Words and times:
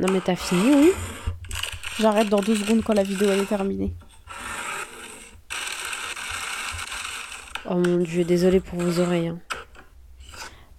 Non, 0.00 0.08
mais 0.12 0.20
t'as 0.20 0.36
fini, 0.36 0.74
oui 0.74 0.90
J'arrête 1.98 2.28
dans 2.28 2.40
deux 2.40 2.54
secondes 2.54 2.82
quand 2.84 2.94
la 2.94 3.02
vidéo 3.02 3.28
elle 3.30 3.40
est 3.40 3.44
terminée. 3.48 3.92
Oh 7.70 7.74
mon 7.74 7.98
dieu, 7.98 8.24
désolé 8.24 8.60
pour 8.60 8.78
vos 8.78 9.00
oreilles. 9.00 9.28
hein. 9.28 9.38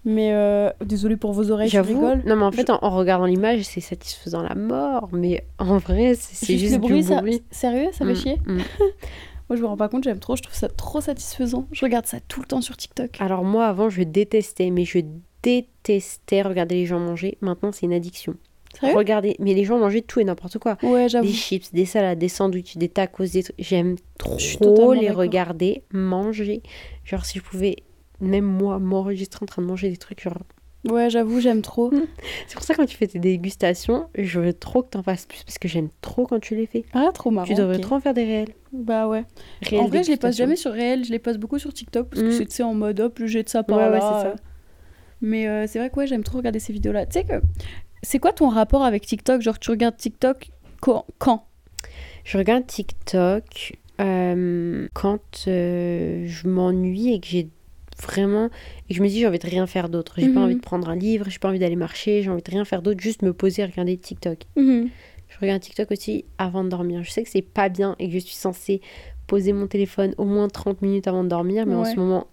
Mais 0.05 0.31
euh, 0.33 0.69
désolé 0.83 1.17
pour 1.17 1.33
vos 1.33 1.51
oreilles, 1.51 1.67
je 1.67 1.73
J'avoue. 1.73 1.93
rigole. 1.99 2.23
Non, 2.25 2.35
mais 2.37 2.45
en 2.45 2.51
fait, 2.51 2.69
en, 2.69 2.79
en 2.81 2.89
regardant 2.89 3.25
l'image, 3.25 3.63
c'est 3.63 3.81
satisfaisant 3.81 4.41
la 4.41 4.55
mort. 4.55 5.09
Mais 5.11 5.45
en 5.59 5.77
vrai, 5.77 6.15
c'est 6.15 6.57
Juste 6.57 6.73
le 6.73 6.79
bruit, 6.79 7.01
du 7.01 7.07
ça... 7.09 7.19
bruit. 7.21 7.43
Sérieux, 7.51 7.89
ça 7.91 8.05
fait 8.05 8.13
Mm, 8.13 8.15
chier? 8.15 8.37
mm. 8.45 8.57
Moi, 9.49 9.55
je 9.57 9.61
me 9.61 9.67
rends 9.67 9.77
pas 9.77 9.89
compte, 9.89 10.03
j'aime 10.03 10.19
trop, 10.19 10.35
je 10.35 10.43
trouve 10.43 10.55
ça 10.55 10.69
trop 10.69 11.01
satisfaisant. 11.01 11.67
Je 11.71 11.83
regarde 11.83 12.05
ça 12.05 12.19
tout 12.21 12.39
le 12.39 12.45
temps 12.45 12.61
sur 12.61 12.77
TikTok. 12.77 13.17
Alors, 13.19 13.43
moi, 13.43 13.65
avant, 13.65 13.89
je 13.89 14.03
détestais, 14.03 14.69
mais 14.69 14.85
je 14.85 14.99
détestais 15.41 16.43
regarder 16.43 16.75
les 16.75 16.85
gens 16.85 16.99
manger. 16.99 17.37
Maintenant, 17.41 17.71
c'est 17.71 17.87
une 17.87 17.93
addiction. 17.93 18.35
Sérieux 18.79 18.95
Regardez, 18.95 19.35
mais 19.39 19.53
les 19.53 19.63
gens 19.65 19.79
mangeaient 19.79 20.01
tout 20.01 20.19
et 20.19 20.23
n'importe 20.23 20.59
quoi. 20.59 20.77
Ouais, 20.83 21.09
j'avoue. 21.09 21.25
Des 21.27 21.33
chips, 21.33 21.71
des 21.73 21.85
salades, 21.85 22.19
des 22.19 22.29
sandwichs, 22.29 22.77
des 22.77 22.89
tacos, 22.89 23.25
des 23.25 23.43
trucs. 23.43 23.55
J'aime 23.57 23.95
trop 24.17 24.93
les 24.93 25.09
regarder 25.09 25.83
manger. 25.91 26.61
Genre, 27.03 27.25
si 27.25 27.39
je 27.39 27.43
pouvais, 27.43 27.77
même 28.21 28.45
moi, 28.45 28.77
m'enregistrer 28.79 29.39
en 29.43 29.47
train 29.47 29.61
de 29.61 29.67
manger 29.67 29.89
des 29.89 29.97
trucs, 29.97 30.21
genre. 30.21 30.37
Ouais, 30.87 31.09
j'avoue, 31.09 31.41
j'aime 31.41 31.61
trop. 31.61 31.91
C'est 32.47 32.53
pour 32.53 32.63
ça, 32.63 32.73
quand 32.73 32.85
tu 32.85 32.95
fais 32.95 33.07
tes 33.07 33.19
dégustations, 33.19 34.07
je 34.15 34.39
veux 34.39 34.53
trop 34.53 34.81
que 34.83 34.89
t'en 34.91 35.03
fasses 35.03 35.25
plus 35.25 35.43
parce 35.43 35.57
que 35.57 35.67
j'aime 35.67 35.89
trop 35.99 36.25
quand 36.25 36.39
tu 36.39 36.55
les 36.55 36.67
fais. 36.67 36.85
Ah, 36.93 37.09
trop 37.13 37.31
marrant. 37.31 37.47
tu 37.47 37.53
devrais 37.55 37.79
trop 37.79 37.95
en 37.95 37.99
faire 37.99 38.13
des 38.13 38.23
réels. 38.23 38.53
Bah 38.71 39.07
ouais. 39.09 39.25
En 39.73 39.87
vrai, 39.87 40.03
je 40.03 40.11
les 40.11 40.15
poste 40.15 40.37
dégustations. 40.37 40.43
jamais 40.45 40.55
sur 40.55 40.71
réel, 40.71 41.03
je 41.03 41.11
les 41.11 41.19
poste 41.19 41.37
beaucoup 41.39 41.59
sur 41.59 41.73
TikTok 41.73 42.07
parce 42.09 42.21
que 42.21 42.43
Mm. 42.43 42.45
c'est 42.49 42.63
en 42.63 42.75
mode 42.75 42.99
hop, 43.01 43.19
le 43.19 43.27
jet 43.27 43.43
de 43.43 43.49
ça 43.49 43.63
par 43.63 43.77
Ouais, 43.77 43.83
ouais, 43.85 43.99
là. 43.99 44.21
c'est 44.23 44.29
ça. 44.29 44.35
Mais 45.21 45.47
euh, 45.49 45.65
c'est 45.67 45.79
vrai 45.79 45.89
que 45.89 45.95
ouais, 45.97 46.07
j'aime 46.07 46.23
trop 46.23 46.37
regarder 46.37 46.59
ces 46.59 46.71
vidéos-là. 46.71 47.05
Tu 47.07 47.13
sais 47.19 47.23
que. 47.25 47.33
C'est 48.01 48.19
quoi 48.19 48.31
ton 48.33 48.49
rapport 48.49 48.83
avec 48.83 49.05
TikTok? 49.05 49.41
Genre, 49.41 49.59
tu 49.59 49.71
regardes 49.71 49.97
TikTok 49.97 50.49
quand, 50.81 51.05
quand? 51.17 51.45
Je 52.23 52.37
regarde 52.37 52.65
TikTok 52.67 53.73
euh, 54.01 54.87
quand 54.93 55.45
euh, 55.47 56.25
je 56.27 56.47
m'ennuie 56.47 57.13
et 57.13 57.19
que 57.19 57.27
j'ai 57.27 57.49
vraiment. 58.01 58.45
et 58.87 58.93
que 58.93 58.97
je 58.97 59.01
me 59.03 59.07
dis, 59.09 59.19
j'ai 59.19 59.27
envie 59.27 59.39
de 59.39 59.47
rien 59.47 59.67
faire 59.67 59.89
d'autre. 59.89 60.13
J'ai 60.17 60.27
Mhm. 60.27 60.33
pas 60.33 60.39
envie 60.41 60.55
de 60.55 60.61
prendre 60.61 60.89
un 60.89 60.95
livre, 60.95 61.25
j'ai 61.29 61.39
pas 61.39 61.49
envie 61.49 61.59
d'aller 61.59 61.75
marcher, 61.75 62.23
j'ai 62.23 62.29
envie 62.29 62.41
de 62.41 62.51
rien 62.51 62.63
faire 62.65 62.81
d'autre, 62.81 63.01
juste 63.01 63.21
me 63.23 63.33
poser 63.33 63.61
et 63.61 63.65
regarder 63.65 63.97
TikTok. 63.97 64.39
Mhm. 64.55 64.89
Je 65.27 65.37
regarde 65.41 65.61
TikTok 65.61 65.91
aussi 65.91 66.25
avant 66.37 66.63
de 66.63 66.69
dormir. 66.69 67.03
Je 67.03 67.11
sais 67.11 67.23
que 67.23 67.29
c'est 67.29 67.41
pas 67.41 67.69
bien 67.69 67.95
et 67.99 68.07
que 68.07 68.13
je 68.13 68.19
suis 68.19 68.35
censée 68.35 68.81
poser 69.27 69.53
mon 69.53 69.67
téléphone 69.67 70.15
au 70.17 70.25
moins 70.25 70.47
30 70.47 70.81
minutes 70.81 71.07
avant 71.07 71.23
de 71.23 71.29
dormir, 71.29 71.65
mais 71.67 71.75
en 71.75 71.83
ce 71.85 71.95
moment, 71.97 72.25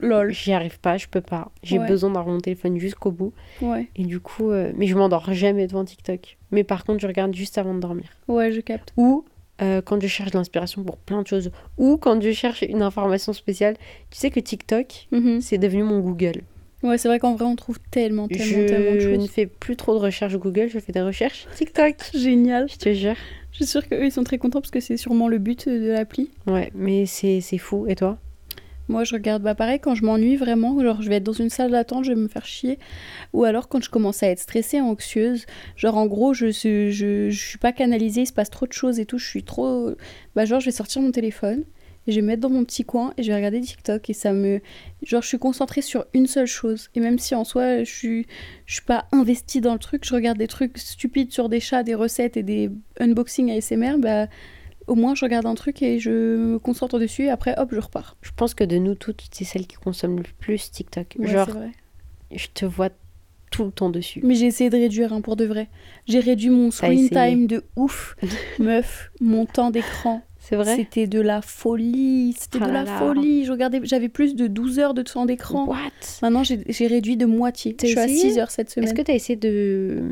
Lol. 0.00 0.32
j'y 0.32 0.52
arrive 0.52 0.78
pas, 0.80 0.96
je 0.96 1.06
peux 1.08 1.20
pas. 1.20 1.50
J'ai 1.62 1.78
Ouais. 1.78 1.86
besoin 1.86 2.10
d'avoir 2.10 2.26
mon 2.32 2.40
téléphone 2.40 2.78
jusqu'au 2.78 3.10
bout. 3.10 3.32
Ouais. 3.60 3.88
Et 3.96 4.04
du 4.04 4.20
coup, 4.20 4.50
euh, 4.50 4.72
mais 4.76 4.86
je 4.86 4.94
m'endors 4.96 5.32
jamais 5.32 5.66
devant 5.66 5.84
TikTok. 5.84 6.36
Mais 6.50 6.64
par 6.64 6.84
contre, 6.84 7.00
je 7.00 7.06
regarde 7.06 7.34
juste 7.34 7.58
avant 7.58 7.74
de 7.74 7.80
dormir. 7.80 8.06
Ouais, 8.28 8.52
je 8.52 8.60
capte. 8.60 8.92
Ou 8.96 9.24
euh, 9.62 9.80
quand 9.82 10.00
je 10.02 10.06
cherche 10.08 10.30
de 10.32 10.36
l'inspiration 10.38 10.82
pour 10.82 10.96
plein 10.96 11.22
de 11.22 11.26
choses. 11.26 11.50
Ou 11.78 11.96
quand 11.96 12.20
je 12.20 12.32
cherche 12.32 12.62
une 12.62 12.82
information 12.82 13.32
spéciale. 13.32 13.76
Tu 14.10 14.18
sais 14.18 14.30
que 14.30 14.40
TikTok, 14.40 15.06
Mhm. 15.12 15.40
c'est 15.40 15.58
devenu 15.58 15.82
mon 15.84 16.00
Google. 16.00 16.42
Ouais, 16.82 16.98
c'est 16.98 17.08
vrai 17.08 17.18
qu'en 17.18 17.34
vrai, 17.34 17.46
on 17.46 17.56
trouve 17.56 17.78
tellement, 17.90 18.28
tellement, 18.28 18.44
je 18.44 18.66
tellement 18.66 18.90
de 18.92 18.96
ne 19.16 19.20
choses. 19.20 19.30
fais 19.30 19.46
plus 19.46 19.74
trop 19.76 19.94
de 19.94 20.00
recherches 20.00 20.36
Google, 20.36 20.68
je 20.68 20.78
fais 20.80 20.92
des 20.92 21.00
recherches 21.00 21.46
TikTok. 21.56 21.94
Génial. 22.14 22.68
Je 22.68 22.76
te 22.76 22.92
jure. 22.92 23.14
Je 23.52 23.56
suis 23.58 23.66
sûre 23.66 23.88
qu'eux, 23.88 24.04
ils 24.04 24.10
sont 24.12 24.24
très 24.24 24.36
contents 24.36 24.60
parce 24.60 24.70
que 24.72 24.80
c'est 24.80 24.96
sûrement 24.98 25.28
le 25.28 25.38
but 25.38 25.66
de 25.68 25.92
l'appli. 25.92 26.30
Ouais, 26.46 26.70
mais 26.74 27.06
c'est 27.06 27.40
c'est 27.40 27.56
fou. 27.56 27.86
Et 27.88 27.94
toi? 27.94 28.18
Moi, 28.88 29.04
je 29.04 29.14
regarde, 29.14 29.42
bah 29.42 29.54
pareil, 29.54 29.80
quand 29.80 29.94
je 29.94 30.04
m'ennuie 30.04 30.36
vraiment, 30.36 30.80
genre 30.82 31.00
je 31.00 31.08
vais 31.08 31.16
être 31.16 31.24
dans 31.24 31.32
une 31.32 31.50
salle 31.50 31.70
d'attente, 31.70 32.04
je 32.04 32.12
vais 32.12 32.20
me 32.20 32.28
faire 32.28 32.44
chier. 32.44 32.78
Ou 33.32 33.44
alors 33.44 33.68
quand 33.68 33.82
je 33.82 33.90
commence 33.90 34.22
à 34.22 34.28
être 34.28 34.40
stressée, 34.40 34.80
anxieuse, 34.80 35.46
genre 35.76 35.96
en 35.96 36.06
gros, 36.06 36.34
je 36.34 36.50
je, 36.50 36.90
je 36.90 37.30
suis 37.30 37.58
pas 37.58 37.72
canalisée, 37.72 38.22
il 38.22 38.26
se 38.26 38.32
passe 38.32 38.50
trop 38.50 38.66
de 38.66 38.72
choses 38.72 39.00
et 39.00 39.06
tout, 39.06 39.18
je 39.18 39.26
suis 39.26 39.42
trop... 39.42 39.90
Bah 40.34 40.44
genre, 40.44 40.60
je 40.60 40.66
vais 40.66 40.72
sortir 40.72 41.00
mon 41.00 41.12
téléphone, 41.12 41.64
et 42.06 42.12
je 42.12 42.16
vais 42.16 42.22
me 42.22 42.26
mettre 42.28 42.42
dans 42.42 42.50
mon 42.50 42.64
petit 42.64 42.84
coin 42.84 43.14
et 43.16 43.22
je 43.22 43.28
vais 43.28 43.36
regarder 43.36 43.60
TikTok 43.60 44.10
et 44.10 44.12
ça 44.12 44.32
me... 44.32 44.60
Genre, 45.02 45.22
je 45.22 45.28
suis 45.28 45.38
concentrée 45.38 45.82
sur 45.82 46.04
une 46.12 46.26
seule 46.26 46.46
chose. 46.46 46.90
Et 46.94 47.00
même 47.00 47.18
si 47.18 47.34
en 47.34 47.44
soi, 47.44 47.82
je 47.84 47.90
suis, 47.90 48.26
je 48.66 48.74
suis 48.74 48.84
pas 48.84 49.06
investie 49.12 49.60
dans 49.60 49.72
le 49.72 49.78
truc, 49.78 50.04
je 50.04 50.14
regarde 50.14 50.38
des 50.38 50.48
trucs 50.48 50.76
stupides 50.78 51.32
sur 51.32 51.48
des 51.48 51.60
chats, 51.60 51.82
des 51.82 51.94
recettes 51.94 52.36
et 52.36 52.42
des 52.42 52.70
unboxings 53.00 53.50
ASMR, 53.50 53.96
bah 53.98 54.26
au 54.86 54.94
moins 54.94 55.14
je 55.14 55.24
regarde 55.24 55.46
un 55.46 55.54
truc 55.54 55.82
et 55.82 55.98
je 55.98 56.10
me 56.10 56.58
concentre 56.58 56.98
dessus 56.98 57.24
et 57.24 57.30
après, 57.30 57.54
hop, 57.58 57.70
je 57.72 57.80
repars. 57.80 58.16
Je 58.22 58.30
pense 58.36 58.54
que 58.54 58.64
de 58.64 58.76
nous 58.76 58.94
toutes, 58.94 59.24
c'est 59.32 59.44
celle 59.44 59.66
qui 59.66 59.76
consomme 59.76 60.16
le 60.18 60.24
plus 60.38 60.70
TikTok. 60.70 61.16
Ouais, 61.18 61.28
Genre, 61.28 61.48
vrai. 61.50 61.72
je 62.34 62.46
te 62.52 62.64
vois 62.64 62.90
tout 63.50 63.64
le 63.64 63.70
temps 63.70 63.88
dessus. 63.90 64.20
Mais 64.24 64.34
j'ai 64.34 64.46
essayé 64.46 64.68
de 64.68 64.76
réduire 64.76 65.12
hein, 65.12 65.20
pour 65.20 65.36
de 65.36 65.44
vrai. 65.44 65.68
J'ai 66.06 66.18
réduit 66.20 66.50
mon 66.50 66.70
screen 66.72 67.08
time 67.08 67.46
de 67.46 67.62
ouf. 67.76 68.16
Meuf, 68.58 69.10
mon 69.20 69.46
temps 69.46 69.70
d'écran, 69.70 70.22
C'est 70.40 70.56
vrai 70.56 70.74
c'était 70.74 71.06
de 71.06 71.20
la 71.20 71.40
folie. 71.40 72.34
C'était 72.36 72.58
Oh 72.62 72.66
de 72.66 72.72
la 72.72 72.82
là. 72.82 72.98
folie. 72.98 73.44
Je 73.44 73.52
regardais, 73.52 73.80
j'avais 73.84 74.08
plus 74.08 74.34
de 74.34 74.48
12 74.48 74.80
heures 74.80 74.92
de 74.94 75.02
temps 75.02 75.24
d'écran. 75.24 75.66
What? 75.66 75.78
Maintenant, 76.22 76.42
j'ai 76.42 76.86
réduit 76.88 77.16
de 77.16 77.26
moitié. 77.26 77.76
Je 77.80 77.86
suis 77.86 77.98
à 77.98 78.06
essayé? 78.06 78.30
6 78.32 78.38
heures 78.40 78.50
cette 78.50 78.70
semaine. 78.70 78.88
Est-ce 78.88 78.94
que 78.94 79.02
tu 79.02 79.12
as 79.12 79.14
essayé 79.14 79.36
de, 79.36 80.02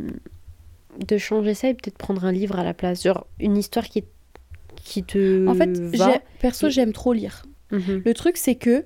de 1.08 1.18
changer 1.18 1.54
ça 1.54 1.68
et 1.68 1.74
peut-être 1.74 1.98
prendre 1.98 2.24
un 2.24 2.30
livre 2.32 2.58
à 2.60 2.62
la 2.64 2.74
place? 2.74 3.02
Genre 3.02 3.26
une 3.40 3.56
histoire 3.56 3.88
qui, 3.88 4.04
qui 4.84 5.02
te 5.04 5.46
En 5.48 5.54
fait, 5.54 5.78
va 5.96 6.20
perso, 6.40 6.66
et- 6.66 6.70
j'aime 6.70 6.92
trop 6.92 7.12
lire. 7.12 7.44
Mhm. 7.70 8.02
Le 8.04 8.14
truc, 8.14 8.36
c'est 8.36 8.54
que 8.54 8.84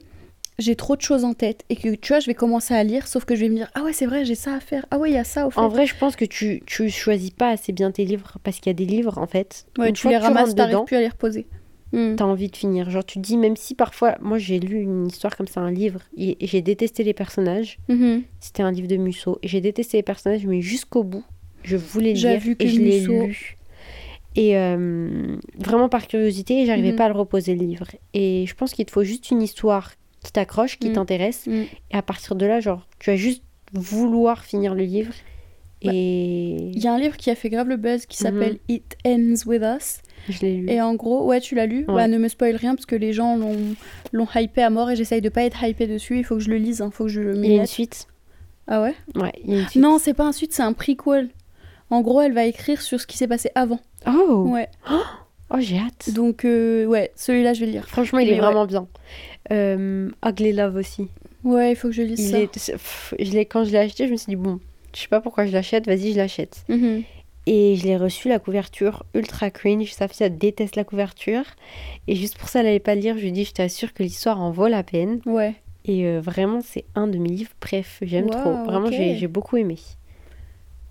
j'ai 0.58 0.74
trop 0.76 0.96
de 0.96 1.02
choses 1.02 1.24
en 1.24 1.34
tête 1.34 1.64
et 1.68 1.76
que 1.76 1.94
tu 1.96 2.08
vois, 2.12 2.20
je 2.20 2.26
vais 2.26 2.34
commencer 2.34 2.72
à 2.72 2.82
lire, 2.82 3.06
sauf 3.08 3.24
que 3.24 3.34
je 3.34 3.40
vais 3.42 3.48
me 3.50 3.56
dire 3.56 3.70
Ah 3.74 3.82
ouais, 3.82 3.92
c'est 3.92 4.06
vrai, 4.06 4.24
j'ai 4.24 4.34
ça 4.34 4.54
à 4.54 4.60
faire. 4.60 4.86
Ah 4.90 4.98
ouais, 4.98 5.10
il 5.10 5.14
y 5.14 5.18
a 5.18 5.24
ça 5.24 5.46
au 5.46 5.50
fait. 5.50 5.60
En 5.60 5.68
vrai, 5.68 5.86
je 5.86 5.94
pense 5.98 6.16
que 6.16 6.24
tu, 6.24 6.62
tu 6.66 6.88
choisis 6.88 7.30
pas 7.30 7.50
assez 7.50 7.72
bien 7.72 7.90
tes 7.90 8.04
livres 8.04 8.38
parce 8.42 8.58
qu'il 8.58 8.70
y 8.70 8.70
a 8.70 8.74
des 8.74 8.86
livres, 8.86 9.18
en 9.18 9.26
fait, 9.26 9.66
ouais, 9.78 9.92
tu 9.92 10.08
les 10.08 10.16
ramasses, 10.16 10.54
t'arrives 10.54 10.84
plus 10.86 10.96
à 10.96 11.00
les 11.00 11.08
reposer. 11.08 11.46
Hmm. 11.92 12.16
t'as 12.16 12.24
envie 12.24 12.48
de 12.50 12.56
finir. 12.56 12.90
Genre, 12.90 13.04
tu 13.06 13.20
te 13.20 13.24
dis, 13.24 13.36
même 13.36 13.54
si 13.56 13.76
parfois, 13.76 14.16
moi 14.20 14.38
j'ai 14.38 14.58
lu 14.58 14.80
une 14.82 15.06
histoire 15.06 15.36
comme 15.36 15.46
ça, 15.46 15.60
un 15.60 15.70
livre, 15.70 16.00
et 16.18 16.36
j'ai 16.40 16.60
détesté 16.60 17.04
les 17.04 17.14
personnages, 17.14 17.78
Mhm. 17.88 18.22
c'était 18.40 18.64
un 18.64 18.72
livre 18.72 18.88
de 18.88 18.96
Musso, 18.96 19.38
j'ai 19.44 19.60
détesté 19.60 19.98
les 19.98 20.02
personnages, 20.02 20.44
mais 20.46 20.60
jusqu'au 20.60 21.04
bout, 21.04 21.24
je 21.62 21.76
voulais 21.76 22.12
lire 22.12 22.40
vu 22.40 22.56
que 22.56 22.64
et 22.64 22.68
je 22.68 22.80
l'ai 22.80 23.00
lu. 23.00 23.55
Et 24.36 24.56
euh, 24.58 25.36
vraiment 25.58 25.88
par 25.88 26.06
curiosité, 26.06 26.66
j'arrivais 26.66 26.90
Mhm. 26.90 26.96
pas 26.96 27.04
à 27.06 27.08
le 27.08 27.14
reposer 27.14 27.54
le 27.54 27.64
livre. 27.64 27.86
Et 28.14 28.44
je 28.46 28.54
pense 28.54 28.72
qu'il 28.74 28.84
te 28.84 28.90
faut 28.92 29.02
juste 29.04 29.30
une 29.30 29.40
histoire 29.42 29.92
qui 30.22 30.30
t'accroche, 30.32 30.78
qui 30.78 30.88
Mhm. 30.88 30.94
t'intéresse, 30.94 31.46
Mm. 31.46 31.52
et 31.92 31.96
à 31.96 32.02
partir 32.02 32.34
de 32.36 32.44
là, 32.46 32.60
genre, 32.60 32.86
tu 32.98 33.10
vas 33.10 33.16
juste 33.16 33.42
vouloir 33.72 34.44
finir 34.44 34.74
le 34.74 34.84
livre. 34.84 35.12
Bah, 35.84 35.90
Et 35.94 36.70
Il 36.74 36.78
y 36.82 36.86
a 36.88 36.92
un 36.94 36.98
livre 36.98 37.16
qui 37.16 37.30
a 37.30 37.34
fait 37.34 37.48
grave 37.50 37.68
le 37.68 37.76
buzz 37.76 38.06
qui 38.06 38.22
Mhm. 38.22 38.26
s'appelle 38.32 38.58
It 38.68 38.96
Ends 39.06 39.46
With 39.46 39.62
Us. 39.62 39.98
je 40.28 40.40
l'ai 40.40 40.56
lu. 40.56 40.68
Et 40.70 40.80
en 40.80 40.94
gros, 40.94 41.24
ouais, 41.26 41.40
tu 41.40 41.54
l'as 41.54 41.66
lu. 41.66 41.80
Ouais. 41.86 41.94
Bah, 41.94 42.08
ne 42.08 42.18
me 42.18 42.28
spoil 42.28 42.56
rien 42.56 42.74
parce 42.74 42.86
que 42.86 42.96
les 42.96 43.12
gens 43.12 43.36
l'ont 44.12 44.26
hypé 44.34 44.62
à 44.62 44.70
mort 44.70 44.90
et 44.90 44.96
j'essaye 44.96 45.20
de 45.20 45.28
pas 45.28 45.44
être 45.44 45.62
hypé 45.62 45.86
dessus. 45.86 46.18
Il 46.18 46.24
faut 46.24 46.34
que 46.36 46.42
je 46.42 46.50
le 46.50 46.56
lise, 46.56 46.82
il 46.84 46.90
faut 46.92 47.04
que 47.04 47.10
je 47.10 47.20
le 47.20 47.36
Il 47.36 47.52
y 47.52 47.58
a 47.58 47.60
une 47.60 47.66
suite. 47.66 48.08
Ah 48.66 48.82
ouais? 48.82 48.94
Ouais, 49.14 49.32
il 49.44 49.52
y 49.52 49.56
a 49.56 49.60
une 49.60 49.68
suite. 49.68 49.82
Non, 49.82 49.98
c'est 49.98 50.14
pas 50.14 50.24
un 50.24 50.32
suite, 50.32 50.52
c'est 50.52 50.62
un 50.62 50.72
prequel. 50.72 51.28
En 51.90 52.00
gros, 52.00 52.20
elle 52.20 52.32
va 52.32 52.44
écrire 52.46 52.82
sur 52.82 53.00
ce 53.00 53.06
qui 53.06 53.16
s'est 53.16 53.28
passé 53.28 53.50
avant. 53.54 53.78
Oh, 54.06 54.46
Ouais. 54.50 54.68
oh 55.50 55.56
j'ai 55.58 55.78
hâte. 55.78 56.10
Donc, 56.14 56.44
euh, 56.44 56.86
ouais, 56.86 57.10
celui-là, 57.16 57.54
je 57.54 57.60
vais 57.60 57.66
le 57.66 57.72
lire. 57.72 57.88
Franchement, 57.88 58.18
il 58.18 58.28
est 58.28 58.32
ouais. 58.34 58.40
vraiment 58.40 58.66
bien. 58.66 58.86
Euh, 59.52 60.10
Ugly 60.24 60.52
Love 60.52 60.76
aussi. 60.76 61.08
Ouais, 61.44 61.72
il 61.72 61.76
faut 61.76 61.88
que 61.88 61.94
je 61.94 62.02
lise 62.02 62.20
Il 62.20 62.30
ça. 62.30 62.38
est, 62.40 62.52
pff, 62.52 63.14
je 63.18 63.30
l'ai, 63.32 63.46
quand 63.46 63.64
je 63.64 63.70
l'ai 63.70 63.78
acheté, 63.78 64.06
je 64.06 64.12
me 64.12 64.16
suis 64.16 64.30
dit, 64.30 64.36
bon, 64.36 64.58
je 64.94 65.00
sais 65.02 65.08
pas 65.08 65.20
pourquoi 65.20 65.46
je 65.46 65.52
l'achète, 65.52 65.86
vas-y, 65.86 66.12
je 66.12 66.16
l'achète. 66.16 66.64
Mhm. 66.68 67.02
Et 67.48 67.76
je 67.76 67.84
l'ai 67.84 67.96
reçu, 67.96 68.28
la 68.28 68.40
couverture 68.40 69.04
ultra 69.14 69.50
cringe. 69.50 69.92
Safia 69.92 70.28
déteste 70.28 70.74
la 70.74 70.82
couverture. 70.82 71.44
Et 72.08 72.16
juste 72.16 72.36
pour 72.38 72.48
ça, 72.48 72.58
elle 72.58 72.66
n'allait 72.66 72.80
pas 72.80 72.96
le 72.96 73.00
lire. 73.02 73.14
Je 73.16 73.20
lui 73.22 73.28
ai 73.28 73.32
dit, 73.32 73.44
je 73.44 73.52
t'assure 73.52 73.94
que 73.94 74.02
l'histoire 74.02 74.40
en 74.42 74.50
vaut 74.50 74.66
la 74.66 74.82
peine. 74.82 75.20
Ouais. 75.26 75.54
Et 75.84 76.06
euh, 76.06 76.20
vraiment, 76.20 76.58
c'est 76.60 76.84
un 76.96 77.06
de 77.06 77.18
mes 77.18 77.28
livres 77.28 77.52
préf. 77.60 77.98
J'aime 78.02 78.24
Wow, 78.24 78.30
trop. 78.32 78.64
Vraiment, 78.64 78.86
ok. 78.88 78.94
j'ai, 78.96 79.14
j'ai 79.14 79.28
beaucoup 79.28 79.56
aimé. 79.56 79.76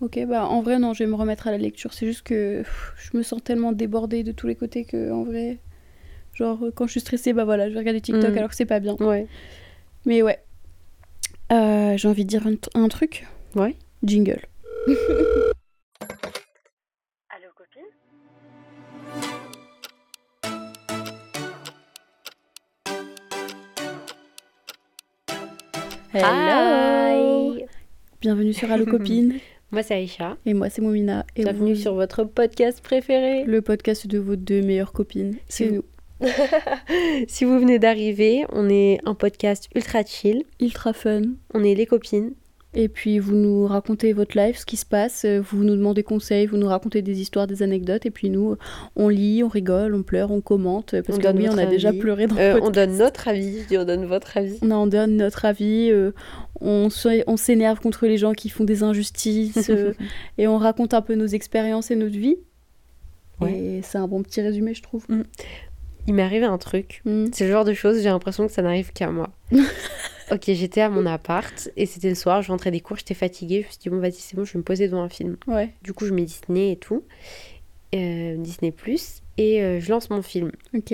Ok, 0.02 0.20
bah 0.28 0.46
en 0.46 0.62
vrai, 0.62 0.78
non, 0.78 0.94
je 0.94 1.04
vais 1.04 1.10
me 1.10 1.16
remettre 1.16 1.48
à 1.48 1.52
la 1.52 1.58
lecture. 1.58 1.94
C'est 1.94 2.06
juste 2.06 2.24
que 2.24 2.60
pff, 2.60 2.94
je 2.98 3.18
me 3.18 3.24
sens 3.24 3.42
tellement 3.44 3.72
débordée 3.72 4.24
de 4.24 4.32
tous 4.32 4.46
les 4.48 4.56
côtés 4.56 4.84
que, 4.86 5.12
en 5.12 5.24
vrai, 5.24 5.58
genre, 6.34 6.66
euh, 6.66 6.72
quand 6.76 6.86
je 6.86 6.92
suis 6.92 7.00
stressée, 7.00 7.34
bah 7.34 7.46
voilà, 7.46 7.70
je 7.70 7.74
vais 7.74 7.80
regarder 7.80 8.02
TikTok 8.02 8.32
Mhm. 8.32 8.38
alors 8.38 8.50
que 8.50 8.56
c'est 8.56 8.66
pas 8.66 8.80
bien. 8.80 8.96
Ouais. 9.00 9.28
Mais 10.06 10.22
ouais. 10.22 10.40
Euh, 11.52 11.96
J'ai 11.98 12.08
envie 12.08 12.26
de 12.26 12.30
dire 12.30 12.46
un, 12.46 12.56
un 12.82 12.88
truc. 12.90 13.26
Ouais. 13.56 13.76
Jingle. 14.04 14.42
Allô, 17.30 17.50
copine? 17.56 17.84
Hello 26.14 27.58
Bienvenue 28.22 28.54
sur 28.54 28.72
Allo 28.72 28.86
Copine. 28.92 29.40
Moi, 29.76 29.84
c'est 29.84 29.96
Aïcha. 29.96 30.38
Et 30.46 30.54
moi, 30.54 30.70
c'est 30.70 30.82
Momina. 30.82 31.26
Et 31.36 31.44
Bienvenue 31.44 31.74
vous- 31.74 31.82
sur 31.82 31.96
votre 31.96 32.24
podcast 32.24 32.80
préféré. 32.82 33.44
le 33.44 33.62
podcast 33.62 34.08
de 34.08 34.18
vos 34.20 34.38
deux 34.38 34.62
meilleures 34.62 34.94
copines. 34.94 35.36
C'est 35.50 35.66
vous- 35.68 35.84
nous. 36.22 36.28
si 37.28 37.44
vous 37.44 37.60
venez 37.60 37.78
d'arriver, 37.78 38.46
on 38.54 38.70
est 38.70 39.00
un 39.04 39.16
podcast 39.16 39.68
ultra 39.76 40.02
chill. 40.06 40.46
Ultra 40.62 40.94
fun. 40.94 41.24
On 41.54 41.62
est 41.62 41.76
les 41.76 41.86
copines. 41.88 42.32
Et 42.76 42.90
puis 42.90 43.20
vous 43.20 43.36
nous 43.36 43.66
racontez 43.66 44.12
votre 44.12 44.38
life, 44.38 44.58
ce 44.58 44.66
qui 44.66 44.76
se 44.76 44.86
passe, 44.86 45.24
euh, 45.24 45.40
vous 45.40 45.64
nous 45.64 45.76
demandez 45.76 46.04
conseils, 46.04 46.46
vous 46.46 46.58
nous 46.58 46.68
racontez 46.68 47.02
des 47.02 47.22
histoires, 47.22 47.48
des 47.48 47.64
anecdotes, 47.64 48.06
et 48.06 48.12
puis 48.12 48.30
nous, 48.30 48.58
on 48.98 49.08
lit, 49.08 49.44
on 49.44 49.48
rigole, 49.48 49.96
on 49.96 50.04
pleure, 50.04 50.32
on 50.32 50.42
commente, 50.42 50.94
euh, 50.94 51.02
parce 51.02 51.18
On 51.18 51.22
que 51.22 51.38
oui, 51.38 51.48
on 51.50 51.58
a 51.58 51.66
déjà 51.66 51.94
pleuré 51.94 52.28
dans 52.28 52.36
Euh, 52.38 52.56
le 52.56 52.64
on 52.64 52.70
donne 52.70 52.98
notre 52.98 53.30
avis, 53.30 53.62
je 53.62 53.68
dis 53.68 53.78
on 53.78 53.86
donne 53.86 54.06
votre 54.06 54.36
avis. 54.36 54.60
Non, 54.62 54.84
on 54.84 54.88
donne 54.88 55.16
notre 55.16 55.46
avis, 55.46 55.90
euh, 55.90 56.12
on 56.60 56.90
s'énerve 57.38 57.80
contre 57.80 58.08
les 58.08 58.18
gens 58.18 58.34
qui 58.34 58.50
font 58.50 58.66
des 58.66 58.84
injustices, 58.84 59.70
euh, 59.70 59.94
et 60.38 60.48
on 60.48 60.58
raconte 60.58 60.94
un 60.94 61.02
peu 61.02 61.16
nos 61.16 61.28
expériences 61.28 61.92
et 61.92 61.96
notre 61.96 62.18
vie. 62.18 62.38
Ouais. 63.40 63.58
Et 63.58 63.82
c'est 63.84 63.98
un 63.98 64.08
bon 64.08 64.22
petit 64.22 64.42
résumé, 64.42 64.74
je 64.74 64.82
trouve. 64.82 65.06
Il 66.08 66.14
m'est 66.14 66.24
arrivé 66.24 66.46
un 66.46 66.58
truc. 66.58 67.02
Mm. 67.06 67.28
C'est 67.32 67.46
le 67.46 67.52
genre 67.52 67.66
de 67.66 67.74
choses, 67.74 68.02
j'ai 68.02 68.10
l'impression 68.10 68.46
que 68.48 68.54
ça 68.54 68.62
n'arrive 68.62 68.92
qu'à 68.92 69.10
moi. 69.10 69.30
ok, 70.32 70.42
j'étais 70.48 70.82
à 70.82 70.90
mon 70.90 71.06
appart 71.06 71.70
et 71.78 71.86
c'était 71.86 72.10
le 72.10 72.16
soir, 72.16 72.42
je 72.42 72.50
rentrais 72.52 72.72
des 72.72 72.80
cours, 72.82 72.98
j'étais 72.98 73.14
fatiguée. 73.14 73.62
Je 73.62 73.68
me 73.68 73.72
suis 73.72 73.80
dit, 73.80 73.90
bon, 73.90 74.00
vas-y, 74.00 74.14
c'est 74.14 74.36
bon, 74.36 74.44
je 74.46 74.54
vais 74.54 74.60
me 74.60 74.64
poser 74.64 74.88
devant 74.88 75.02
un 75.04 75.10
film. 75.10 75.38
Ouais, 75.48 75.70
Du 75.84 75.94
coup, 75.94 76.06
je 76.06 76.14
mets 76.14 76.24
Disney 76.24 76.72
et 76.72 76.76
tout, 76.78 77.04
euh, 77.94 78.36
Disney 78.38 78.72
Plus, 78.72 79.22
et 79.38 79.62
euh, 79.64 79.80
je 79.80 79.90
lance 79.92 80.10
mon 80.10 80.22
film. 80.22 80.52
ok. 80.76 80.94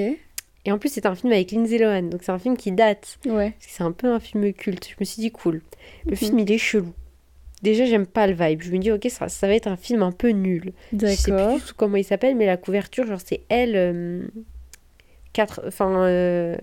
Et 0.64 0.72
en 0.72 0.78
plus, 0.78 0.90
c'est 0.90 1.08
un 1.08 1.16
film 1.16 1.34
avec 1.34 1.52
Lindsay 1.52 1.80
Lohan, 1.80 2.04
donc 2.04 2.22
c'est 2.22 2.32
un 2.32 2.38
film 2.38 2.56
qui 2.56 2.72
date. 2.72 3.18
Ouais. 3.26 3.52
Parce 3.52 3.66
que 3.66 3.72
c'est 3.72 3.84
un 3.84 3.92
peu 3.92 4.08
un 4.14 4.20
film 4.20 4.54
culte. 4.54 4.90
Je 4.90 4.96
me 5.00 5.06
suis 5.06 5.20
dit, 5.22 5.32
cool. 5.32 5.62
Le 6.06 6.12
Mhm. 6.12 6.16
film, 6.18 6.40
il 6.40 6.52
est 6.52 6.58
chelou. 6.60 6.94
Déjà, 7.64 7.86
j'aime 7.86 8.06
pas 8.06 8.28
le 8.28 8.34
vibe. 8.34 8.62
Je 8.62 8.72
me 8.72 8.78
dis, 8.78 8.92
ok, 8.92 9.08
ça, 9.10 9.28
ça 9.28 9.48
va 9.48 9.56
être 9.56 9.66
un 9.68 9.76
film 9.78 10.04
un 10.04 10.12
peu 10.12 10.30
nul. 10.30 10.74
Je 10.94 11.08
sais 11.16 11.32
D'accord. 11.32 11.54
plus 11.56 11.62
du 11.62 11.68
tout 11.70 11.74
comment 11.76 11.96
il 11.98 12.04
s'appelle, 12.04 12.36
mais 12.36 12.46
la 12.46 12.58
couverture, 12.58 13.08
genre, 13.08 13.20
c'est 13.24 13.42
elle. 13.50 13.76
euh, 13.76 14.28
quatre. 15.34 15.62
Enfin, 15.66 16.04
euh, 16.06 16.56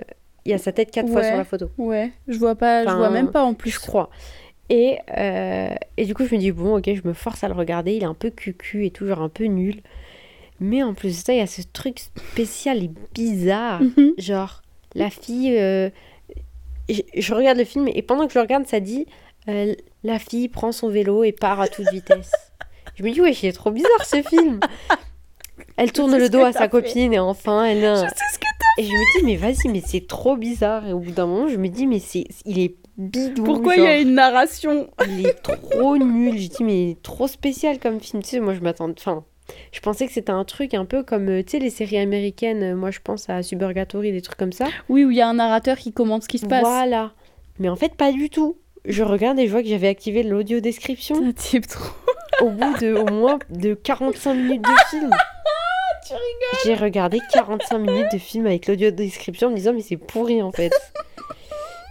il 0.45 0.51
y 0.53 0.55
a 0.55 0.59
sa 0.59 0.73
tête 0.73 0.91
quatre 0.91 1.09
fois 1.09 1.23
sur 1.25 1.37
la 1.37 1.45
photo, 1.45 1.71
Ouais, 1.79 2.11
je 2.27 2.39
vois 2.39 2.55
pas, 2.55 2.85
je 2.87 2.91
vois 2.91 3.11
même 3.11 3.31
pas 3.31 3.43
en 3.45 3.55
plus. 3.55 3.71
je 3.71 3.81
crois. 3.81 4.11
Et, 4.71 4.99
euh, 5.17 5.71
et 5.97 6.05
du 6.05 6.15
coup, 6.15 6.27
je 6.27 6.35
me 6.35 6.41
dis, 6.41 6.53
bon, 6.53 6.77
ok, 6.79 6.85
je 6.95 7.07
me 7.09 7.15
force 7.15 7.43
à 7.43 7.49
le 7.49 7.55
regarder. 7.55 7.93
Il 7.95 8.03
est 8.03 8.07
un 8.07 8.15
peu 8.15 8.29
cucu 8.31 8.85
et 8.87 8.91
tout, 8.91 9.07
genre 9.07 9.23
un 9.23 9.29
peu 9.31 9.45
nul. 9.45 9.81
Mais 10.61 10.83
en 10.83 10.93
plus 10.93 11.09
de 11.19 11.25
ça, 11.25 11.33
il 11.33 11.39
y 11.39 11.43
a 11.43 11.47
ce 11.47 11.63
truc 11.73 12.01
spécial 12.01 12.83
et 12.85 12.91
bizarre. 13.15 13.81
Mhm. 13.83 14.13
Genre, 14.19 14.63
la 14.95 15.09
fille. 15.11 15.57
euh, 15.59 15.89
je, 16.91 17.01
je 17.17 17.35
regarde 17.35 17.57
le 17.59 17.65
film 17.65 17.89
et 17.89 18.03
pendant 18.03 18.27
que 18.27 18.33
je 18.33 18.39
le 18.39 18.43
regarde, 18.43 18.67
ça 18.67 18.81
dit 18.81 19.07
euh, 19.49 19.75
La 20.05 20.19
fille 20.19 20.49
prend 20.49 20.73
son 20.73 20.89
vélo 20.89 21.25
et 21.25 21.33
part 21.33 21.61
à 21.61 21.69
toute 21.69 21.89
vitesse. 21.91 22.33
je 22.97 23.03
me 23.03 23.11
dis, 23.11 23.21
ouais, 23.23 23.33
c'est 23.33 23.53
trop 23.53 23.71
bizarre 23.71 24.05
ce 24.05 24.23
film. 24.23 24.61
Elle 25.77 25.93
tourne 25.93 26.17
le 26.17 26.29
dos 26.29 26.41
à 26.41 26.53
sa 26.53 26.61
fait. 26.63 26.69
copine 26.71 27.13
et 27.15 27.19
enfin 27.21 27.65
elle. 27.65 27.81
Je 27.83 28.01
sais 28.09 28.25
ce 28.35 28.39
que 28.39 28.45
Et 28.79 28.85
je 28.85 28.89
me 28.93 29.19
dis, 29.19 29.27
mais 29.27 29.35
vas-y, 29.37 29.69
mais 29.69 29.83
c'est 29.85 30.07
trop 30.07 30.37
bizarre. 30.37 30.87
Et 30.87 30.93
au 30.93 31.01
bout 31.01 31.11
d'un 31.11 31.27
moment, 31.27 31.49
je 31.49 31.57
me 31.57 31.69
dis, 31.69 31.87
mais 31.87 31.99
c'est, 31.99 32.25
il 32.45 32.61
est 32.61 32.77
bidou. 32.97 33.43
Pourquoi 33.43 33.75
il 33.77 33.83
y 33.83 33.87
a 33.87 33.99
une 33.99 34.15
narration 34.15 34.89
il 35.09 35.27
est 35.27 35.43
trop 35.43 35.97
nul. 35.99 36.39
J'ai 36.39 36.49
dit, 36.49 36.63
mais 36.65 36.83
il 36.85 36.91
est 36.93 37.03
trop 37.03 37.27
spécial 37.27 37.81
comme 37.81 38.01
film. 38.01 38.23
Tu 38.23 38.31
sais, 38.31 38.41
moi, 38.41 38.55
je 38.55 38.61
m'attends. 38.61 38.89
Enfin, 38.91 39.25
je 39.73 39.81
pensais 39.81 40.07
que 40.07 40.13
c'était 40.13 40.31
un 40.31 40.45
truc 40.45 40.75
un 40.75 40.85
peu 40.85 41.03
comme, 41.03 41.29
euh, 41.29 41.43
tu 41.43 41.53
sais, 41.53 41.59
les 41.59 41.71
séries 41.71 41.99
américaines. 41.99 42.63
Euh, 42.63 42.77
Moi, 42.77 42.93
je 42.93 43.01
pense 43.03 43.29
à 43.29 43.43
Suburgatory, 43.43 44.13
des 44.13 44.23
trucs 44.23 44.39
comme 44.39 44.53
ça. 44.53 44.67
Oui, 44.89 45.05
où 45.05 45.11
il 45.11 45.17
y 45.17 45.21
a 45.21 45.29
un 45.29 45.35
narrateur 45.35 45.77
qui 45.77 45.93
commente 45.93 46.23
ce 46.23 46.29
qui 46.29 46.39
se 46.39 46.47
passe. 46.47 46.63
Voilà. 46.63 47.13
Mais 47.59 47.69
en 47.69 47.77
fait, 47.77 47.97
pas 47.97 48.13
du 48.13 48.31
tout. 48.31 48.57
Je 48.85 49.03
regarde 49.03 49.41
et 49.41 49.47
je 49.47 49.51
vois 49.51 49.63
que 49.63 49.69
j'avais 49.69 49.89
activé 49.89 50.23
l'audio 50.23 50.61
description 50.61 51.17
Un 51.23 51.33
type 51.37 51.67
trop. 51.67 51.91
au 52.43 52.51
bout 52.51 52.79
de 52.81 52.95
au 52.95 53.07
moins 53.13 53.41
de 53.51 53.75
45 53.75 54.35
minutes 54.35 54.63
de 54.63 54.89
film. 54.89 55.11
Tu 56.09 56.15
rigoles 56.15 56.61
J'ai 56.65 56.75
regardé 56.75 57.21
45 57.33 57.79
minutes 57.79 58.13
de 58.13 58.19
film 58.19 58.47
avec 58.47 58.67
l'audio 58.67 58.91
description 58.91 59.49
en 59.49 59.51
me 59.51 59.57
disant, 59.57 59.73
mais 59.73 59.83
c'est 59.83 59.97
pourri 59.97 60.43
en 60.43 60.51
fait. 60.53 60.73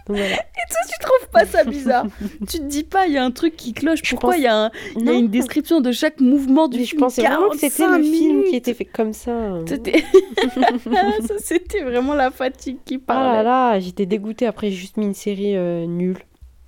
Donc 0.06 0.16
voilà. 0.16 0.36
Toi, 0.36 0.80
tu 0.90 0.98
trouves 1.06 1.28
pas 1.30 1.44
ça 1.46 1.64
bizarre? 1.64 2.06
Tu 2.48 2.58
te 2.58 2.62
dis 2.64 2.82
pas, 2.84 3.06
il 3.06 3.12
y 3.12 3.18
a 3.18 3.24
un 3.24 3.30
truc 3.30 3.56
qui 3.56 3.72
cloche. 3.74 4.00
Je 4.02 4.10
Pourquoi 4.10 4.30
pense- 4.30 4.38
il 4.40 4.44
y, 4.44 4.46
a 4.46 4.56
un- 4.64 4.70
il 4.96 5.04
y 5.04 5.08
a 5.08 5.12
Non. 5.12 5.18
une 5.18 5.28
description 5.28 5.80
de 5.82 5.92
chaque 5.92 6.20
mouvement 6.20 6.66
du 6.68 6.78
Mais 6.78 6.84
je 6.84 6.88
film 6.90 7.00
pensais 7.00 7.22
vraiment 7.22 7.50
que 7.50 7.58
c'était 7.58 7.82
le 7.86 7.90
45 7.92 8.02
film 8.10 8.44
qui 8.44 8.56
était 8.56 8.74
fait 8.74 8.84
comme 8.86 9.12
ça. 9.12 9.32
C'était 9.66 10.02
ça, 11.26 11.34
c'était 11.38 11.82
vraiment 11.82 12.14
la 12.14 12.30
fatigue 12.30 12.78
qui 12.84 13.02
Ah 13.08 13.14
là 13.14 13.20
parlait. 13.24 13.42
là, 13.44 13.80
j'étais 13.80 14.06
dégoûtée 14.06 14.46
après, 14.46 14.70
j'ai 14.70 14.76
juste 14.76 14.96
mis 14.96 15.04
une 15.06 15.14
série 15.14 15.56
euh, 15.56 15.86
nulle. 15.86 16.18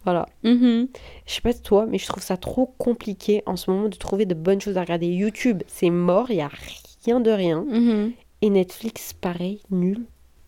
Voilà. 0.05 0.27
Mhm. 0.45 0.89
Je 1.27 1.33
sais 1.35 1.41
pas 1.43 1.53
de 1.53 1.59
toi, 1.59 1.87
mais 1.89 1.99
je 1.99 2.07
trouve 2.07 2.23
ça 2.23 2.37
trop 2.37 2.67
compliqué 2.79 3.43
en 3.47 3.57
ce 3.57 3.71
moment 3.71 3.89
de 3.89 3.97
trouver 3.97 4.25
de 4.27 4.35
bonnes 4.35 4.61
choses 4.61 4.77
à 4.79 4.81
regarder. 4.83 5.07
YouTube, 5.07 5.63
c'est 5.67 5.91
mort, 5.91 6.31
il 6.31 6.37
y 6.37 6.41
a 6.43 6.49
rien 7.05 7.21
de 7.21 7.31
rien. 7.31 7.65
Mhm. 7.69 8.13
Et 8.43 8.51
Netflix, 8.51 9.13
pareil, 9.13 9.61
nul. 9.71 10.01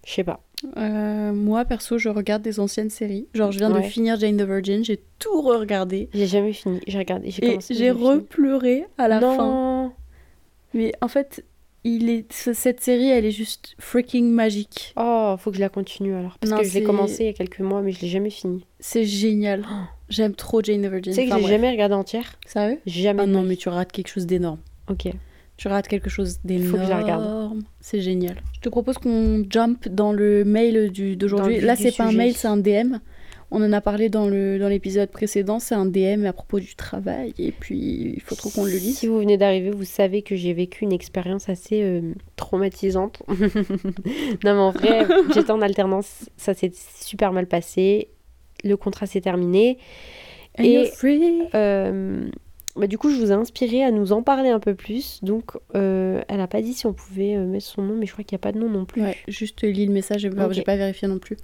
Je 0.07 0.13
sais 0.13 0.25
pas. 0.25 0.41
Euh, 0.77 1.33
moi, 1.33 1.65
perso, 1.65 1.99
je 1.99 2.09
regarde 2.09 2.43
des 2.43 2.61
anciennes 2.61 2.91
séries. 2.91 3.27
Genre, 3.35 3.51
je 3.53 3.59
viens 3.59 3.71
de 3.71 3.81
finir 3.81 4.19
Jane 4.19 4.37
the 4.37 4.43
Virgin, 4.47 4.85
j'ai 4.85 5.01
tout 5.19 5.43
re-regardé. 5.43 6.09
J'ai 6.15 6.27
jamais 6.27 6.53
fini. 6.53 6.81
J'ai 6.87 6.99
regardé. 6.99 7.31
J'ai 7.31 7.45
Et 7.55 7.59
j'ai 7.71 7.91
repleuré 7.91 8.85
à 8.99 9.09
la 9.09 9.21
non. 9.21 9.37
fin. 9.37 9.93
Mais 10.75 10.93
en 11.01 11.09
fait, 11.09 11.45
il 11.85 12.09
est... 12.09 12.33
ce- 12.33 12.53
cette 12.53 12.81
série, 12.81 13.09
elle 13.09 13.25
est 13.27 13.31
juste 13.33 13.75
freaking 13.79 14.31
magique. 14.31 14.95
Oh, 14.97 15.35
faut 15.39 15.51
que 15.51 15.57
je 15.57 15.61
la 15.63 15.69
continue 15.69 16.15
alors. 16.15 16.39
Parce 16.39 16.51
Non, 16.53 16.59
que 16.59 16.65
je 16.65 16.75
l'ai 16.75 16.85
commencé 16.85 17.25
il 17.25 17.27
y 17.27 17.31
a 17.31 17.33
quelques 17.35 17.61
mois, 17.61 17.83
mais 17.83 17.91
je 17.93 18.01
l'ai 18.01 18.09
jamais 18.09 18.31
fini. 18.31 18.65
C'est 18.81 19.05
génial. 19.05 19.67
J'aime 20.09 20.35
trop 20.35 20.63
Jane 20.63 20.81
the 20.83 20.91
Virgin. 20.91 21.13
Tu 21.13 21.17
sais 21.17 21.25
que 21.25 21.31
Enfin, 21.33 21.41
bref. 21.41 21.51
jamais 21.51 21.71
regardé 21.71 21.95
entière? 21.97 22.39
Sérieux? 22.47 22.79
Jamais. 22.87 23.23
Ah 23.25 23.27
non, 23.27 23.43
ma 23.43 23.49
mais 23.49 23.57
tu 23.57 23.69
rates 23.69 23.91
quelque 23.93 24.09
chose 24.09 24.27
d'énorme. 24.27 24.59
Ok. 24.89 25.09
Tu 25.63 25.69
rates 25.69 25.87
quelque 25.87 26.11
chose 26.11 26.41
Faut 26.43 26.49
d'énorme. 26.49 26.73
que 26.73 26.85
je 26.85 26.91
la 26.91 26.99
regarde. 26.99 27.63
C'est 27.79 28.01
génial. 28.01 28.35
Je 28.53 28.59
te 28.59 28.69
propose 28.69 28.99
qu'on 28.99 29.45
jump 29.49 29.89
dans 29.89 30.13
le 30.13 30.45
mail 30.45 30.91
d'aujourd'hui. 31.17 31.61
Là, 31.61 31.77
c'est 31.77 31.97
pas 31.97 32.07
un 32.07 32.13
mail, 32.13 32.35
c'est 32.35 32.49
un 32.49 32.57
DM. 32.57 32.97
On 33.53 33.63
en 33.63 33.73
a 33.73 33.81
parlé 33.81 34.09
dans 34.09 34.27
le 34.27 34.59
dans 34.59 34.67
l'épisode 34.67 35.09
précédent. 35.09 35.61
C'est 35.61 35.77
un 35.77 35.87
DM 35.87 36.27
à 36.27 36.33
propos 36.33 36.59
du 36.59 36.75
travail. 36.75 37.33
Et 37.39 37.53
puis, 37.53 38.13
il 38.17 38.21
faut 38.23 38.35
trop 38.35 38.51
qu'on 38.51 38.65
le 38.65 38.73
lise. 38.73 38.99
Si 38.99 39.07
vous 39.07 39.19
venez 39.21 39.37
d'arriver, 39.37 39.71
vous 39.71 39.85
savez 39.85 40.23
que 40.23 40.35
j'ai 40.35 40.53
vécu 40.53 40.83
une 40.83 40.93
expérience 40.93 41.49
assez 41.49 41.81
euh, 41.81 42.13
traumatisante. 42.35 43.23
non, 43.29 43.37
mais 44.43 44.51
en 44.51 44.73
vrai, 44.73 45.07
j'étais 45.33 45.53
en 45.53 45.63
alternance, 45.63 46.29
ça 46.37 46.55
s'est 46.55 46.73
super 46.75 47.33
mal 47.33 47.47
passé. 47.47 48.09
Le 48.65 48.77
contrat 48.77 49.07
s'est 49.07 49.21
terminé. 49.21 49.79
And 50.59 50.65
Et-. 50.65 50.93
Euh, 51.55 52.29
bah, 52.77 52.87
du 52.87 52.99
coup, 52.99 53.11
je 53.11 53.17
vous 53.21 53.31
ai 53.31 53.35
inspiré 53.35 53.83
à 53.85 53.91
nous 53.91 54.13
en 54.13 54.23
parler 54.23 54.49
un 54.51 54.61
peu 54.61 54.75
plus. 54.75 55.21
Donc, 55.23 55.53
euh, 55.75 56.23
elle 56.29 56.41
a 56.41 56.47
pas 56.47 56.63
dit 56.63 56.73
si 56.75 56.87
on 56.87 56.93
pouvait 56.93 57.37
euh, 57.37 57.45
mettre 57.47 57.67
son 57.67 57.83
nom, 57.83 57.95
mais 57.95 58.07
je 58.07 58.13
crois 58.13 58.25
qu'il 58.25 58.35
n'y 58.37 58.41
a 58.41 58.45
pas 58.45 58.53
de 58.53 58.59
nom 58.59 58.69
non 58.71 58.85
plus. 58.85 59.03
Ouais, 59.03 59.17
juste 59.29 59.63
lis 59.63 59.87
le 59.87 59.93
message. 59.93 60.23
J'ai 60.23 60.31
pas- 60.31 60.47
Ok. 60.47 60.53
j'ai 60.53 60.63
pas 60.63 60.77
vérifié 60.77 61.07
non 61.09 61.19
plus. 61.19 61.37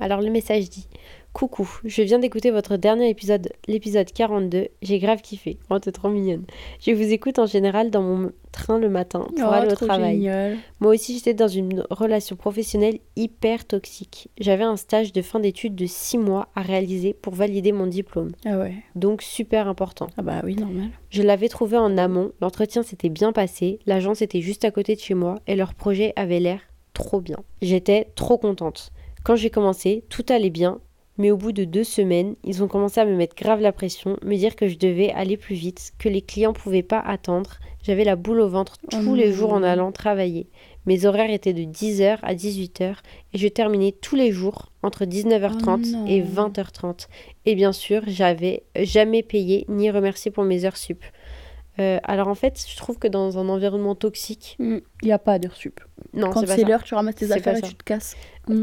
Alors 0.00 0.20
le 0.20 0.30
message 0.30 0.68
dit 0.68 0.86
Coucou, 1.34 1.68
je 1.84 2.02
viens 2.02 2.18
d'écouter 2.18 2.50
votre 2.50 2.76
dernier 2.76 3.10
épisode, 3.10 3.50
l'épisode 3.68 4.10
42. 4.10 4.68
J'ai 4.82 4.98
grave 4.98 5.20
kiffé. 5.22 5.58
Oh, 5.70 5.78
t'es 5.78 5.92
trop 5.92 6.08
mignonne. 6.08 6.44
Je 6.80 6.90
vous 6.90 7.12
écoute 7.12 7.38
en 7.38 7.46
général 7.46 7.90
dans 7.90 8.02
mon 8.02 8.32
train 8.50 8.78
le 8.78 8.88
matin 8.88 9.20
pour 9.36 9.46
Oh, 9.48 9.52
aller 9.52 9.70
au 9.70 9.76
travail. 9.76 10.16
génial. 10.16 10.56
Moi 10.80 10.94
aussi, 10.94 11.14
j'étais 11.16 11.34
dans 11.34 11.46
une 11.46 11.84
relation 11.90 12.34
professionnelle 12.34 12.98
hyper 13.14 13.66
toxique. 13.66 14.30
J'avais 14.40 14.64
un 14.64 14.76
stage 14.76 15.12
de 15.12 15.22
fin 15.22 15.38
d'études 15.38 15.76
de 15.76 15.86
6 15.86 16.18
mois 16.18 16.48
à 16.56 16.62
réaliser 16.62 17.12
pour 17.12 17.34
valider 17.34 17.70
mon 17.70 17.86
diplôme. 17.86 18.32
Ah 18.44 18.58
ouais. 18.58 18.74
Donc 18.96 19.22
super 19.22 19.68
important. 19.68 20.08
Ah 20.16 20.22
bah 20.22 20.40
oui, 20.44 20.56
normal. 20.56 20.88
Je 21.10 21.22
l'avais 21.22 21.48
trouvé 21.48 21.76
en 21.76 21.96
amont, 21.98 22.32
l'entretien 22.40 22.82
s'était 22.82 23.10
bien 23.10 23.32
passé, 23.32 23.78
l'agence 23.86 24.22
était 24.22 24.40
juste 24.40 24.64
à 24.64 24.72
côté 24.72 24.96
de 24.96 25.00
chez 25.00 25.14
moi 25.14 25.36
et 25.46 25.54
leur 25.54 25.74
projet 25.74 26.14
avait 26.16 26.40
l'air 26.40 26.62
trop 26.94 27.20
bien. 27.20 27.36
J'étais 27.62 28.08
trop 28.16 28.38
contente. 28.38 28.90
Quand 29.24 29.36
j'ai 29.36 29.50
commencé, 29.50 30.02
tout 30.08 30.24
allait 30.30 30.50
bien, 30.50 30.80
mais 31.18 31.30
au 31.30 31.36
bout 31.36 31.52
de 31.52 31.64
deux 31.64 31.84
semaines, 31.84 32.36
ils 32.44 32.62
ont 32.62 32.68
commencé 32.68 33.00
à 33.00 33.04
me 33.04 33.14
mettre 33.16 33.34
grave 33.36 33.60
la 33.60 33.72
pression, 33.72 34.16
me 34.24 34.36
dire 34.36 34.56
que 34.56 34.68
je 34.68 34.78
devais 34.78 35.10
aller 35.12 35.36
plus 35.36 35.54
vite, 35.56 35.92
que 35.98 36.08
les 36.08 36.22
clients 36.22 36.52
pouvaient 36.52 36.82
pas 36.82 37.00
attendre. 37.00 37.58
J'avais 37.82 38.04
la 38.04 38.16
boule 38.16 38.40
au 38.40 38.48
ventre 38.48 38.76
Oh 38.92 38.96
tous 39.02 39.14
les 39.14 39.32
jours 39.32 39.52
en 39.52 39.62
allant 39.62 39.92
travailler. 39.92 40.48
Mes 40.86 41.04
horaires 41.04 41.30
étaient 41.30 41.52
de 41.52 41.62
10h 41.64 42.18
à 42.22 42.34
18h 42.34 42.94
et 43.34 43.38
je 43.38 43.48
terminais 43.48 43.92
tous 43.92 44.16
les 44.16 44.32
jours 44.32 44.72
entre 44.82 45.04
19h30 45.04 45.94
Oh 45.96 46.04
et 46.08 46.22
20h30. 46.22 47.08
Et 47.46 47.54
bien 47.54 47.72
sûr, 47.72 48.02
j'avais 48.06 48.62
jamais 48.76 49.22
payé 49.22 49.64
ni 49.68 49.90
remercié 49.90 50.30
pour 50.30 50.44
mes 50.44 50.64
heures 50.64 50.76
sup. 50.76 51.02
Euh, 51.80 51.98
alors 52.02 52.26
en 52.28 52.34
fait, 52.34 52.64
je 52.68 52.76
trouve 52.76 52.98
que 52.98 53.06
dans 53.06 53.38
un 53.38 53.48
environnement 53.48 53.94
toxique, 53.94 54.56
Il 54.58 54.80
n'y 55.04 55.12
a 55.12 55.18
pas 55.18 55.38
d'heure 55.38 55.54
sup. 55.54 55.80
non, 56.12 56.30
Quand 56.30 56.44
c'est 56.46 56.64
l'heure, 56.64 56.82
tu 56.82 56.94
ramasses 56.94 57.14
tes 57.16 57.30
affaires 57.32 57.56
et 57.56 57.60
ça. 57.60 57.68
tu 57.68 57.74
te 57.74 57.84
casses. 57.84 58.16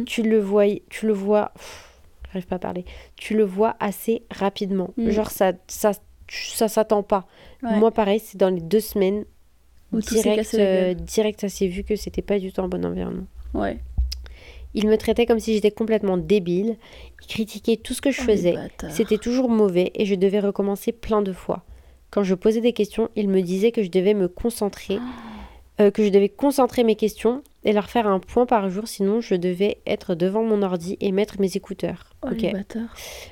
Tu 0.05 0.21
le 0.23 0.39
vois, 0.39 0.65
tu 0.89 1.07
le 1.07 1.13
vois, 1.13 1.51
pff, 1.55 1.94
j'arrive 2.35 2.47
pas 2.47 2.55
à 2.57 2.59
parler. 2.59 2.85
Tu 3.15 3.35
le 3.35 3.43
vois 3.43 3.75
assez 3.79 4.23
rapidement. 4.31 4.91
Mm. 4.97 5.09
Genre 5.09 5.31
ça, 5.31 5.53
ça, 5.67 5.91
ça 6.29 6.67
s'attend 6.67 7.03
pas. 7.03 7.25
Ouais. 7.63 7.77
Moi, 7.77 7.91
pareil, 7.91 8.19
c'est 8.19 8.37
dans 8.37 8.49
les 8.49 8.61
deux 8.61 8.79
semaines. 8.79 9.25
Où 9.91 9.99
direct, 9.99 10.53
euh, 10.55 10.93
direct, 10.93 11.41
ça 11.41 11.49
s'est 11.49 11.67
vu 11.67 11.83
que 11.83 11.95
c'était 11.95 12.21
pas 12.21 12.39
du 12.39 12.51
tout 12.51 12.61
un 12.61 12.67
bon 12.67 12.83
environnement. 12.85 13.27
Ouais. 13.53 13.77
Il 14.73 14.87
me 14.87 14.97
traitait 14.97 15.25
comme 15.25 15.39
si 15.39 15.53
j'étais 15.53 15.71
complètement 15.71 16.17
débile. 16.17 16.75
Il 17.21 17.27
critiquait 17.27 17.77
tout 17.77 17.93
ce 17.93 18.01
que 18.01 18.11
je 18.11 18.19
Oh, 18.21 18.25
faisais. 18.25 18.55
C'était 18.89 19.17
toujours 19.17 19.47
mauvais 19.49 19.91
et 19.95 20.05
je 20.05 20.15
devais 20.15 20.41
recommencer 20.41 20.91
plein 20.91 21.21
de 21.21 21.31
fois. 21.31 21.63
Quand 22.11 22.23
je 22.23 22.35
posais 22.35 22.61
des 22.61 22.73
questions, 22.73 23.09
il 23.15 23.29
me 23.29 23.41
disait 23.41 23.71
que 23.71 23.83
je 23.83 23.89
devais 23.89 24.13
me 24.13 24.27
concentrer, 24.27 24.99
euh, 25.79 25.91
que 25.91 26.03
je 26.03 26.09
devais 26.09 26.29
concentrer 26.29 26.83
mes 26.83 26.95
questions 26.95 27.41
et 27.63 27.73
leur 27.73 27.89
faire 27.89 28.07
un 28.07 28.19
point 28.19 28.45
par 28.45 28.69
jour, 28.69 28.87
sinon 28.87 29.21
je 29.21 29.35
devais 29.35 29.79
être 29.85 30.15
devant 30.15 30.43
mon 30.43 30.61
ordi 30.61 30.97
et 31.01 31.11
mettre 31.11 31.39
mes 31.39 31.57
écouteurs. 31.57 32.13
Oh, 32.23 32.29
ok, 32.31 32.45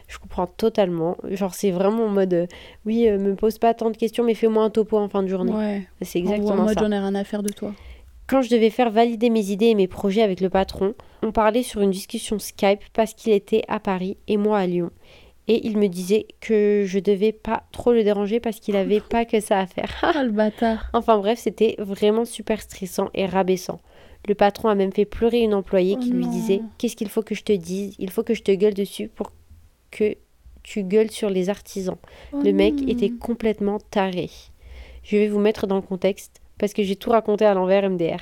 je 0.08 0.18
comprends 0.18 0.48
totalement. 0.48 1.18
Genre, 1.30 1.54
c'est 1.54 1.72
vraiment 1.72 2.06
en 2.06 2.10
mode, 2.10 2.34
euh, 2.34 2.48
oui, 2.86 3.08
euh, 3.08 3.18
me 3.18 3.36
pose 3.36 3.60
pas 3.60 3.74
tant 3.74 3.90
de 3.92 3.98
questions, 3.98 4.24
mais 4.24 4.34
fais-moi 4.34 4.64
un 4.64 4.70
topo 4.70 4.98
en 4.98 5.08
fin 5.08 5.24
de 5.24 5.28
journée. 5.28 5.54
Ouais. 5.54 5.88
C'est 6.02 6.20
En 6.20 6.24
gros, 6.24 6.32
en 6.32 6.36
exactement 6.36 6.64
mode, 6.64 6.74
ça. 6.80 6.82
j'en 6.86 6.92
ai 6.92 7.00
rien 7.00 7.16
à 7.16 7.24
faire 7.24 7.44
de 7.44 7.50
toi. 7.54 7.72
Quand 8.28 8.42
je 8.42 8.50
devais 8.50 8.70
faire 8.70 8.90
valider 8.90 9.30
mes 9.30 9.52
idées 9.52 9.68
et 9.68 9.76
mes 9.76 9.88
projets 9.88 10.22
avec 10.22 10.40
le 10.42 10.50
patron, 10.50 10.96
on 11.22 11.32
parlait 11.32 11.64
sur 11.64 11.82
une 11.82 11.92
discussion 11.92 12.40
Skype 12.40 12.80
parce 12.94 13.14
qu'il 13.14 13.34
était 13.34 13.64
à 13.68 13.80
Paris 13.80 14.18
et 14.28 14.38
moi 14.38 14.60
à 14.60 14.66
Lyon. 14.66 14.92
Et 15.48 15.68
il 15.68 15.78
me 15.78 15.88
disait 15.88 16.26
que 16.40 16.84
je 16.88 17.00
devais 17.00 17.32
pas 17.34 17.64
trop 17.72 17.92
le 17.92 18.04
déranger 18.04 18.40
parce 18.40 18.60
qu'il 18.60 18.76
avait 18.76 19.02
pas 19.10 19.26
que 19.26 19.40
ça 19.40 19.60
à 19.60 19.66
faire. 19.68 19.92
Ah, 20.02 20.24
le 20.24 20.32
bâtard. 20.32 20.86
enfin 20.94 21.18
bref, 21.18 21.40
c'était 21.40 21.76
vraiment 21.80 22.26
super 22.26 22.62
stressant 22.62 23.10
et 23.14 23.26
rabaissant. 23.26 23.80
Le 24.28 24.36
patron 24.36 24.70
a 24.70 24.76
même 24.76 24.94
fait 24.94 25.04
pleurer 25.06 25.40
une 25.42 25.54
employée 25.54 25.96
Oh 25.98 26.02
qui 26.02 26.12
lui 26.12 26.24
non. 26.26 26.32
disait 26.32 26.62
Qu'est-ce 26.78 26.96
qu'il 26.96 27.10
faut 27.10 27.24
que 27.24 27.36
je 27.36 27.44
te 27.44 27.52
dise? 27.52 27.96
Il 28.00 28.10
faut 28.10 28.24
que 28.24 28.34
je 28.34 28.42
te 28.42 28.52
gueule 28.54 28.74
dessus 28.74 29.10
pour 29.10 29.34
que 29.92 30.16
tu 30.64 30.84
gueules 30.84 31.12
sur 31.12 31.30
les 31.30 31.50
artisans. 31.50 31.98
Oh 32.32 32.40
Le 32.42 32.54
mec 32.54 32.76
non. 32.76 32.88
était 32.88 33.10
complètement 33.10 33.80
taré. 33.92 34.30
Je 35.04 35.18
vais 35.18 35.28
vous 35.28 35.40
mettre 35.40 35.68
dans 35.68 35.76
le 35.76 35.82
contexte 35.82 36.40
parce 36.58 36.72
que 36.72 36.84
j'ai 36.84 36.96
tout 36.96 37.10
raconté 37.10 37.44
à 37.44 37.54
l'envers 37.54 37.90
MDR. 37.90 38.22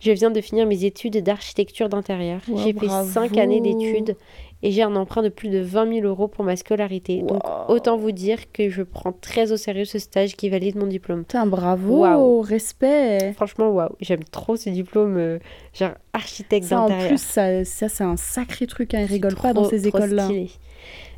Je 0.00 0.10
viens 0.10 0.32
de 0.32 0.40
finir 0.40 0.66
mes 0.66 0.84
études 0.84 1.22
d'architecture 1.22 1.88
d'intérieur. 1.88 2.40
Wow, 2.48 2.58
j'ai 2.58 2.72
fait 2.72 2.86
bravo. 2.86 3.08
5 3.08 3.36
années 3.38 3.60
d'études 3.60 4.16
et 4.62 4.70
j'ai 4.70 4.82
un 4.82 4.96
emprunt 4.96 5.22
de 5.22 5.28
plus 5.28 5.48
de 5.48 5.58
20 5.58 5.94
000 6.00 6.06
euros 6.06 6.28
pour 6.28 6.44
ma 6.44 6.56
scolarité. 6.56 7.22
Donc 7.22 7.42
Wow. 7.46 7.74
autant 7.74 7.96
vous 7.96 8.10
dire 8.12 8.50
que 8.52 8.68
je 8.70 8.82
prends 8.82 9.12
très 9.12 9.52
au 9.52 9.56
sérieux 9.56 9.84
ce 9.84 9.98
stage 9.98 10.34
qui 10.36 10.48
valide 10.48 10.76
mon 10.76 10.86
diplôme. 10.86 11.20
Putain, 11.24 11.46
bravo, 11.46 11.98
Waouh. 12.00 12.40
respect. 12.40 13.32
Franchement, 13.34 13.68
waouh, 13.70 13.90
j'aime 14.00 14.24
trop 14.24 14.56
ce 14.56 14.70
diplôme, 14.70 15.16
euh, 15.18 15.38
genre 15.74 15.92
architecte 16.12 16.66
Ça, 16.66 16.80
en 16.80 16.88
d'intérieur. 16.88 17.08
plus, 17.08 17.20
ça, 17.22 17.64
ça 17.64 17.88
c'est 17.88 18.04
un 18.04 18.16
sacré 18.16 18.66
truc. 18.66 18.94
Hein. 18.94 19.00
Ils 19.02 19.06
rigolent 19.12 19.36
pas 19.36 19.52
dans 19.52 19.64
ces 19.68 19.86
écoles-là. 19.88 20.24
stylé. 20.24 20.50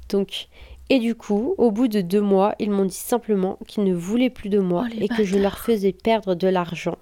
Donc, 0.08 0.48
et 0.90 0.98
du 0.98 1.14
coup, 1.14 1.54
au 1.58 1.70
bout 1.70 1.86
de 1.88 2.00
deux 2.00 2.20
mois, 2.20 2.54
ils 2.58 2.70
m'ont 2.70 2.84
dit 2.86 2.94
simplement 2.96 3.58
qu'ils 3.66 3.84
ne 3.84 3.94
voulaient 3.94 4.30
plus 4.30 4.48
de 4.48 4.58
moi 4.58 4.86
Oh, 4.90 4.94
et 5.00 5.08
que 5.08 5.22
je 5.24 5.36
leur 5.38 5.58
faisais 5.58 5.92
perdre 5.92 6.34
de 6.34 6.48
l'argent, 6.48 6.96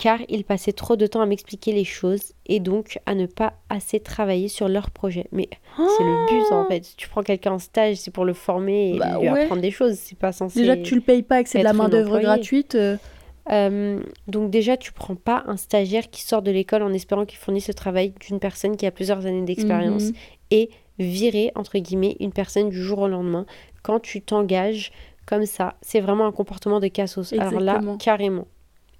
car 0.00 0.18
ils 0.28 0.44
passaient 0.44 0.72
trop 0.72 0.96
de 0.96 1.06
temps 1.06 1.20
à 1.20 1.26
m'expliquer 1.26 1.72
les 1.72 1.84
choses 1.84 2.32
et 2.46 2.58
donc 2.60 2.98
à 3.06 3.14
ne 3.14 3.26
pas 3.26 3.52
assez 3.68 4.00
travailler 4.00 4.48
sur 4.48 4.68
leur 4.68 4.90
projet. 4.90 5.26
Mais 5.32 5.48
c'est 5.76 6.02
le 6.04 6.26
but 6.28 6.52
en 6.52 6.64
fait. 6.66 6.94
Tu 6.96 7.08
prends 7.08 7.22
quelqu'un 7.22 7.52
en 7.52 7.58
stage, 7.58 7.96
c'est 7.96 8.10
pour 8.10 8.24
le 8.24 8.32
former 8.34 8.94
et 8.94 8.98
Bah 8.98 9.18
lui 9.20 9.28
ouais. 9.28 9.42
apprendre 9.44 9.62
des 9.62 9.70
choses. 9.70 9.94
C'est 9.94 10.18
pas 10.18 10.32
censé. 10.32 10.60
Déjà 10.60 10.76
que 10.76 10.82
tu 10.82 10.94
le 10.94 11.00
payes 11.00 11.22
pas 11.22 11.40
et 11.40 11.44
que 11.44 11.50
c'est 11.50 11.58
de 11.60 11.64
la 11.64 11.72
main-d'œuvre 11.72 12.08
employé. 12.16 12.24
gratuite. 12.24 12.74
euh, 12.74 12.96
Euh, 13.50 14.00
donc 14.28 14.50
déjà, 14.50 14.76
tu 14.76 14.92
prends 14.92 15.16
pas 15.16 15.44
un 15.46 15.56
stagiaire 15.56 16.10
qui 16.10 16.22
sort 16.22 16.42
de 16.42 16.50
l'école 16.50 16.82
en 16.82 16.92
espérant 16.92 17.26
qu'il 17.26 17.38
fournisse 17.38 17.68
le 17.68 17.74
travail 17.74 18.12
d'une 18.20 18.38
personne 18.38 18.76
qui 18.76 18.86
a 18.86 18.90
plusieurs 18.90 19.26
années 19.26 19.42
d'expérience 19.42 20.04
mhm. 20.04 20.14
et 20.52 20.70
virer, 20.98 21.50
entre 21.54 21.78
guillemets, 21.78 22.16
une 22.20 22.32
personne 22.32 22.68
du 22.68 22.80
jour 22.82 23.00
au 23.00 23.08
lendemain. 23.08 23.46
Quand 23.82 24.00
tu 24.00 24.20
t'engages 24.20 24.92
comme 25.26 25.46
ça, 25.46 25.74
c'est 25.82 26.00
vraiment 26.00 26.26
un 26.26 26.32
comportement 26.32 26.80
de 26.80 26.88
cassos. 26.88 27.32
Alors 27.32 27.60
là, 27.60 27.72
Exactement. 27.72 27.96
carrément. 27.98 28.46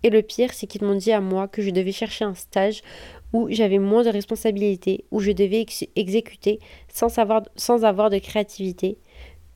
Et 0.03 0.11
le 0.11 0.23
pire, 0.23 0.53
c'est 0.53 0.67
qu'ils 0.67 0.85
m'ont 0.85 0.95
dit 0.95 1.13
à 1.13 1.21
moi 1.21 1.47
que 1.47 1.61
je 1.61 1.71
devais 1.71 1.93
chercher 1.93 2.25
un 2.25 2.35
stage 2.35 2.83
où 3.33 3.49
j'avais 3.51 3.79
moins 3.79 4.03
de 4.03 4.09
responsabilités, 4.09 5.05
où 5.11 5.21
je 5.21 5.33
devais 5.33 5.61
ex- 5.61 5.85
exécuter 5.95 6.59
sans, 6.93 7.09
savoir, 7.09 7.43
sans 7.57 7.85
avoir 7.85 8.11
de 8.11 8.19
créativité, 8.19 8.99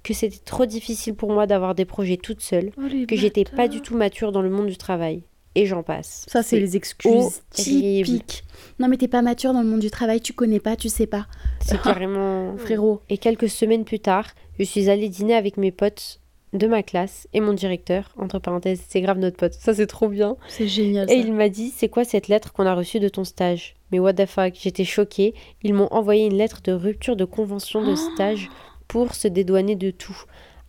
que 0.04 0.14
c'était 0.14 0.38
trop 0.44 0.66
difficile 0.66 1.14
pour 1.14 1.32
moi 1.32 1.46
d'avoir 1.46 1.74
des 1.74 1.84
projets 1.84 2.16
toute 2.18 2.40
seule, 2.40 2.70
Oh, 2.78 2.82
que 3.08 3.16
j'étais 3.16 3.44
pas 3.44 3.66
du 3.66 3.80
tout 3.80 3.96
mature 3.96 4.30
dans 4.30 4.42
le 4.42 4.50
monde 4.50 4.66
du 4.66 4.76
travail. 4.76 5.22
Et 5.56 5.66
j'en 5.66 5.82
passe. 5.84 6.26
Ça, 6.28 6.42
c'est 6.42 6.58
les 6.58 6.76
excuses 6.76 7.10
horrible. 7.10 7.42
typiques. 7.50 8.44
Non, 8.80 8.88
mais 8.88 8.96
t'es 8.96 9.08
pas 9.08 9.22
mature 9.22 9.52
dans 9.52 9.62
le 9.62 9.68
monde 9.68 9.80
du 9.80 9.90
travail, 9.90 10.20
tu 10.20 10.32
connais 10.32 10.58
pas, 10.60 10.74
tu 10.76 10.88
sais 10.88 11.06
pas. 11.06 11.26
C'est 11.60 11.80
carrément... 11.82 12.56
Frérot. 12.56 13.00
Et 13.08 13.18
quelques 13.18 13.48
semaines 13.48 13.84
plus 13.84 14.00
tard, 14.00 14.26
je 14.58 14.64
suis 14.64 14.90
allée 14.90 15.08
dîner 15.08 15.34
avec 15.34 15.56
mes 15.56 15.70
potes 15.70 16.20
de 16.54 16.66
ma 16.66 16.82
classe 16.82 17.28
et 17.32 17.40
mon 17.40 17.52
directeur. 17.52 18.10
Entre 18.18 18.40
parenthèses, 18.40 18.82
c'est 18.88 19.00
grave 19.00 19.18
notre 19.18 19.36
pote. 19.36 19.54
Ça, 19.54 19.74
c'est 19.74 19.86
trop 19.86 20.08
bien. 20.08 20.36
C'est 20.48 20.68
génial. 20.68 21.10
Et 21.10 21.16
il 21.16 21.32
m'a 21.32 21.48
dit 21.48 21.72
C'est 21.74 21.88
quoi 21.88 22.04
cette 22.04 22.28
lettre 22.28 22.52
qu'on 22.52 22.66
a 22.66 22.74
reçue 22.74 23.00
de 23.00 23.08
ton 23.08 23.24
stage? 23.24 23.76
Mais 23.92 23.98
what 24.00 24.14
the 24.14 24.26
fuck 24.26 24.54
J'étais 24.60 24.84
choquée. 24.84 25.34
Ils 25.62 25.74
m'ont 25.74 25.88
envoyé 25.92 26.26
une 26.26 26.36
lettre 26.36 26.60
de 26.62 26.72
rupture 26.72 27.16
de 27.16 27.24
convention 27.24 27.84
de 27.84 27.94
stage 27.94 28.50
pour 28.88 29.14
se 29.14 29.28
dédouaner 29.28 29.76
de 29.76 29.90
tout. 29.90 30.16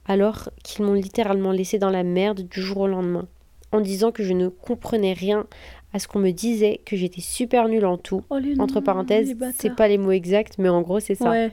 Alors 0.08 0.50
qu'ils 0.64 0.86
m'ont 0.86 0.94
littéralement 0.94 1.52
laissé 1.52 1.80
dans 1.80 1.90
la 1.90 2.04
merde 2.04 2.42
du 2.42 2.62
jour 2.62 2.80
au 2.82 2.88
lendemain. 2.88 3.28
En 3.72 3.82
disant 3.82 4.12
que 4.12 4.24
je 4.24 4.34
ne 4.34 4.48
comprenais 4.48 5.14
rien 5.14 5.48
à 5.94 6.00
ce 6.00 6.08
qu'on 6.08 6.20
me 6.20 6.32
disait, 6.32 6.82
que 6.86 6.96
j'étais 6.96 7.22
super 7.22 7.68
nulle 7.68 7.86
en 7.86 7.98
tout. 7.98 8.22
Oh, 8.30 8.38
Entre 8.60 8.80
parenthèses, 8.82 9.34
c'est 9.58 9.76
pas 9.76 9.88
les 9.88 9.98
mots 9.98 10.12
exacts, 10.12 10.58
mais 10.58 10.70
en 10.70 10.82
gros, 10.82 11.00
c'est 11.00 11.16
ça 11.16 11.30
Ouais. 11.32 11.52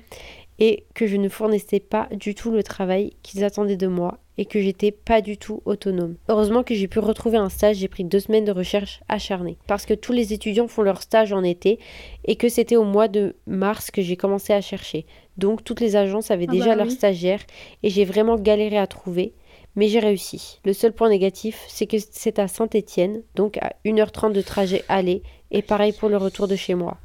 et 0.58 0.84
que 0.94 1.06
je 1.06 1.16
ne 1.16 1.28
fournissais 1.28 1.80
pas 1.80 2.08
du 2.12 2.34
tout 2.34 2.50
le 2.50 2.62
travail 2.62 3.12
qu'ils 3.22 3.44
attendaient 3.44 3.76
de 3.76 3.86
moi 3.86 4.18
et 4.38 4.46
que 4.46 4.60
j'étais 4.60 4.90
pas 4.92 5.20
du 5.20 5.36
tout 5.36 5.62
autonome. 5.64 6.16
Heureusement 6.28 6.62
que 6.62 6.74
j'ai 6.74 6.88
pu 6.88 6.98
retrouver 6.98 7.36
un 7.36 7.48
stage, 7.48 7.76
j'ai 7.76 7.88
pris 7.88 8.04
deux 8.04 8.20
semaines 8.20 8.44
de 8.44 8.52
recherche 8.52 9.00
acharnée 9.08 9.58
parce 9.66 9.84
que 9.86 9.94
tous 9.94 10.12
les 10.12 10.32
étudiants 10.32 10.68
font 10.68 10.82
leur 10.82 11.02
stage 11.02 11.32
en 11.32 11.42
été 11.42 11.78
et 12.24 12.36
que 12.36 12.48
c'était 12.48 12.76
au 12.76 12.84
mois 12.84 13.08
de 13.08 13.36
mars 13.46 13.90
que 13.90 14.02
j'ai 14.02 14.16
commencé 14.16 14.52
à 14.52 14.60
chercher. 14.60 15.06
Donc 15.36 15.64
toutes 15.64 15.80
les 15.80 15.96
agences 15.96 16.30
avaient 16.30 16.46
Ah 16.48 16.52
déjà 16.52 16.66
bah 16.70 16.76
leurs 16.76 16.86
oui. 16.86 16.92
stagiaires 16.92 17.42
et 17.82 17.90
j'ai 17.90 18.04
vraiment 18.04 18.36
galéré 18.36 18.78
à 18.78 18.86
trouver. 18.86 19.34
Mais 19.74 19.88
j'ai 19.88 20.00
réussi. 20.00 20.60
Le 20.66 20.74
seul 20.74 20.92
point 20.92 21.08
négatif, 21.08 21.64
c'est 21.66 21.86
que 21.86 21.96
c'est 21.98 22.38
à 22.38 22.46
Saint-Étienne, 22.46 23.22
donc 23.36 23.56
à 23.56 23.72
1h30 23.86 24.32
de 24.34 24.42
trajet 24.42 24.84
aller, 24.90 25.22
et 25.50 25.62
pareil 25.62 25.92
pour 25.94 26.10
le 26.10 26.18
retour 26.18 26.46
de 26.46 26.56
chez 26.56 26.74
moi. 26.74 26.98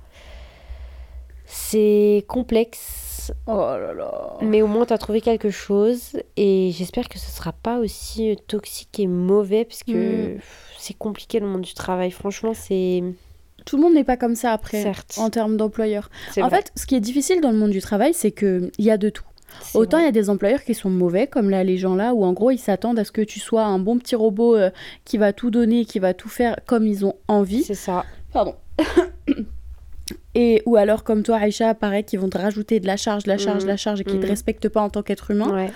C'est 1.45 2.25
complexe, 2.27 3.06
Oh 3.47 3.57
là 3.57 3.93
là. 3.93 4.33
mais 4.41 4.61
au 4.61 4.67
moins, 4.67 4.85
tu 4.85 4.93
as 4.93 4.97
trouvé 4.97 5.21
quelque 5.21 5.49
chose 5.49 6.17
et 6.35 6.71
j'espère 6.73 7.07
que 7.09 7.17
ce 7.19 7.29
sera 7.31 7.51
pas 7.53 7.79
aussi 7.79 8.31
euh, 8.31 8.35
toxique 8.47 8.99
et 8.99 9.07
mauvais 9.07 9.65
parce 9.65 9.83
que 9.83 10.35
Mm. 10.35 10.39
c'est 10.77 10.93
compliqué 10.97 11.39
le 11.39 11.47
monde 11.47 11.61
du 11.61 11.73
travail. 11.73 12.11
Franchement, 12.11 12.53
c'est. 12.53 13.03
Tout 13.65 13.75
le 13.77 13.83
monde 13.83 13.93
n'est 13.95 14.03
pas 14.05 14.15
comme 14.17 14.35
ça 14.35 14.53
après, 14.53 14.81
Certes. 14.81 15.15
en 15.17 15.29
termes 15.29 15.57
d'employeurs. 15.57 16.09
c'est 16.31 16.41
En 16.41 16.47
vrai. 16.47 16.57
fait, 16.57 16.71
ce 16.75 16.85
qui 16.85 16.95
est 16.95 17.01
difficile 17.01 17.41
dans 17.41 17.51
le 17.51 17.57
monde 17.57 17.71
du 17.71 17.81
travail, 17.81 18.13
c'est 18.13 18.31
qu'il 18.31 18.71
y 18.79 18.89
a 18.91 18.97
de 18.97 19.09
tout. 19.09 19.23
Autant 19.73 19.97
il 19.97 20.03
y 20.03 20.07
a 20.07 20.11
des 20.11 20.29
employeurs 20.29 20.63
qui 20.63 20.73
sont 20.75 20.89
mauvais, 20.89 21.25
comme 21.25 21.49
là 21.49 21.63
les 21.63 21.77
gens 21.77 21.95
là, 21.95 22.13
où 22.13 22.23
en 22.23 22.31
gros 22.33 22.51
ils 22.51 22.59
s'attendent 22.59 22.99
à 22.99 23.03
ce 23.05 23.11
que 23.11 23.21
tu 23.21 23.39
sois 23.39 23.63
un 23.63 23.79
bon 23.79 23.97
petit 23.97 24.15
robot 24.15 24.55
euh, 24.55 24.69
qui 25.05 25.17
va 25.17 25.33
tout 25.33 25.49
donner, 25.51 25.85
qui 25.85 25.99
va 25.99 26.13
tout 26.13 26.29
faire 26.29 26.57
comme 26.65 26.85
ils 26.85 27.05
ont 27.05 27.15
envie. 27.27 27.63
C'est 27.63 27.73
ça. 27.73 28.05
Pardon. 28.31 28.55
Et 30.39 30.61
ou 30.67 30.75
alors 30.75 31.03
comme 31.03 31.23
toi 31.23 31.37
Aïcha, 31.37 31.73
pareil, 31.73 32.03
qui 32.03 32.15
vont 32.15 32.29
te 32.29 32.37
rajouter 32.37 32.79
de 32.79 32.85
la 32.85 32.95
charge, 32.95 33.23
de 33.23 33.29
la 33.29 33.39
charge, 33.39 33.63
de 33.63 33.67
la 33.67 33.75
charge 33.75 34.01
et 34.01 34.03
qui 34.03 34.19
te 34.19 34.23
Mhm. 34.25 34.29
respectent 34.29 34.69
pas 34.69 34.81
en 34.81 34.89
tant 34.91 35.01
qu'être 35.01 35.31
humain. 35.31 35.51
Ouais. 35.51 35.71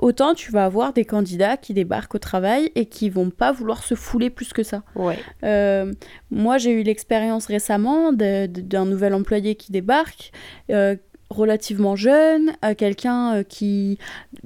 Autant 0.00 0.34
tu 0.34 0.52
vas 0.52 0.64
avoir 0.66 0.92
des 0.92 1.04
candidats 1.04 1.56
qui 1.56 1.74
débarquent 1.74 2.14
au 2.14 2.18
travail 2.20 2.70
et 2.76 2.86
qui 2.86 3.10
vont 3.10 3.30
pas 3.30 3.50
vouloir 3.50 3.82
se 3.82 3.96
fouler 3.96 4.30
plus 4.30 4.52
que 4.52 4.62
ça. 4.62 4.84
Ouais. 4.94 5.18
Euh, 5.42 5.92
moi, 6.30 6.58
j'ai 6.58 6.70
eu 6.70 6.84
l'expérience 6.84 7.46
récemment 7.46 8.12
d'un 8.12 8.84
nouvel 8.84 9.14
employé 9.14 9.56
qui 9.56 9.72
débarque, 9.72 10.30
euh, 10.70 10.94
relativement 11.34 11.96
jeune, 11.96 12.52
euh, 12.64 12.74
quelqu'un 12.74 13.34
euh, 13.36 13.42
qui 13.42 13.98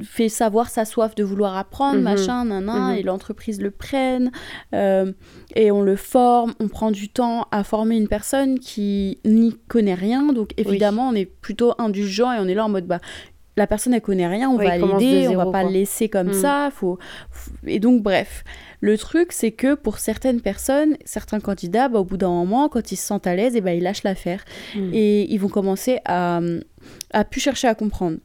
fait 0.03 0.29
savoir 0.29 0.71
sa 0.71 0.85
soif 0.85 1.15
de 1.15 1.23
vouloir 1.25 1.57
apprendre, 1.57 1.99
Mhm. 1.99 2.03
machin, 2.05 2.45
nanan, 2.47 2.93
Mhm. 2.93 2.99
et 2.99 3.03
l'entreprise 3.03 3.61
le 3.61 3.71
prenne, 3.71 4.31
euh, 4.75 5.13
et 5.57 5.71
on 5.71 5.83
le 5.83 5.97
forme, 5.97 6.55
on 6.61 6.69
prend 6.69 6.91
du 6.91 7.09
temps 7.09 7.47
à 7.51 7.65
former 7.65 7.97
une 7.97 8.09
personne 8.09 8.59
qui 8.59 9.19
n'y 9.25 9.55
connaît 9.69 9.95
rien, 9.95 10.33
donc 10.33 10.51
évidemment, 10.57 11.09
on 11.09 11.15
est 11.15 11.27
plutôt 11.27 11.75
indulgent 11.79 12.33
et 12.33 12.39
on 12.39 12.47
est 12.49 12.55
là 12.55 12.65
en 12.65 12.69
mode, 12.69 12.87
bah, 12.87 13.01
la 13.59 13.67
personne 13.67 13.93
elle 13.95 14.01
connaît 14.01 14.27
rien, 14.27 14.49
on 14.49 14.57
va 14.57 14.77
l'aider, 14.79 15.29
on 15.29 15.37
va 15.37 15.47
pas 15.53 15.65
le 15.65 15.71
laisser 15.71 16.09
comme 16.09 16.29
Mm. 16.29 16.33
ça, 16.35 16.71
faut... 16.75 16.99
et 17.67 17.79
donc 17.81 18.03
bref. 18.03 18.45
Le 18.81 18.97
truc 18.97 19.33
c'est 19.33 19.51
que 19.51 19.75
pour 19.75 19.99
certaines 19.99 20.41
personnes, 20.41 20.97
certains 21.05 21.41
candidats, 21.41 21.89
bah, 21.89 21.99
au 22.01 22.05
bout 22.05 22.17
d'un 22.17 22.29
moment, 22.31 22.69
quand 22.69 22.93
ils 22.93 22.97
se 22.97 23.05
sentent 23.07 23.27
à 23.27 23.35
l'aise, 23.35 23.57
et 23.57 23.61
ben 23.61 23.73
ils 23.77 23.83
lâchent 23.83 24.05
l'affaire 24.05 24.45
Mm. 24.77 24.91
et 24.95 25.33
ils 25.33 25.39
vont 25.39 25.49
commencer 25.49 25.99
à 26.05 26.41
à 27.13 27.25
plus 27.25 27.41
chercher 27.41 27.69
à 27.69 27.75
comprendre. 27.75 28.19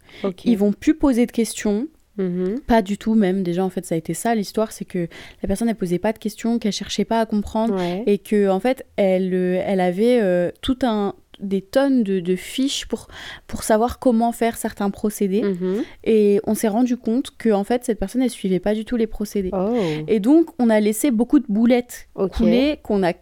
Ils 0.46 0.58
vont 0.58 0.72
plus 0.72 0.94
poser 0.96 1.26
de 1.26 1.32
questions, 1.32 1.88
Mhm. 2.18 2.60
pas 2.68 2.82
du 2.84 2.98
tout 3.00 3.16
même. 3.16 3.42
Déjà 3.42 3.66
en 3.66 3.70
fait 3.72 3.84
ça 3.86 3.96
a 3.96 3.98
été 3.98 4.14
ça 4.14 4.36
l'histoire, 4.36 4.72
c'est 4.72 4.86
que 4.86 5.08
la 5.42 5.48
personne 5.48 5.68
elle 5.68 5.76
posait 5.76 5.98
pas 6.00 6.14
de 6.14 6.20
questions, 6.20 6.60
qu'elle 6.60 6.72
cherchait 6.72 7.06
pas 7.06 7.20
à 7.20 7.26
comprendre 7.26 7.76
Ouais. 7.76 8.04
et 8.06 8.20
que 8.20 8.48
en 8.50 8.60
fait 8.60 8.86
elle 8.96 9.34
euh, 9.34 9.62
elle 9.66 9.80
avait 9.82 10.20
euh, 10.22 10.52
tout 10.62 10.78
un 10.84 11.16
des 11.40 11.62
tonnes 11.62 12.04
de, 12.04 12.20
de 12.20 12.36
fiches 12.36 12.86
pour, 12.88 13.08
pour 13.48 13.64
savoir 13.64 14.00
comment 14.00 14.32
faire 14.32 14.58
certains 14.58 14.90
procédés. 14.90 15.42
Mhm. 15.44 15.84
Et 16.04 16.40
on 16.46 16.56
s'est 16.56 16.68
rendu 16.68 16.98
compte 16.98 17.32
que 17.38 17.50
en 17.52 17.64
fait 17.64 17.84
cette 17.86 18.00
personne 18.00 18.22
elle 18.22 18.30
suivait 18.30 18.60
pas 18.60 18.74
du 18.74 18.86
tout 18.86 18.96
les 18.96 19.08
procédés. 19.08 19.50
Oh. 19.54 19.76
Et 20.08 20.20
donc 20.20 20.50
on 20.60 20.70
a 20.70 20.80
laissé 20.80 21.12
beaucoup 21.12 21.40
de 21.40 21.46
boulettes 21.50 22.08
couler 22.30 22.80
qu'on 22.84 23.00
n'a 23.00 23.14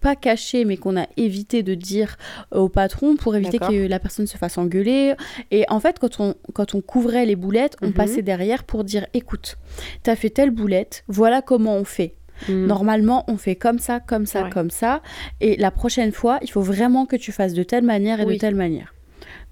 pas 0.00 0.14
cachées 0.14 0.64
mais 0.64 0.76
qu'on 0.76 0.96
a 0.96 1.06
évité 1.16 1.62
de 1.62 1.74
dire 1.74 2.16
au 2.52 2.68
patron 2.68 3.16
pour 3.16 3.34
éviter 3.34 3.58
que 3.58 3.86
la 3.88 3.98
personne 3.98 4.26
se 4.26 4.36
fasse 4.36 4.56
engueuler. 4.58 5.14
Et 5.50 5.64
en 5.68 5.80
fait 5.80 5.98
quand 5.98 6.20
on, 6.20 6.34
quand 6.52 6.74
on 6.74 6.80
couvrait 6.80 7.26
les 7.26 7.34
boulettes, 7.36 7.76
on 7.82 7.86
Mhm. 7.88 7.92
passait 7.94 8.22
derrière 8.22 8.64
pour 8.64 8.84
dire 8.84 9.06
écoute, 9.14 9.56
t'as 10.02 10.14
fait 10.14 10.30
telle 10.30 10.50
boulette, 10.50 11.02
voilà 11.08 11.42
comment 11.42 11.74
on 11.76 11.84
fait. 11.84 12.14
Mm. 12.48 12.66
Normalement, 12.66 13.24
on 13.28 13.36
fait 13.36 13.56
comme 13.56 13.78
ça, 13.78 14.00
comme 14.00 14.26
ça, 14.26 14.44
Ouais. 14.44 14.50
comme 14.50 14.70
ça. 14.70 15.00
Et 15.40 15.56
la 15.56 15.70
prochaine 15.70 16.12
fois, 16.12 16.38
il 16.42 16.50
faut 16.50 16.60
vraiment 16.62 17.06
que 17.06 17.16
tu 17.16 17.32
fasses 17.32 17.54
de 17.54 17.62
telle 17.62 17.84
manière 17.84 18.20
et 18.20 18.24
Oui. 18.24 18.34
de 18.34 18.38
telle 18.40 18.54
manière. 18.54 18.92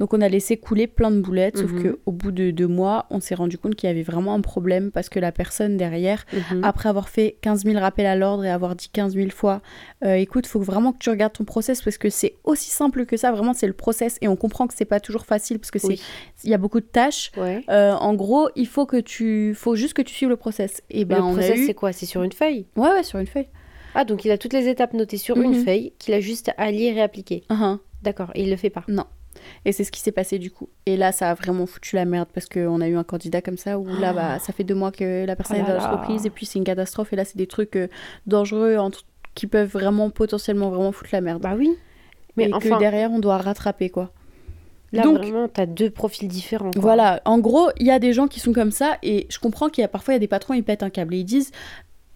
Donc 0.00 0.12
on 0.12 0.20
a 0.20 0.28
laissé 0.28 0.56
couler 0.56 0.86
plein 0.86 1.10
de 1.12 1.20
boulettes, 1.20 1.56
sauf 1.58 1.70
Mhm. 1.70 1.82
que 1.82 1.98
au 2.06 2.10
bout 2.12 2.32
de 2.32 2.50
deux 2.50 2.66
mois, 2.66 3.06
on 3.10 3.20
s'est 3.20 3.34
rendu 3.36 3.58
compte 3.58 3.76
qu'il 3.76 3.86
y 3.88 3.90
avait 3.90 4.02
vraiment 4.02 4.34
un 4.34 4.40
problème 4.40 4.90
parce 4.90 5.08
que 5.08 5.20
la 5.20 5.30
personne 5.30 5.76
derrière, 5.76 6.24
Mhm. 6.32 6.64
après 6.64 6.88
avoir 6.88 7.08
fait 7.08 7.36
15 7.42 7.64
000 7.64 7.78
rappels 7.78 8.06
à 8.06 8.16
l'ordre 8.16 8.44
et 8.44 8.50
avoir 8.50 8.74
dit 8.74 8.88
15 8.92 9.14
000 9.14 9.30
fois, 9.30 9.62
euh, 10.04 10.14
écoute, 10.14 10.46
faut 10.46 10.60
vraiment 10.60 10.92
que 10.92 10.98
tu 10.98 11.10
regardes 11.10 11.32
ton 11.34 11.44
process 11.44 11.80
parce 11.80 11.96
que 11.98 12.10
c'est 12.10 12.34
aussi 12.44 12.70
simple 12.70 13.06
que 13.06 13.16
ça, 13.16 13.30
vraiment 13.30 13.54
c'est 13.54 13.66
le 13.68 13.72
process 13.72 14.18
et 14.20 14.26
on 14.28 14.36
comprend 14.36 14.66
que 14.66 14.74
c'est 14.76 14.84
pas 14.84 14.98
toujours 15.00 15.26
facile 15.26 15.58
parce 15.60 15.70
que 15.70 15.78
c'est 15.78 15.86
Oui. 15.86 16.02
il 16.42 16.50
y 16.50 16.54
a 16.54 16.58
beaucoup 16.58 16.80
de 16.80 16.86
tâches. 16.86 17.30
Ouais. 17.36 17.62
Euh, 17.68 17.92
en 17.92 18.14
gros, 18.14 18.48
il 18.56 18.66
faut 18.66 18.86
que 18.86 18.96
tu, 18.98 19.54
faut 19.54 19.76
juste 19.76 19.94
que 19.94 20.02
tu 20.02 20.12
suives 20.14 20.28
le 20.28 20.36
process. 20.36 20.82
Et 20.90 21.04
ben 21.04 21.16
le 21.16 21.22
process, 21.34 21.58
eu, 21.60 21.66
c'est 21.66 21.74
quoi? 21.74 21.92
C'est 21.92 22.06
sur 22.06 22.22
une 22.24 22.32
feuille? 22.32 22.66
Ouais 22.76 22.88
ouais 22.90 23.02
sur 23.04 23.18
une 23.20 23.26
feuille. 23.28 23.48
Ah, 23.94 24.04
donc 24.04 24.24
il 24.24 24.30
a 24.32 24.38
toutes 24.38 24.54
les 24.54 24.66
étapes 24.66 24.92
notées 24.92 25.18
sur 25.18 25.40
une 25.40 25.52
Mhm. 25.58 25.64
feuille 25.64 25.92
qu'il 26.00 26.14
a 26.14 26.20
juste 26.20 26.50
à 26.58 26.72
lire 26.72 26.96
et 26.96 27.00
appliquer. 27.00 27.44
Uhum. 27.48 27.78
D'accord, 28.02 28.32
et 28.34 28.42
il 28.42 28.50
le 28.50 28.56
fait 28.56 28.70
pas? 28.70 28.84
Et 29.64 29.72
c'est 29.72 29.84
ce 29.84 29.92
qui 29.92 30.00
s'est 30.00 30.12
passé 30.12 30.38
du 30.38 30.50
coup. 30.50 30.68
Et 30.86 30.96
là, 30.96 31.12
ça 31.12 31.30
a 31.30 31.34
vraiment 31.34 31.66
foutu 31.66 31.96
la 31.96 32.04
merde 32.04 32.28
parce 32.32 32.46
qu'on 32.46 32.80
a 32.80 32.88
eu 32.88 32.96
un 32.96 33.04
candidat 33.04 33.40
comme 33.42 33.56
ça 33.58 33.78
où 33.78 33.86
là, 33.86 34.12
bah, 34.12 34.38
ça 34.38 34.52
fait 34.52 34.64
deux 34.64 34.74
mois 34.74 34.92
que 34.92 35.24
la 35.24 35.36
personne 35.36 35.58
Oh 35.60 35.64
est 35.64 35.72
dans 35.72 35.78
l'entreprise 35.78 36.26
et 36.26 36.30
puis 36.30 36.46
c'est 36.46 36.58
une 36.58 36.64
catastrophe. 36.64 37.12
Et 37.12 37.16
là, 37.16 37.24
c'est 37.24 37.36
des 37.36 37.46
trucs 37.46 37.76
euh, 37.76 37.88
dangereux 38.26 38.76
entre- 38.76 39.04
qui 39.34 39.46
peuvent 39.46 39.68
vraiment 39.70 40.10
potentiellement 40.10 40.70
vraiment 40.70 40.92
foutre 40.92 41.10
la 41.12 41.20
merde. 41.20 41.42
Bah 41.42 41.54
oui. 41.58 41.70
Mais 42.36 42.48
et 42.48 42.54
enfin, 42.54 42.70
que 42.76 42.78
derrière, 42.78 43.10
on 43.12 43.18
doit 43.20 43.38
rattraper 43.38 43.90
quoi. 43.90 44.10
là 44.92 45.02
donc- 45.02 45.18
vraiment, 45.18 45.48
t'as 45.48 45.66
deux 45.66 45.90
profils 45.90 46.28
différents. 46.28 46.70
quoi. 46.72 46.80
Voilà, 46.82 47.20
en 47.24 47.38
gros, 47.38 47.68
il 47.78 47.86
y 47.86 47.90
a 47.90 47.98
des 47.98 48.12
gens 48.12 48.28
qui 48.28 48.38
sont 48.40 48.52
comme 48.52 48.70
ça 48.70 48.96
et 49.02 49.26
je 49.30 49.38
comprends 49.38 49.68
qu'il 49.68 49.82
y 49.82 49.84
a 49.84 49.88
parfois 49.88 50.14
il 50.14 50.16
y 50.16 50.18
a 50.18 50.20
des 50.20 50.28
patrons 50.28 50.54
ils 50.54 50.62
pètent 50.64 50.82
un 50.84 50.90
câble 50.90 51.14
et 51.14 51.18
ils 51.18 51.24
disent 51.24 51.50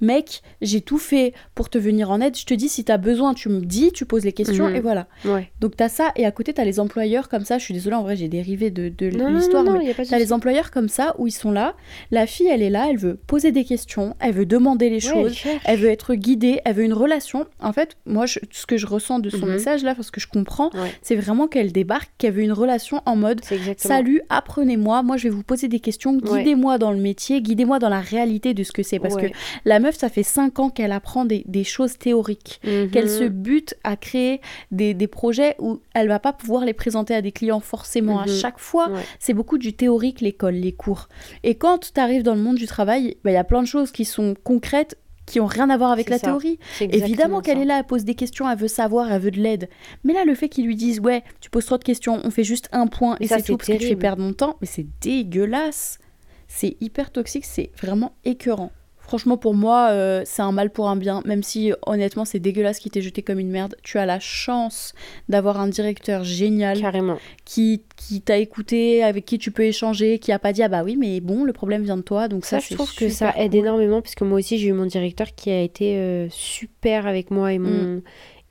mec, 0.01 0.43
j'ai 0.63 0.81
tout 0.81 0.99
fait 0.99 1.33
pour 1.55 1.71
te 1.71 1.79
venir 1.79 2.11
en 2.11 2.21
aide, 2.21 2.37
je 2.37 2.45
te 2.45 2.55
dis 2.55 2.69
si 2.69 2.85
t'as 2.85 2.97
besoin, 2.99 3.35
tu 3.35 3.49
me 3.49 3.61
dis, 3.61 3.91
tu 3.93 4.05
poses 4.05 4.25
les 4.25 4.33
questions 4.33 4.69
Mhm. 4.69 4.77
et 4.77 4.81
voilà. 4.81 5.07
Ouais. 5.25 5.51
Donc 5.61 5.77
t'as 5.77 5.89
ça 5.89 6.13
et 6.17 6.25
à 6.27 6.31
côté 6.31 6.53
t'as 6.53 6.65
les 6.65 6.81
employeurs 6.81 7.29
comme 7.29 7.45
ça, 7.45 7.59
je 7.59 7.65
suis 7.65 7.75
désolée 7.75 7.97
en 7.97 8.03
vrai, 8.03 8.17
j'ai 8.17 8.29
dérivé 8.29 8.71
de, 8.71 8.89
de 8.89 9.11
Non, 9.11 9.31
non, 9.31 9.37
l'histoire 9.39 9.65
non, 9.65 9.73
non, 9.73 9.79
mais 9.79 9.87
y 9.87 9.91
a 9.91 9.95
pas 9.95 10.03
de 10.05 10.09
T'as 10.09 10.17
souci. 10.17 10.27
les 10.27 10.33
employeurs 10.33 10.71
comme 10.71 10.89
ça 10.89 11.15
où 11.19 11.27
ils 11.27 11.33
sont 11.33 11.51
là, 11.51 11.75
la 12.11 12.27
fille 12.27 12.47
elle 12.49 12.63
est 12.63 12.71
là, 12.71 12.87
elle 12.91 12.99
veut 12.99 13.15
poser 13.27 13.53
des 13.53 13.65
questions, 13.65 14.15
elle 14.21 14.35
veut 14.35 14.47
demander 14.47 14.89
les 14.91 15.05
Ouais, 15.07 15.13
choses, 15.31 15.37
elle 15.65 15.79
veut 15.81 15.89
être 15.91 16.15
guidée, 16.15 16.61
elle 16.65 16.75
veut 16.77 16.85
une 16.85 16.93
relation. 16.93 17.47
En 17.61 17.73
fait, 17.73 17.97
moi 18.07 18.27
je- 18.27 18.39
ce 18.51 18.67
que 18.67 18.77
je 18.77 18.87
ressens 18.87 19.19
de 19.19 19.31
son 19.31 19.47
Mhm. 19.47 19.53
message 19.53 19.83
là, 19.83 19.95
parce 19.95 20.11
que 20.11 20.21
je 20.21 20.27
comprends, 20.29 20.71
Ouais. 20.75 20.93
c'est 21.03 21.17
vraiment 21.17 21.49
qu'elle 21.49 21.73
débarque, 21.73 22.11
qu'elle 22.19 22.33
veut 22.35 22.43
une 22.43 22.53
relation 22.53 23.03
en 23.07 23.17
mode. 23.17 23.41
Salut, 23.77 24.23
apprenez-moi, 24.29 25.03
moi 25.03 25.17
je 25.17 25.25
vais 25.25 25.31
vous 25.35 25.43
poser 25.43 25.69
des 25.69 25.81
questions, 25.81 26.17
guidez-moi 26.17 26.79
dans 26.79 26.93
le 26.93 26.99
métier, 26.99 27.41
guidez-moi 27.43 27.79
dans 27.79 27.89
la 27.89 28.01
réalité 28.01 28.55
de 28.55 28.63
ce 28.63 28.73
que 28.73 28.83
c'est. 28.83 28.99
Parce 28.99 29.17
que 29.17 29.27
la 29.65 29.79
meuf, 29.81 29.88
ça 29.95 30.09
fait 30.09 30.23
5 30.23 30.59
ans 30.59 30.71
qu'elle 30.71 30.93
apprend 30.93 31.25
des, 31.25 31.43
des 31.47 31.65
choses 31.65 31.99
théoriques, 31.99 32.61
Mhm. 32.65 32.91
qu'elle 32.91 33.09
se 33.11 33.25
bute 33.25 33.75
à 33.85 33.97
créer 33.97 34.41
des, 34.71 34.95
des 34.95 35.07
projets 35.07 35.55
où 35.59 35.81
elle 35.95 36.09
va 36.09 36.19
pas 36.19 36.33
pouvoir 36.33 36.65
les 36.65 36.75
présenter 36.75 37.15
à 37.15 37.23
des 37.23 37.33
clients 37.33 37.61
forcément 37.61 38.21
à 38.21 38.27
Mhm. 38.27 38.33
chaque 38.33 38.59
fois. 38.59 38.91
Ouais. 38.91 39.03
C'est 39.19 39.35
beaucoup 39.35 39.59
du 39.59 39.73
théorique, 39.73 40.21
l'école, 40.21 40.55
les 40.55 40.73
cours. 40.73 41.09
Et 41.45 41.55
quand 41.57 41.91
tu 41.93 42.01
arrives 42.01 42.23
dans 42.23 42.35
le 42.35 42.41
monde 42.43 42.57
du 42.57 42.67
travail, 42.67 43.17
bah, 43.25 43.31
il 43.31 43.35
y 43.35 43.37
a 43.39 43.45
plein 43.45 43.63
de 43.63 43.69
choses 43.69 43.91
qui 43.93 44.05
sont 44.05 44.35
concrètes 44.45 44.97
qui 45.27 45.41
ont 45.41 45.47
rien 45.47 45.69
à 45.69 45.77
voir 45.77 45.91
avec 45.91 46.09
la 46.09 46.17
ça. 46.19 46.29
théorie. 46.29 46.59
Évidemment 46.81 47.43
qu'elle 47.43 47.59
est 47.59 47.67
là, 47.67 47.77
elle 47.81 47.85
pose 47.85 48.05
des 48.07 48.15
questions, 48.15 48.49
elle 48.51 48.57
veut 48.57 48.67
savoir, 48.67 49.13
elle 49.13 49.21
veut 49.21 49.31
de 49.31 49.39
l'aide. 49.39 49.69
Mais 50.03 50.15
là, 50.15 50.25
le 50.25 50.35
fait 50.35 50.49
qu'ils 50.49 50.65
lui 50.65 50.75
disent, 50.75 51.01
ouais, 51.01 51.23
tu 51.43 51.51
poses 51.51 51.67
trop 51.67 51.77
de 51.77 51.85
questions, 51.85 52.19
on 52.25 52.31
fait 52.31 52.45
juste 52.45 52.71
un 52.73 52.87
point 52.87 53.19
et 53.21 53.27
ça, 53.27 53.35
c'est 53.37 53.43
c'est 53.43 53.47
tout 53.53 53.59
parce 53.59 53.69
que 53.69 53.75
tu 53.75 53.89
fais 53.89 53.95
perdre 53.97 54.23
mon 54.23 54.33
temps, 54.33 54.57
mais 54.63 54.67
c'est 54.67 54.87
dégueulasse. 55.03 55.99
C'est 56.47 56.79
hyper 56.81 57.11
toxique, 57.11 57.45
c'est 57.45 57.71
vraiment 57.79 58.13
écœurant. 58.25 58.73
Franchement, 59.09 59.37
pour 59.39 59.55
moi, 59.55 59.89
euh, 59.91 60.23
c'est 60.27 60.43
un 60.43 60.53
mal 60.53 60.69
pour 60.71 60.89
un 60.89 60.95
bien, 60.97 61.23
même 61.25 61.43
si 61.43 61.73
honnêtement, 61.87 62.25
c'est 62.27 62.39
dégueulasse 62.39 62.79
qu'il 62.79 62.93
t'ait 62.93 63.01
jeté 63.01 63.23
comme 63.23 63.39
une 63.39 63.51
merde. 63.51 63.75
Tu 63.83 63.99
as 63.99 64.05
la 64.07 64.21
chance 64.21 64.93
d'avoir 65.31 65.59
un 65.59 65.67
directeur 65.67 66.25
génial 66.25 66.79
Carrément. 66.81 67.17
qui, 67.47 67.83
qui 67.97 68.21
t'a 68.21 68.37
écouté, 68.37 69.03
avec 69.03 69.25
qui 69.25 69.39
tu 69.39 69.51
peux 69.51 69.65
échanger, 69.65 70.19
qui 70.19 70.31
a 70.31 70.39
pas 70.39 70.53
dit, 70.53 70.63
ah 70.63 70.69
bah 70.69 70.83
oui, 70.85 70.97
mais 70.97 71.21
bon, 71.21 71.45
le 71.45 71.53
problème 71.55 71.83
vient 71.85 71.97
de 71.97 72.03
toi, 72.03 72.29
donc 72.29 72.45
Ça, 72.45 72.61
ça, 72.61 72.67
je 72.69 72.75
trouve 72.75 72.95
que 72.95 73.09
ça 73.09 73.33
aide 73.39 73.53
cool. 73.53 73.61
énormément 73.61 74.03
puisque 74.03 74.21
moi 74.23 74.39
aussi 74.39 74.59
j'ai 74.59 74.69
eu 74.69 74.73
mon 74.75 74.87
directeur 74.87 75.35
qui 75.35 75.51
a 75.51 75.63
été 75.63 75.97
euh, 75.97 76.29
super 76.31 77.07
avec 77.07 77.31
moi 77.31 77.53
et 77.55 77.59
mon, 77.59 77.69
Mm. 77.97 78.03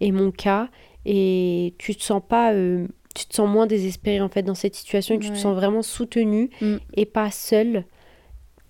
et 0.01 0.11
mon 0.11 0.31
cas 0.31 0.69
et 1.05 1.73
tu 1.77 1.95
te 1.95 2.03
sens 2.03 2.21
pas 2.27 2.53
euh, 2.53 2.87
tu 3.15 3.25
te 3.25 3.35
sens 3.35 3.49
moins 3.49 3.65
désespéré 3.67 4.21
en 4.21 4.29
fait 4.29 4.43
dans 4.43 4.55
cette 4.55 4.75
situation 4.75 5.15
et 5.15 5.19
tu 5.19 5.29
te 5.31 5.37
sens 5.37 5.55
vraiment 5.55 5.81
soutenu 5.81 6.49
Mm. 6.61 6.75
et 6.95 7.05
pas 7.05 7.29
seul 7.31 7.85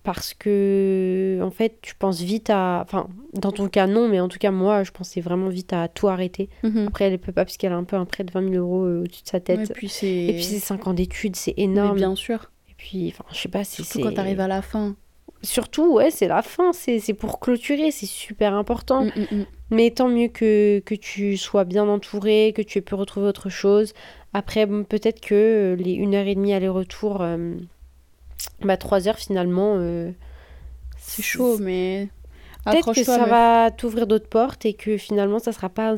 parce 0.07 0.33
que 0.33 1.39
en 1.43 1.51
fait 1.51 1.79
tu 1.81 1.93
penses 1.95 2.21
vite 2.21 2.49
à 2.49 2.79
enfin 2.81 3.07
dans 3.33 3.51
ton 3.51 3.67
cas 3.67 3.87
non 3.87 4.07
mais 4.07 4.21
en 4.21 4.29
tout 4.29 4.37
cas 4.39 4.51
moi 4.51 4.83
je 4.85 4.91
pensais 4.91 5.19
vraiment 5.19 5.49
vite 5.49 5.73
à 5.73 5.89
tout 5.89 6.07
arrêter 6.07 6.47
Mhm. 6.63 6.85
après 6.87 7.05
elle 7.05 7.19
peut 7.19 7.33
pas 7.33 7.43
puisqu'elle 7.43 7.73
a 7.73 7.75
un 7.75 7.83
peu 7.83 7.97
un 7.97 8.05
prêt 8.05 8.23
de 8.23 8.31
20 8.31 8.49
000 8.51 8.55
euros 8.55 8.85
euh, 8.85 9.01
au-dessus 9.03 9.23
de 9.23 9.27
sa 9.27 9.41
tête 9.41 9.59
Ouais, 9.59 9.65
puis 9.75 9.89
c'est... 9.89 10.07
et 10.27 10.31
puis 10.33 10.43
c'est 10.43 10.59
5 10.59 10.87
ans 10.87 10.93
d'études 10.93 11.35
c'est 11.35 11.53
Mais 11.57 11.63
énorme 11.63 11.97
bien 11.97 12.15
sûr. 12.15 12.49
et 12.69 12.73
puis 12.77 13.09
enfin 13.13 13.25
je 13.33 13.37
sais 13.37 13.49
pas 13.49 13.65
c'est 13.65 13.83
Surtout 13.83 13.99
quand 13.99 14.09
c'est- 14.09 14.15
t'arrives 14.15 14.39
à 14.39 14.47
la 14.47 14.61
fin. 14.61 14.95
Surtout, 15.43 15.93
ouais, 15.93 16.09
c'est 16.09 16.27
la 16.27 16.41
fin, 16.41 16.73
c'est 16.73 16.97
c'est 16.99 17.13
pour 17.13 17.39
clôturer, 17.39 17.91
c'est 17.91 18.07
super 18.07 18.55
important. 18.55 19.03
Mm, 19.05 19.11
mm, 19.15 19.35
mm. 19.37 19.45
Mais 19.69 19.91
tant 19.91 20.07
mieux 20.09 20.29
que, 20.29 20.79
que 20.79 20.95
tu 20.95 21.37
sois 21.37 21.63
bien 21.63 21.87
entouré, 21.87 22.53
que 22.55 22.63
tu 22.63 22.79
aies 22.79 22.81
pu 22.81 22.95
retrouver 22.95 23.27
autre 23.27 23.47
chose. 23.49 23.93
Après, 24.33 24.65
bon, 24.65 24.83
peut-être 24.83 25.21
que 25.21 25.35
euh, 25.35 25.75
les 25.75 25.95
1h30 25.99 26.55
aller-retour, 26.55 27.21
euh, 27.21 27.53
bah 28.61 28.77
3 28.77 29.07
heures 29.07 29.17
finalement, 29.17 29.75
euh, 29.77 30.11
C'est 30.97 31.21
chaud, 31.23 31.57
mais. 31.59 32.09
Peut-être 32.65 32.93
que 32.93 33.03
ça 33.03 33.25
va 33.25 33.71
t'ouvrir 33.71 34.07
d'autres 34.07 34.27
portes 34.27 34.65
et 34.65 34.73
que 34.73 34.97
finalement 34.97 35.39
ça 35.39 35.53
sera 35.53 35.69
pas 35.69 35.95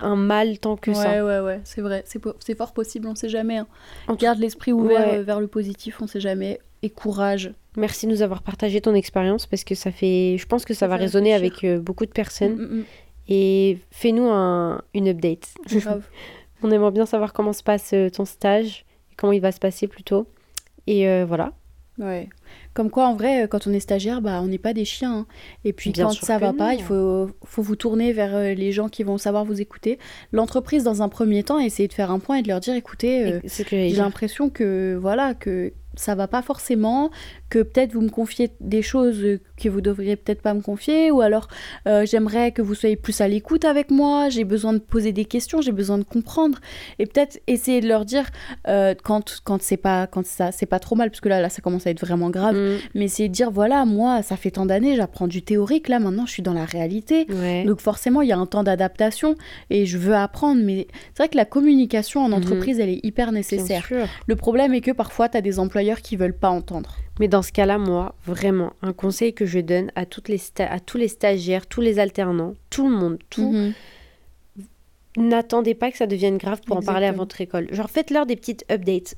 un 0.00 0.16
mal 0.16 0.58
tant 0.58 0.76
que 0.76 0.90
ouais, 0.90 0.96
ça. 0.96 1.24
ouais, 1.24 1.40
ouais, 1.40 1.60
c'est 1.64 1.82
vrai. 1.82 2.02
C'est 2.06 2.18
po- 2.18 2.34
fort 2.56 2.72
possible, 2.72 3.06
on 3.08 3.14
sait 3.14 3.28
jamais. 3.28 3.58
hein. 3.58 3.66
En 4.08 4.14
tout- 4.16 4.22
Garde 4.22 4.38
l'esprit 4.38 4.72
ouvert 4.72 5.06
Ouais. 5.08 5.18
euh, 5.18 5.22
vers 5.22 5.38
le 5.40 5.46
positif, 5.48 6.00
on 6.00 6.06
sait 6.06 6.20
jamais. 6.20 6.60
Et 6.82 6.88
courage. 6.90 7.52
Merci 7.76 8.06
de 8.06 8.12
nous 8.12 8.22
avoir 8.22 8.42
partagé 8.42 8.80
ton 8.80 8.94
expérience 8.94 9.46
parce 9.46 9.64
que 9.64 9.74
ça 9.74 9.90
fait, 9.90 10.36
je 10.38 10.46
pense 10.46 10.64
que 10.64 10.72
ça, 10.72 10.80
Ça 10.80 10.88
va 10.88 10.96
résonner 10.96 11.34
avec 11.34 11.62
euh, 11.64 11.78
beaucoup 11.78 12.06
de 12.06 12.10
personnes. 12.10 12.54
Mm, 12.56 12.76
mm, 12.78 12.84
Et 13.28 13.78
fais-nous 13.90 14.28
un, 14.30 14.80
une 14.94 15.08
update. 15.08 15.48
mm. 15.70 15.78
Grave. 15.78 16.02
On 16.62 16.70
aimerait 16.70 16.90
bien 16.92 17.04
savoir 17.06 17.34
comment 17.34 17.52
se 17.52 17.62
passe 17.62 17.92
ton 18.14 18.24
stage, 18.24 18.86
et 19.12 19.14
comment 19.16 19.32
il 19.32 19.40
va 19.42 19.52
se 19.52 19.58
passer 19.58 19.88
plutôt. 19.88 20.26
Et 20.86 21.08
euh, 21.08 21.24
voilà. 21.26 21.52
Ouais. 21.98 22.28
Comme 22.74 22.90
quoi, 22.90 23.06
en 23.08 23.14
vrai, 23.14 23.44
euh, 23.44 23.46
quand 23.46 23.66
on 23.66 23.72
est 23.72 23.80
stagiaire, 23.80 24.20
bah, 24.20 24.40
on 24.42 24.48
n'est 24.48 24.58
pas 24.58 24.72
des 24.74 24.84
chiens. 24.84 25.20
hein. 25.20 25.26
Et 25.64 25.72
puis, 25.72 25.90
Bien 25.92 26.04
quand 26.06 26.10
sûr 26.10 26.26
ça 26.26 26.36
que 26.36 26.40
va 26.42 26.52
pas, 26.52 26.72
non. 26.72 26.78
il 26.78 26.82
faut, 26.82 27.30
faut 27.44 27.62
vous 27.62 27.76
tourner 27.76 28.12
vers 28.12 28.34
euh, 28.36 28.52
les 28.54 28.72
gens 28.72 28.88
qui 28.88 29.02
vont 29.02 29.18
savoir 29.18 29.44
vous 29.44 29.60
écouter. 29.60 29.98
L'entreprise, 30.32 30.84
dans 30.84 31.02
un 31.02 31.08
premier 31.08 31.42
temps, 31.42 31.58
essayer 31.58 31.88
de 31.88 31.94
faire 31.94 32.10
un 32.10 32.18
point 32.18 32.36
et 32.36 32.42
de 32.42 32.48
leur 32.48 32.60
dire 32.60 32.74
écoutez, 32.74 33.24
euh, 33.32 33.40
Et 33.42 33.48
c'est 33.48 33.62
ce 33.62 33.68
que 33.68 33.76
j'allais 33.76 33.88
j'ai 33.88 33.94
dire. 33.94 34.04
l'impression 34.04 34.50
que 34.50 34.98
voilà 35.00 35.32
que 35.34 35.72
ça 35.98 36.14
va 36.14 36.28
pas 36.28 36.42
forcément 36.42 37.10
que 37.48 37.60
peut-être 37.62 37.94
vous 37.94 38.02
me 38.02 38.10
confiez 38.10 38.50
des 38.60 38.82
choses 38.82 39.18
euh, 39.24 39.40
que 39.56 39.70
vous 39.70 39.80
devriez 39.80 40.16
peut-être 40.16 40.42
pas 40.42 40.52
me 40.52 40.60
confier 40.60 41.10
ou 41.10 41.22
alors 41.22 41.48
euh, 41.88 42.04
j'aimerais 42.04 42.52
que 42.52 42.60
vous 42.60 42.74
soyez 42.74 42.96
plus 42.96 43.18
à 43.22 43.28
l'écoute 43.28 43.64
avec 43.64 43.90
moi 43.90 44.28
j'ai 44.28 44.44
besoin 44.44 44.74
de 44.74 44.78
poser 44.78 45.12
des 45.12 45.24
questions 45.24 45.62
j'ai 45.62 45.72
besoin 45.72 45.96
de 45.96 46.02
comprendre 46.04 46.58
et 46.98 47.06
peut-être 47.06 47.40
essayer 47.46 47.80
de 47.80 47.88
leur 47.88 48.04
dire 48.04 48.26
euh, 48.68 48.94
quand 49.04 49.40
quand 49.44 49.62
c'est 49.62 49.78
pas 49.78 50.06
quand 50.06 50.26
ça 50.26 50.52
c'est 50.52 50.66
pas 50.66 50.80
trop 50.80 50.96
mal 50.96 51.08
parce 51.10 51.20
que 51.22 51.30
là 51.30 51.40
là 51.40 51.48
ça 51.48 51.62
commence 51.62 51.86
à 51.86 51.90
être 51.90 52.00
vraiment 52.00 52.28
grave 52.28 52.45
Mm. 52.52 52.78
mais 52.94 53.06
de 53.06 53.26
dire 53.28 53.50
voilà 53.50 53.84
moi 53.84 54.22
ça 54.22 54.36
fait 54.36 54.50
tant 54.52 54.66
d'années 54.66 54.96
j'apprends 54.96 55.26
du 55.26 55.42
théorique 55.42 55.88
là 55.88 55.98
maintenant 55.98 56.26
je 56.26 56.32
suis 56.32 56.42
dans 56.42 56.52
la 56.54 56.64
réalité 56.64 57.26
Ouais. 57.30 57.64
donc 57.64 57.80
forcément, 57.80 58.22
il 58.22 58.28
y 58.28 58.32
a 58.32 58.38
un 58.38 58.46
temps 58.46 58.62
d'adaptation 58.62 59.34
et 59.70 59.86
je 59.86 59.98
veux 59.98 60.14
apprendre. 60.14 60.60
Mais 60.62 60.86
c'est 61.14 61.22
vrai 61.22 61.28
que 61.28 61.36
la 61.36 61.44
communication 61.44 62.20
en 62.22 62.28
Mhm. 62.28 62.34
entreprise, 62.34 62.78
elle 62.80 62.88
est 62.90 63.00
hyper 63.04 63.32
nécessaire. 63.32 63.88
Le 64.26 64.36
problème 64.36 64.74
est 64.74 64.80
que 64.80 64.90
parfois, 64.92 65.28
tu 65.28 65.36
as 65.36 65.40
des 65.40 65.58
employeurs 65.58 66.00
qui 66.02 66.16
veulent 66.16 66.36
pas 66.36 66.50
entendre. 66.50 66.96
Mais 67.20 67.28
dans 67.28 67.42
ce 67.42 67.52
cas-là, 67.52 67.78
moi, 67.78 68.14
vraiment, 68.26 68.72
un 68.82 68.92
conseil 68.92 69.32
que 69.34 69.46
je 69.46 69.58
donne 69.60 69.90
à, 69.94 70.04
toutes 70.06 70.28
les 70.28 70.40
à 70.58 70.80
tous 70.80 70.98
les 70.98 71.08
stagiaires, 71.08 71.66
tous 71.66 71.80
les 71.80 71.98
alternants, 71.98 72.54
tout 72.70 72.88
le 72.88 72.94
monde, 72.96 73.18
tout, 73.30 73.52
Mhm. 73.52 73.72
n'attendez 75.18 75.74
pas 75.74 75.90
que 75.90 75.96
ça 75.96 76.06
devienne 76.06 76.36
grave 76.38 76.60
pour 76.66 76.76
en 76.76 76.82
parler 76.82 77.06
à 77.06 77.12
votre 77.12 77.40
école. 77.40 77.68
Genre, 77.72 77.88
faites-leur 77.90 78.26
des 78.26 78.36
petites 78.36 78.64
updates. 78.70 79.14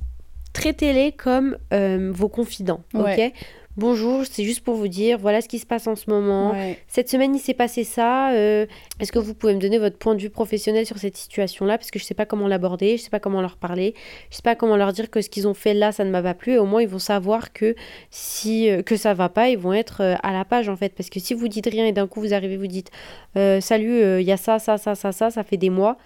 Traitez-les 0.52 1.12
comme 1.12 1.56
euh, 1.72 2.10
vos 2.14 2.28
confidents, 2.28 2.82
Ouais. 2.94 3.32
ok 3.32 3.32
Bonjour, 3.76 4.24
c'est 4.28 4.42
juste 4.42 4.62
pour 4.62 4.74
vous 4.74 4.88
dire, 4.88 5.18
voilà 5.18 5.40
ce 5.40 5.46
qui 5.46 5.60
se 5.60 5.66
passe 5.66 5.86
en 5.86 5.94
ce 5.94 6.10
moment. 6.10 6.50
Ouais. 6.50 6.80
Cette 6.88 7.08
semaine, 7.08 7.36
il 7.36 7.38
s'est 7.38 7.54
passé 7.54 7.84
ça. 7.84 8.32
euh, 8.32 8.66
Est-ce 8.98 9.12
que 9.12 9.20
vous 9.20 9.34
pouvez 9.34 9.54
me 9.54 9.60
donner 9.60 9.78
votre 9.78 9.96
point 9.98 10.16
de 10.16 10.20
vue 10.20 10.30
professionnel 10.30 10.84
sur 10.84 10.98
cette 10.98 11.16
situation-là? 11.16 11.78
Parce 11.78 11.92
que 11.92 12.00
je 12.00 12.04
sais 12.04 12.14
pas 12.14 12.26
comment 12.26 12.48
l'aborder, 12.48 12.96
je 12.96 13.02
sais 13.04 13.08
pas 13.10 13.20
comment 13.20 13.40
leur 13.40 13.56
parler, 13.56 13.94
je 14.30 14.36
sais 14.36 14.42
pas 14.42 14.56
comment 14.56 14.76
leur 14.76 14.92
dire 14.92 15.10
que 15.10 15.20
ce 15.20 15.30
qu'ils 15.30 15.46
ont 15.46 15.54
fait 15.54 15.74
là, 15.74 15.92
ça 15.92 16.04
ne 16.04 16.10
m'a 16.10 16.20
pas 16.24 16.34
plu. 16.34 16.54
Et 16.54 16.58
au 16.58 16.66
moins, 16.66 16.82
ils 16.82 16.88
vont 16.88 16.98
savoir 16.98 17.52
que 17.52 17.76
si 18.10 18.68
euh, 18.68 18.82
que 18.82 18.96
ça 18.96 19.14
va 19.14 19.28
pas, 19.28 19.48
ils 19.48 19.58
vont 19.58 19.72
être 19.72 20.00
à 20.00 20.32
la 20.32 20.44
page 20.44 20.68
en 20.68 20.74
fait. 20.74 20.92
Parce 20.96 21.08
que 21.08 21.20
si 21.20 21.32
vous 21.34 21.46
dites 21.46 21.66
rien 21.70 21.86
et 21.86 21.92
d'un 21.92 22.08
coup 22.08 22.20
vous 22.20 22.34
arrivez, 22.34 22.56
vous 22.56 22.66
dites 22.66 22.90
euh, 23.36 23.60
salut, 23.60 24.20
il 24.20 24.26
y 24.26 24.32
a 24.32 24.36
ça, 24.36 24.58
ça, 24.58 24.76
ça, 24.76 24.96
ça, 24.96 25.12
ça, 25.12 25.30
ça 25.30 25.44
fait 25.44 25.56
des 25.56 25.70
mois, 25.70 25.98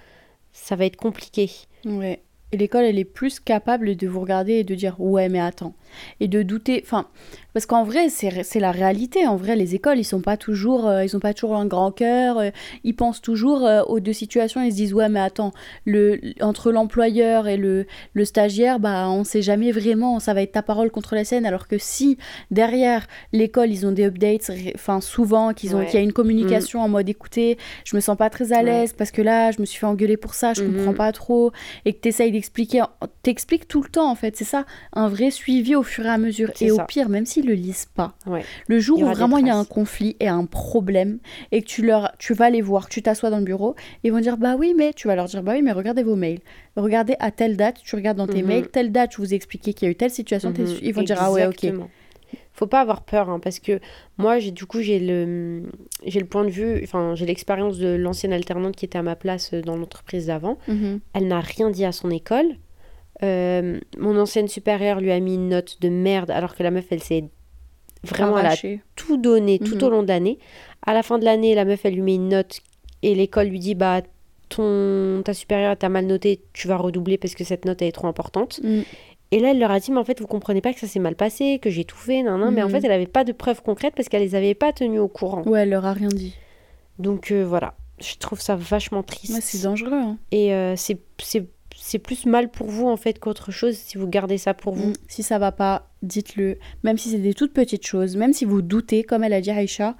ça 0.53 0.77
va 0.77 0.85
être 0.85 0.97
compliqué. 0.97 1.51
Ouais. 1.87 2.21
Et 2.53 2.59
l'école, 2.59 2.85
elle 2.85 2.99
est 2.99 3.05
plus 3.05 3.41
capable 3.41 3.97
de 3.97 4.07
vous 4.07 4.21
regarder 4.21 4.53
et 4.55 4.65
de 4.65 4.75
dire 4.75 5.01
ouais, 5.01 5.31
mais 5.31 5.41
attends. 5.41 5.75
Et 6.21 6.29
de 6.29 6.43
douter. 6.43 6.83
Enfin, 6.85 7.07
parce 7.55 7.67
qu'en 7.67 7.85
vrai, 7.85 8.09
c'est 8.09 8.61
la 8.61 8.71
réalité. 8.71 9.27
En 9.27 9.37
vrai, 9.37 9.57
les 9.57 9.75
écoles, 9.75 9.99
ils 9.99 10.05
sont 10.05 10.21
pas 10.21 10.37
toujours, 10.37 10.87
euh, 10.89 11.05
ils 11.05 11.17
ont 11.17 11.21
pas 11.21 11.35
toujours 11.35 11.57
un 11.57 11.67
grand 11.67 11.91
cœur. 11.93 12.39
euh, 12.39 12.51
ils 12.85 12.95
pensent 12.95 13.21
toujours 13.21 13.67
euh, 13.67 13.83
aux 13.83 14.01
deux 14.01 14.13
situations. 14.13 14.63
Ils 14.63 14.71
se 14.73 14.77
disent 14.77 14.95
ouais, 14.95 15.09
mais 15.09 15.21
attends, 15.21 15.53
le, 15.85 16.19
entre 16.41 16.73
l'employeur 16.73 17.49
et 17.49 17.57
le, 17.57 17.87
le 18.15 18.25
stagiaire, 18.25 18.81
bah, 18.81 19.09
on 19.11 19.25
sait 19.25 19.43
jamais 19.43 19.73
vraiment. 19.73 20.19
Ça 20.21 20.35
va 20.35 20.43
être 20.43 20.53
ta 20.53 20.63
parole 20.63 20.91
contre 20.91 21.15
la 21.15 21.25
sienne. 21.25 21.45
Alors 21.47 21.69
que 21.69 21.77
si 21.79 22.17
derrière 22.51 23.07
l'école, 23.33 23.71
ils 23.71 23.87
ont 23.87 23.93
des 23.93 24.05
updates, 24.05 24.51
enfin 24.75 25.01
souvent, 25.01 25.53
qu'ils 25.53 25.75
ont, 25.75 25.79
Ouais. 25.81 25.87
qu'il 25.87 25.95
y 25.95 25.99
a 25.99 26.05
une 26.05 26.13
communication 26.13 26.81
en 26.81 26.89
mode 26.89 27.09
écoutez, 27.09 27.59
je 27.85 27.97
me 27.97 28.01
sens 28.01 28.17
pas 28.17 28.31
très 28.31 28.53
à 28.53 28.59
Ouais. 28.59 28.65
l'aise 28.65 28.93
parce 28.93 29.11
que 29.11 29.23
là, 29.23 29.51
je 29.51 29.61
me 29.61 29.67
suis 29.67 29.79
fait 29.79 29.87
engueuler 29.87 30.17
pour 30.17 30.35
ça, 30.35 30.53
je 30.55 30.63
Mhm. 30.63 30.77
comprends 30.77 30.95
pas 30.95 31.13
trop, 31.13 31.51
et 31.85 31.93
que 31.93 32.01
tu 32.01 32.09
essayes 32.09 32.31
d'expliquer, 32.33 32.83
t'expliques 33.23 33.67
tout 33.69 33.83
le 33.83 33.89
temps 33.89 34.11
en 34.11 34.15
fait, 34.15 34.37
c'est 34.37 34.45
ça, 34.45 34.65
un 34.93 35.09
vrai 35.09 35.31
suivi 35.31 35.75
au 35.75 35.82
fur 35.83 36.05
et 36.07 36.09
à 36.09 36.19
mesure. 36.19 36.51
Et 36.61 36.71
au 36.71 36.79
pire, 36.87 37.09
même 37.09 37.27
s'ils 37.27 37.47
le 37.47 37.55
lisent 37.55 37.87
pas, 37.95 38.15
Ouais. 38.27 38.43
le 38.69 38.79
jour 38.81 39.01
où 39.01 39.07
vraiment 39.07 39.39
il 39.39 39.47
y 39.47 39.51
a 39.51 39.57
un 39.57 39.65
conflit 39.65 40.17
et 40.21 40.29
un 40.29 40.45
problème, 40.47 41.19
et 41.51 41.63
que 41.63 41.67
tu, 41.67 41.83
leur, 41.85 42.13
tu 42.19 42.35
vas 42.35 42.51
les 42.51 42.61
voir, 42.63 42.89
tu 42.89 43.03
t'assois 43.03 43.31
dans 43.31 43.39
le 43.39 43.45
bureau, 43.45 43.75
ils 44.05 44.13
vont 44.13 44.21
dire 44.21 44.37
bah 44.37 44.57
oui, 44.59 44.75
mais 44.77 44.93
tu 44.93 45.09
vas 45.09 45.17
leur 45.17 45.27
dire 45.27 45.43
bah 45.43 45.53
oui, 45.55 45.63
mais 45.63 45.73
regardez 45.73 46.03
vos 46.03 46.17
mails. 46.17 46.41
Regardez 46.77 47.17
à 47.21 47.31
telle 47.31 47.57
date, 47.57 47.77
tu 47.85 47.95
regardes 47.97 48.19
dans 48.19 48.27
tes 48.27 48.43
Mhm. 48.43 48.49
mails, 48.49 48.69
telle 48.69 48.93
date, 48.93 49.13
je 49.13 49.17
vous 49.19 49.33
ai 49.33 49.37
expliqué 49.37 49.75
qu'il 49.75 49.87
y 49.87 49.89
a 49.89 49.93
eu 49.93 49.95
telle 49.97 50.11
situation, 50.11 50.51
Mhm, 50.51 50.67
ils 50.83 50.93
vont 50.95 51.03
dire 51.03 51.17
ah 51.21 51.31
ouais, 51.33 51.47
ok. 51.47 51.67
Faut 52.55 52.67
pas 52.67 52.81
avoir 52.81 53.03
peur, 53.03 53.31
hein, 53.31 53.41
parce 53.41 53.59
que 53.59 53.81
moi, 54.19 54.39
j'ai 54.39 54.51
du 54.51 54.67
coup, 54.67 54.81
j'ai 54.83 54.99
le, 54.99 55.63
j'ai 56.07 56.21
le 56.21 56.27
point 56.27 56.45
de 56.45 56.51
vue, 56.51 56.81
enfin, 56.85 57.15
j'ai 57.15 57.25
l'expérience 57.25 57.79
de 57.79 57.89
l'ancienne 57.95 58.33
alternante 58.33 58.77
qui 58.77 58.85
était 58.85 58.99
à 58.99 59.03
ma 59.03 59.17
place 59.17 59.55
euh, 59.55 59.63
dans 59.63 59.75
l'entreprise 59.77 60.27
d'avant. 60.27 60.59
Mhm. 60.69 61.01
Elle 61.15 61.29
n'a 61.29 61.41
rien 61.41 61.71
dit 61.71 61.85
à 61.87 61.93
son 61.93 62.11
école. 62.11 62.57
Euh, 63.25 63.79
mon 63.99 64.19
ancienne 64.19 64.49
supérieure 64.49 65.01
lui 65.01 65.13
a 65.13 65.21
mis 65.21 65.35
une 65.35 65.49
note 65.49 65.79
de 65.81 65.89
merde, 65.89 66.31
alors 66.31 66.55
que 66.57 66.63
la 66.63 66.71
meuf, 66.71 66.87
elle 66.91 67.03
s'est 67.03 67.25
vraiment, 68.05 68.39
elle 68.39 68.47
a 68.47 68.57
tout 68.97 69.17
donné 69.17 69.59
tout 69.59 69.77
Mhm. 69.77 69.83
au 69.85 69.91
long 69.91 70.03
de 70.03 70.09
l'année. 70.09 70.39
À 70.85 70.93
la 70.95 71.03
fin 71.03 71.19
de 71.19 71.25
l'année, 71.25 71.55
la 71.55 71.65
meuf, 71.65 71.85
elle 71.85 71.95
lui 71.95 72.03
met 72.03 72.15
une 72.17 72.29
note 72.29 72.61
et 73.03 73.15
l'école 73.15 73.47
lui 73.47 73.59
dit, 73.61 73.75
bah, 73.77 74.03
ton, 74.49 75.23
ta 75.25 75.35
supérieure 75.35 75.77
t'a 75.77 75.89
mal 75.89 76.07
noté, 76.07 76.43
tu 76.53 76.69
vas 76.69 76.77
redoubler 76.77 77.17
parce 77.19 77.35
que 77.35 77.45
cette 77.45 77.65
note, 77.65 77.81
elle 77.83 77.89
est 77.89 77.93
trop 77.93 78.09
importante. 78.09 78.61
Mm. 78.63 78.81
Et 79.31 79.39
là, 79.39 79.53
elle 79.53 79.59
leur 79.59 79.71
a 79.71 79.81
dit, 79.81 79.91
mais 79.93 79.99
en 79.99 80.05
fait, 80.05 80.21
vous 80.21 80.27
comprenez 80.27 80.61
pas 80.61 80.75
que 80.75 80.81
ça 80.81 80.87
s'est 80.87 80.99
mal 80.99 81.15
passé, 81.15 81.59
que 81.63 81.71
j'ai 81.71 81.85
tout 81.85 81.97
fait, 81.97 82.23
nan, 82.23 82.39
nan. 82.39 82.53
mais 82.53 82.63
en 82.63 82.67
Mhm. 82.67 82.73
fait, 82.73 82.85
elle 82.85 82.93
avait 82.93 83.07
pas 83.07 83.25
de 83.25 83.33
preuves 83.33 83.63
concrètes 83.63 83.95
parce 83.97 84.09
qu'elle 84.11 84.21
les 84.23 84.35
avait 84.35 84.55
pas 84.55 84.73
tenues 84.73 84.99
au 84.99 85.09
courant. 85.09 85.43
Ouais, 85.45 85.63
elle 85.63 85.71
leur 85.71 85.87
a 85.87 85.93
rien 85.95 86.09
dit. 86.09 86.35
Donc 86.99 87.31
euh, 87.31 87.43
voilà, 87.47 87.75
je 87.99 88.17
trouve 88.19 88.41
ça 88.43 88.57
vachement 88.57 89.03
triste. 89.03 89.33
Ouais, 89.33 89.41
c'est 89.41 89.63
dangereux. 89.63 89.93
hein. 89.95 90.19
et 90.33 90.53
euh, 90.53 90.75
c'est 90.77 90.99
c'est- 91.93 91.99
plus 91.99 92.27
mal 92.27 92.51
pour 92.51 92.67
vous, 92.69 92.89
en 92.89 92.97
fait, 92.97 93.19
qu'autre 93.19 93.51
chose 93.53 93.77
si 93.77 93.97
vous 93.99 94.09
gardez 94.09 94.39
ça 94.39 94.55
pour 94.55 94.75
vous. 94.75 94.89
Mm. 94.91 94.95
Si 95.09 95.23
ça 95.23 95.39
va 95.39 95.53
pas, 95.53 95.89
dites-le. 96.03 96.59
Même 96.83 96.99
si 96.99 97.11
c'est 97.11 97.19
des 97.19 97.35
toutes 97.35 97.53
petites 97.53 97.87
choses, 97.87 98.17
même 98.17 98.33
si 98.33 98.45
vous 98.45 98.61
doutez, 98.63 99.05
comme 99.05 99.23
elle 99.25 99.33
a 99.33 99.41
dit 99.41 99.51
Aïcha, 99.51 99.97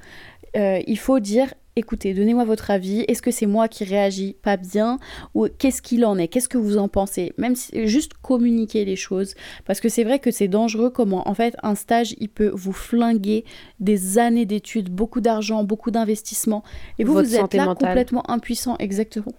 euh, 0.57 0.81
il 0.87 0.99
faut 0.99 1.21
dire 1.21 1.55
écoutez, 1.75 2.13
donnez-moi 2.13 2.45
votre 2.45 2.71
avis. 2.71 3.01
Est-ce 3.09 3.23
que 3.23 3.31
c'est 3.31 3.47
moi 3.47 3.67
qui 3.67 3.85
réagis 3.85 4.37
pas 4.43 4.59
bien 4.59 4.99
ou 5.35 5.47
qu'est-ce 5.59 5.81
qu'il 5.81 6.05
en 6.05 6.19
est? 6.19 6.29
Qu'est-ce 6.29 6.49
que 6.51 6.59
vous 6.59 6.77
en 6.77 6.89
pensez? 6.89 7.33
Même 7.39 7.57
si, 7.57 7.87
juste 7.89 8.13
communiquer 8.21 8.85
les 8.85 8.97
choses, 8.97 9.35
parce 9.65 9.81
que 9.81 9.89
c'est 9.89 10.05
vrai 10.05 10.19
que 10.19 10.31
c'est 10.31 10.49
dangereux. 10.49 10.91
Comment 10.91 11.27
en 11.27 11.35
fait 11.35 11.57
un 11.63 11.75
stage, 11.75 12.15
il 12.19 12.29
peut 12.29 12.51
vous 12.55 12.73
flinguer 12.75 13.47
des 13.81 14.19
années 14.19 14.45
d'études, 14.45 14.91
beaucoup 14.91 15.23
d'argent, 15.23 15.65
beaucoup 15.65 15.91
d'investissement, 15.91 16.63
et 16.99 17.05
vous 17.05 17.15
Votre 17.15 17.29
vous 17.29 17.37
êtes 17.37 17.55
là 17.55 17.65
mentale. 17.65 17.89
complètement 17.89 18.31
impuissant, 18.31 18.77
exactement. 18.79 19.33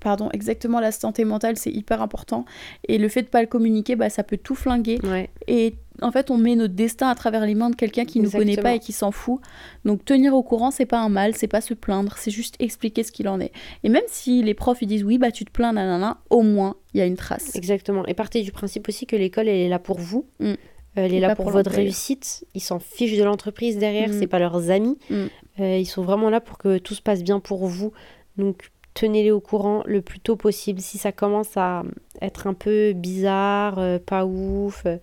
Pardon, 0.00 0.28
exactement, 0.32 0.80
la 0.80 0.92
santé 0.92 1.24
mentale, 1.24 1.56
c'est 1.56 1.70
hyper 1.70 2.02
important. 2.02 2.44
Et 2.88 2.98
le 2.98 3.08
fait 3.08 3.22
de 3.22 3.28
pas 3.28 3.40
le 3.40 3.46
communiquer, 3.46 3.96
bah, 3.96 4.10
ça 4.10 4.22
peut 4.22 4.36
tout 4.36 4.54
flinguer. 4.54 4.98
Ouais. 5.04 5.30
Et 5.46 5.74
en 6.02 6.12
fait, 6.12 6.30
on 6.30 6.36
met 6.36 6.56
notre 6.56 6.74
destin 6.74 7.08
à 7.08 7.14
travers 7.14 7.46
les 7.46 7.54
mains 7.54 7.70
de 7.70 7.76
quelqu'un 7.76 8.04
qui 8.04 8.20
ne 8.20 8.24
nous 8.24 8.30
connaît 8.30 8.56
pas 8.56 8.74
et 8.74 8.78
qui 8.78 8.92
s'en 8.92 9.10
fout. 9.10 9.40
Donc 9.84 10.04
tenir 10.04 10.34
au 10.34 10.42
courant, 10.42 10.70
c'est 10.70 10.86
pas 10.86 11.00
un 11.00 11.08
mal, 11.08 11.34
c'est 11.34 11.48
pas 11.48 11.60
se 11.60 11.74
plaindre, 11.74 12.16
c'est 12.18 12.30
juste 12.30 12.56
expliquer 12.58 13.02
ce 13.02 13.12
qu'il 13.12 13.28
en 13.28 13.40
est. 13.40 13.52
Et 13.82 13.88
même 13.88 14.02
si 14.08 14.42
les 14.42 14.54
profs 14.54 14.82
ils 14.82 14.86
disent 14.86 15.04
oui, 15.04 15.18
bah 15.18 15.30
tu 15.30 15.44
te 15.44 15.50
plains, 15.50 15.72
nanana, 15.72 16.18
au 16.30 16.42
moins 16.42 16.76
il 16.94 16.98
y 16.98 17.00
a 17.00 17.06
une 17.06 17.16
trace. 17.16 17.54
Exactement. 17.54 18.06
Et 18.06 18.14
partez 18.14 18.42
du 18.42 18.52
principe 18.52 18.88
aussi 18.88 19.06
que 19.06 19.16
l'école, 19.16 19.48
elle 19.48 19.60
est 19.60 19.68
là 19.68 19.78
pour 19.78 19.98
vous. 19.98 20.26
Mm. 20.40 20.46
Euh, 20.46 20.54
elle 20.94 21.14
est 21.14 21.20
là 21.20 21.34
pour, 21.34 21.46
pour 21.46 21.52
votre 21.52 21.70
réussite. 21.70 22.44
Ils 22.54 22.60
s'en 22.60 22.78
fichent 22.78 23.18
de 23.18 23.24
l'entreprise 23.24 23.78
derrière. 23.78 24.08
Mm. 24.08 24.18
C'est 24.18 24.26
pas 24.26 24.38
leurs 24.38 24.70
amis. 24.70 24.98
Mm. 25.10 25.24
Euh, 25.60 25.78
ils 25.78 25.86
sont 25.86 26.02
vraiment 26.02 26.30
là 26.30 26.40
pour 26.40 26.58
que 26.58 26.78
tout 26.78 26.94
se 26.94 27.02
passe 27.02 27.22
bien 27.22 27.40
pour 27.40 27.66
vous. 27.66 27.92
Donc 28.36 28.70
tenez-les 28.96 29.30
au 29.30 29.40
courant 29.40 29.82
le 29.86 30.00
plus 30.00 30.20
tôt 30.20 30.36
possible. 30.36 30.80
Si 30.80 30.98
ça 30.98 31.12
commence 31.12 31.56
à 31.56 31.84
être 32.22 32.46
un 32.46 32.54
peu 32.54 32.92
bizarre, 32.94 33.78
euh, 33.78 33.98
pas 33.98 34.24
ouf, 34.24 34.84
euh, 34.86 34.96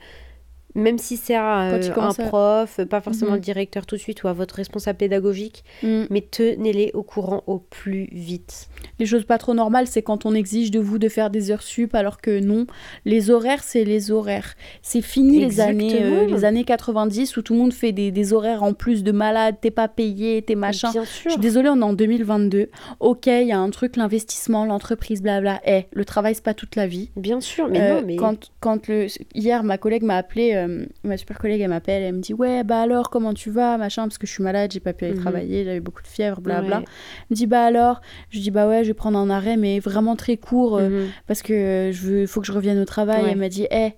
même 0.76 0.98
si 0.98 1.18
c'est 1.18 1.38
euh, 1.38 1.40
un 1.42 2.10
à- 2.10 2.14
prof, 2.14 2.80
pas 2.90 3.02
forcément 3.02 3.32
Mhm. 3.32 3.36
le 3.38 3.42
directeur 3.42 3.86
tout 3.86 3.96
de 3.96 4.02
suite 4.02 4.24
ou 4.24 4.28
à 4.28 4.34
votre 4.34 4.56
responsable 4.56 4.98
pédagogique, 4.98 5.64
Mm. 5.84 6.04
mais 6.10 6.22
tenez-les 6.22 6.92
au 6.94 7.04
courant 7.04 7.44
au 7.48 7.60
plus 7.60 8.10
vite. 8.12 8.68
Les 9.00 9.06
choses 9.06 9.26
pas 9.26 9.38
trop 9.38 9.54
normales, 9.54 9.88
c'est 9.88 10.02
quand 10.02 10.26
on 10.26 10.34
exige 10.34 10.72
de 10.72 10.80
vous 10.80 10.98
de 11.00 11.10
faire 11.10 11.30
des 11.30 11.52
heures 11.52 11.62
sup 11.64 11.94
alors 11.96 12.20
que 12.22 12.40
non. 12.40 12.66
Les 13.06 13.30
horaires, 13.30 13.64
c'est 13.64 13.84
les 13.84 14.12
horaires. 14.12 14.56
C'est 14.82 15.02
fini 15.02 15.40
les 15.46 15.60
années, 15.60 16.02
euh, 16.02 16.26
les 16.28 16.46
années 16.46 16.64
90 16.64 17.38
où 17.38 17.42
tout 17.42 17.54
le 17.54 17.60
monde 17.60 17.74
fait 17.74 17.92
des, 17.92 18.12
des 18.12 18.34
horaires 18.34 18.64
en 18.64 18.74
plus 18.74 19.04
de 19.04 19.12
malade, 19.12 19.56
t'es 19.62 19.72
pas 19.72 19.88
payé, 19.88 20.42
t'es 20.42 20.56
machin. 20.56 20.92
Bien 20.92 21.04
Je 21.04 21.10
sûr. 21.10 21.32
suis 21.32 21.40
désolée, 21.40 21.70
on 21.70 21.80
est 21.80 21.84
en 21.84 21.94
2022. 21.94 22.70
Ok, 23.00 23.28
il 23.28 23.48
y 23.48 23.52
a 23.52 23.60
un 23.60 23.70
truc, 23.70 23.96
l'investissement, 23.96 24.66
l'entreprise, 24.66 25.22
blabla. 25.22 25.62
Eh, 25.66 25.86
le 25.92 26.06
travail, 26.06 26.36
c'est 26.36 26.44
pas 26.44 26.54
toute 26.54 26.76
la 26.76 26.88
vie. 26.88 27.12
Bien 27.16 27.42
sûr, 27.42 27.68
mais 27.70 27.82
Euh, 27.82 27.96
non, 27.96 28.04
mais 28.06 28.16
quand, 28.16 28.52
quand 28.60 28.88
le... 28.88 29.08
Hier, 29.36 29.64
ma 29.64 29.78
collègue 29.78 30.04
m'a 30.04 30.18
appelé, 30.18 30.54
euh, 30.56 30.63
ma 31.04 31.18
super 31.18 31.38
collègue, 31.40 31.62
elle 31.62 31.70
m'appelle, 31.70 32.04
elle 32.04 32.16
me 32.16 32.20
dit 32.22 32.34
Ouais, 32.34 32.64
bah 32.64 32.82
alors, 32.82 33.10
comment 33.10 33.34
tu 33.34 33.50
vas 33.50 33.78
Machin, 33.78 34.04
parce 34.04 34.18
que 34.18 34.28
je 34.28 34.32
suis 34.32 34.44
malade, 34.44 34.72
j'ai 34.72 34.80
pas 34.80 34.94
pu 34.94 35.06
aller 35.06 35.14
Mhm. 35.16 35.22
travailler, 35.22 35.64
j'avais 35.66 35.80
beaucoup 35.80 36.02
de 36.02 36.08
fièvre, 36.08 36.42
blabla. 36.42 36.78
Ouais. 36.80 36.84
Elle 36.86 37.26
me 37.32 37.36
dit 37.36 37.48
Bah 37.48 37.66
alors 37.66 38.02
Je 38.30 38.40
dis 38.40 38.52
Bah 38.52 38.68
ouais, 38.68 38.84
je 38.84 38.90
vais 38.90 38.94
prendre 38.94 39.18
un 39.18 39.30
arrêt, 39.30 39.58
mais 39.58 39.80
vraiment 39.80 40.16
très 40.16 40.38
court, 40.38 40.78
euh, 40.78 40.90
Mhm. 40.90 41.10
parce 41.28 41.42
que 41.42 41.54
euh, 41.54 41.92
je 41.92 42.02
veux, 42.08 42.26
faut 42.28 42.42
que 42.42 42.48
je 42.48 42.52
revienne 42.52 42.80
au 42.80 42.86
travail. 42.86 43.24
Ouais. 43.24 43.32
Elle 43.32 43.38
m'a 43.38 43.50
dit 43.50 43.68
Eh, 43.72 43.92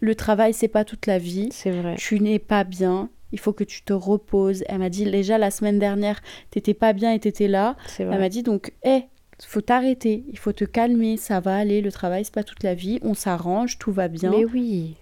le 0.00 0.14
travail, 0.14 0.52
c'est 0.54 0.68
pas 0.68 0.84
toute 0.84 1.06
la 1.06 1.18
vie. 1.18 1.48
C'est 1.52 1.70
vrai. 1.70 1.94
Tu 1.96 2.20
n'es 2.20 2.38
pas 2.38 2.64
bien. 2.64 3.10
Il 3.32 3.38
faut 3.38 3.52
que 3.52 3.62
tu 3.64 3.82
te 3.82 3.92
reposes. 3.92 4.64
Elle 4.68 4.78
m'a 4.78 4.88
dit 4.88 5.04
déjà 5.08 5.38
la 5.38 5.50
semaine 5.50 5.78
dernière, 5.78 6.20
t'étais 6.50 6.74
pas 6.74 6.92
bien 6.92 7.12
et 7.12 7.18
t'étais 7.20 7.46
là. 7.48 7.76
C'est 7.86 8.02
Elle 8.02 8.08
vrai. 8.08 8.18
m'a 8.18 8.28
dit 8.28 8.42
donc, 8.42 8.72
hé, 8.82 9.04
faut 9.46 9.60
t'arrêter, 9.60 10.24
il 10.28 10.36
faut 10.38 10.52
te 10.52 10.64
calmer, 10.64 11.16
ça 11.16 11.40
va 11.40 11.56
aller, 11.56 11.80
le 11.80 11.90
travail 11.92 12.24
c'est 12.26 12.34
pas 12.34 12.42
toute 12.44 12.62
la 12.62 12.74
vie, 12.74 12.98
on 13.02 13.14
s'arrange, 13.14 13.78
tout 13.78 13.90
va 13.92 14.08
bien. 14.08 14.30
Mais 14.30 14.44
oui. 14.44 14.96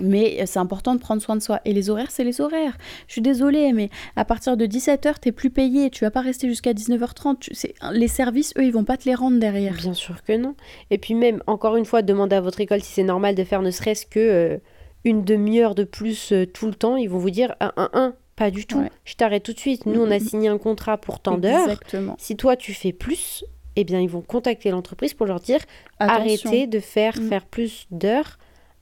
Mais 0.00 0.38
euh, 0.40 0.44
c'est 0.46 0.58
important 0.58 0.94
de 0.94 1.00
prendre 1.00 1.22
soin 1.22 1.36
de 1.36 1.42
soi. 1.42 1.60
Et 1.64 1.72
les 1.72 1.90
horaires, 1.90 2.10
c'est 2.10 2.24
les 2.24 2.40
horaires. 2.40 2.76
Je 3.06 3.12
suis 3.12 3.20
désolée, 3.22 3.72
mais 3.72 3.90
à 4.16 4.24
partir 4.24 4.56
de 4.56 4.66
17h, 4.66 5.14
t'es 5.20 5.32
plus 5.32 5.50
payé. 5.50 5.90
Tu 5.90 6.04
vas 6.04 6.10
pas 6.10 6.20
rester 6.20 6.48
jusqu'à 6.48 6.72
19h30. 6.72 7.38
Tu- 7.40 7.54
c'est- 7.54 7.74
Les 7.92 8.08
services, 8.08 8.52
eux, 8.58 8.64
ils 8.64 8.72
vont 8.72 8.84
pas 8.84 8.96
te 8.96 9.04
les 9.08 9.14
rendre 9.14 9.38
derrière. 9.38 9.74
Bien 9.74 9.94
sûr 9.94 10.22
que 10.24 10.36
non. 10.36 10.54
Et 10.90 10.98
puis 10.98 11.14
même, 11.14 11.42
encore 11.46 11.76
une 11.76 11.84
fois, 11.84 12.02
demandez 12.02 12.36
à 12.36 12.40
votre 12.40 12.60
école 12.60 12.80
si 12.82 12.92
c'est 12.92 13.02
normal 13.02 13.34
de 13.34 13.44
faire 13.44 13.62
ne 13.62 13.70
serait-ce 13.70 14.06
que 14.06 14.18
euh, 14.20 14.58
une 15.04 15.24
demi-heure 15.24 15.74
de 15.74 15.84
plus 15.84 16.32
euh, 16.32 16.46
tout 16.46 16.66
le 16.66 16.74
temps. 16.74 16.96
Ils 16.96 17.08
vont 17.08 17.18
vous 17.18 17.30
dire 17.30 17.54
un, 17.60 17.72
un, 17.76 17.90
un. 17.94 18.14
Pas 18.36 18.50
du 18.50 18.66
tout. 18.66 18.78
Ouais. 18.78 18.90
Je 19.04 19.14
t'arrête 19.16 19.42
tout 19.42 19.52
de 19.52 19.58
suite. 19.58 19.84
Nous, 19.86 20.00
on 20.00 20.10
a 20.10 20.18
Mhm. 20.18 20.26
signé 20.26 20.48
un 20.48 20.56
contrat 20.58 20.96
pour 20.96 21.20
tant 21.20 21.36
d'heures. 21.36 21.68
Si 22.16 22.36
toi, 22.36 22.56
tu 22.56 22.72
fais 22.72 22.92
plus, 22.92 23.44
eh 23.76 23.84
bien, 23.84 24.00
ils 24.00 24.08
vont 24.08 24.22
contacter 24.22 24.70
l'entreprise 24.70 25.12
pour 25.14 25.26
leur 25.26 25.40
dire 25.40 25.60
Attention. 25.98 26.48
arrêtez 26.50 26.66
de 26.66 26.80
faire 26.80 27.18
Mm. 27.20 27.28
faire 27.28 27.44
plus 27.44 27.86
d'heures 27.90 28.38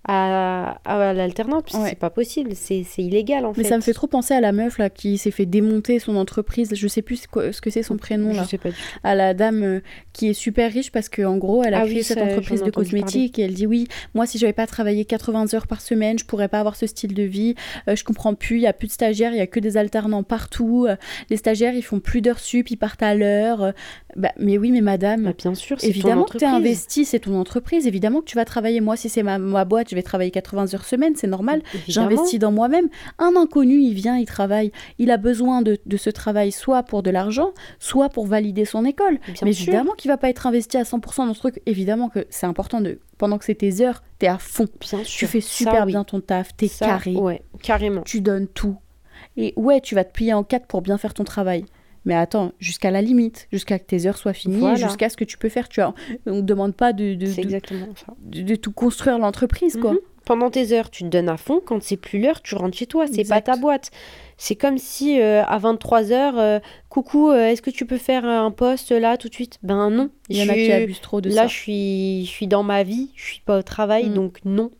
à, 0.08 0.78
à 0.84 1.12
l'alternante. 1.12 1.64
parce 1.64 1.76
que 1.76 1.82
Ouais. 1.82 1.90
C'est 1.90 1.98
pas 1.98 2.10
possible. 2.10 2.52
C'est 2.54 2.82
illégal, 2.98 3.44
en 3.44 3.52
Mais 3.56 3.62
fait. 3.62 3.68
ça 3.68 3.76
me 3.76 3.82
fait 3.82 3.92
trop 3.92 4.06
penser 4.08 4.34
à 4.34 4.40
la 4.40 4.52
meuf 4.52 4.78
là 4.78 4.90
qui 4.90 5.16
s'est 5.18 5.30
fait 5.30 5.46
démonter 5.46 5.98
son 6.00 6.16
entreprise. 6.16 6.70
Je 6.74 6.88
sais 6.88 7.02
plus 7.02 7.26
quoi- 7.26 7.52
ce 7.52 7.60
que 7.60 7.70
c'est 7.70 7.82
son 7.84 7.96
prénom 7.98 8.32
Je 8.32 8.38
là. 8.38 8.44
sais 8.44 8.58
pas 8.58 8.70
du 8.70 8.74
tout. 8.74 8.80
à 9.04 9.14
la 9.14 9.34
dame 9.34 9.62
euh, 9.62 9.80
qui 10.12 10.28
est 10.30 10.32
super 10.34 10.72
riche 10.72 10.90
parce 10.90 11.08
qu'en 11.08 11.36
gros 11.36 11.62
elle 11.62 11.74
a 11.74 11.80
Ah 11.80 11.84
créé 11.84 11.98
oui, 11.98 12.02
cette 12.02 12.18
entreprise 12.18 12.62
de 12.62 12.70
cosmétiques 12.70 13.38
et 13.38 13.42
elle 13.42 13.54
dit 13.54 13.66
oui 13.66 13.86
moi 14.14 14.26
si 14.26 14.38
j'avais 14.38 14.52
pas 14.52 14.66
travaillé 14.66 15.04
80 15.04 15.54
heures 15.54 15.66
par 15.66 15.80
semaine 15.80 16.18
je 16.18 16.24
pourrais 16.24 16.48
pas 16.48 16.58
avoir 16.60 16.74
ce 16.74 16.86
style 16.86 17.14
de 17.14 17.22
vie 17.22 17.54
Euh, 17.88 17.94
je 17.94 18.02
comprends 18.02 18.34
plus 18.34 18.56
il 18.56 18.62
y 18.62 18.66
a 18.66 18.72
plus 18.72 18.88
de 18.88 18.92
stagiaires 18.92 19.32
il 19.32 19.38
y 19.38 19.40
a 19.42 19.46
que 19.46 19.60
des 19.60 19.76
alternants 19.76 20.22
partout 20.24 20.86
Euh, 20.88 20.96
les 21.30 21.36
stagiaires 21.36 21.74
ils 21.74 21.82
font 21.82 22.00
plus 22.00 22.20
d'heures 22.22 22.40
sup 22.40 22.70
ils 22.70 22.76
partent 22.76 23.02
à 23.02 23.14
l'heure 23.14 23.72
bah, 24.16 24.32
mais 24.38 24.58
oui 24.58 24.72
mais 24.72 24.80
madame 24.80 25.24
Bah, 25.24 25.32
bien 25.36 25.54
sûr, 25.54 25.78
c'est 25.78 25.86
ton 25.86 25.90
Évidemment 25.92 26.24
que 26.24 26.38
tu 26.38 26.44
entreprise. 26.44 26.66
investi, 26.66 27.04
c'est 27.04 27.20
ton 27.20 27.38
entreprise. 27.38 27.86
Évidemment 27.86 28.20
que 28.20 28.24
tu 28.24 28.36
vas 28.36 28.44
travailler. 28.44 28.80
Moi, 28.80 28.96
si 28.96 29.08
c'est 29.08 29.22
ma, 29.22 29.38
ma 29.38 29.64
boîte, 29.64 29.90
je 29.90 29.94
vais 29.98 30.02
travailler 30.02 30.30
80 30.30 30.74
heures 30.74 30.84
semaine, 30.84 31.14
c'est 31.16 31.26
normal. 31.26 31.62
J'investis 31.86 32.38
dans 32.38 32.52
moi-même. 32.52 32.88
Un 33.18 33.34
inconnu, 33.36 33.80
il 33.80 33.94
vient, 33.94 34.16
il 34.16 34.26
travaille. 34.26 34.72
Il 34.98 35.10
a 35.10 35.16
besoin 35.16 35.62
de, 35.62 35.78
de 35.84 35.96
ce 35.96 36.10
travail 36.10 36.52
soit 36.52 36.82
pour 36.82 37.02
de 37.02 37.10
l'argent, 37.10 37.52
soit 37.78 38.08
pour 38.08 38.26
valider 38.26 38.64
son 38.64 38.84
école. 38.84 39.18
Bien 39.26 39.34
Mais 39.42 39.52
sûr. 39.52 39.68
évidemment 39.68 39.92
qu'il 39.94 40.10
va 40.10 40.16
pas 40.16 40.28
être 40.30 40.46
investi 40.46 40.76
à 40.76 40.82
100% 40.84 41.26
dans 41.26 41.34
ce 41.34 41.38
truc. 41.40 41.60
Évidemment 41.66 42.08
que 42.08 42.26
c'est 42.30 42.46
important 42.46 42.80
de. 42.80 42.98
Pendant 43.18 43.36
que 43.38 43.44
c'est 43.44 43.56
tes 43.56 43.80
heures, 43.82 44.02
tu 44.20 44.26
es 44.26 44.28
à 44.28 44.38
fond. 44.38 44.66
Bien 44.80 45.00
Tu 45.00 45.04
sûr. 45.04 45.28
fais 45.28 45.40
Ça, 45.40 45.48
super 45.48 45.84
oui. 45.86 45.92
bien 45.92 46.04
ton 46.04 46.20
taf, 46.20 46.56
tu 46.56 46.66
es 46.66 46.68
Ça, 46.68 46.86
carré, 46.86 47.14
Ouais, 47.16 47.42
carrément. 47.62 48.02
tu 48.02 48.20
donnes 48.20 48.46
tout. 48.46 48.76
Et 49.36 49.52
ouais, 49.56 49.80
tu 49.80 49.94
vas 49.96 50.04
te 50.04 50.12
plier 50.12 50.32
en 50.34 50.44
quatre 50.44 50.66
pour 50.66 50.82
bien 50.82 50.98
faire 50.98 51.14
ton 51.14 51.24
travail. 51.24 51.64
Mais 52.08 52.14
attends, 52.16 52.52
jusqu'à 52.58 52.90
la 52.90 53.02
limite, 53.02 53.46
jusqu'à 53.52 53.78
que 53.78 53.84
tes 53.84 54.06
heures 54.06 54.16
soient 54.16 54.32
finies, 54.32 54.58
Voilà. 54.58 54.74
jusqu'à 54.74 55.08
ce 55.10 55.16
que 55.16 55.24
tu 55.24 55.38
peux 55.38 55.48
faire. 55.48 55.68
Tu 55.68 55.80
vois, 55.80 55.94
on 56.26 56.36
ne 56.36 56.40
demande 56.40 56.74
pas 56.74 56.92
de, 56.92 57.14
de, 57.14 57.26
de, 57.26 57.38
exactement 57.40 57.86
ça. 57.94 58.14
de- 58.20 58.42
de 58.42 58.54
tout 58.56 58.72
construire 58.72 59.18
l'entreprise, 59.18 59.76
quoi. 59.80 59.92
Mhm. 59.92 59.98
Pendant 60.24 60.50
tes 60.50 60.72
heures, 60.72 60.90
tu 60.90 61.04
te 61.04 61.08
donnes 61.08 61.28
à 61.30 61.36
fond. 61.38 61.60
Quand 61.64 61.82
c'est 61.82 61.96
plus 61.96 62.18
l'heure, 62.18 62.42
tu 62.42 62.54
rentres 62.54 62.76
chez 62.76 62.86
toi. 62.86 63.06
C'est 63.06 63.26
pas 63.28 63.40
ta 63.40 63.56
boîte. 63.56 63.90
C'est 64.36 64.56
comme 64.56 64.76
si 64.78 65.20
euh, 65.20 65.42
à 65.44 65.58
23h, 65.58 66.60
coucou, 66.90 67.30
euh, 67.30 67.46
est-ce 67.48 67.62
que 67.62 67.70
tu 67.70 67.86
peux 67.86 67.96
faire 67.98 68.24
un 68.26 68.50
poste 68.50 68.90
là 68.90 69.16
tout 69.16 69.28
de 69.28 69.34
suite? 69.34 69.58
Ben 69.62 69.90
non. 69.90 70.10
Il 70.28 70.36
y 70.36 70.42
en 70.42 70.48
a 70.50 70.54
qui 70.54 70.70
abusent 70.72 71.00
trop 71.00 71.20
de 71.20 71.28
Là, 71.30 71.42
ça. 71.42 71.46
je 71.46 71.54
suis, 71.54 72.24
je 72.26 72.30
suis 72.30 72.46
dans 72.46 72.62
ma 72.62 72.82
vie, 72.82 73.10
je 73.16 73.24
suis 73.24 73.40
pas 73.40 73.58
au 73.58 73.62
travail, 73.62 74.10
Mm. 74.10 74.14
donc 74.14 74.38
non. 74.44 74.70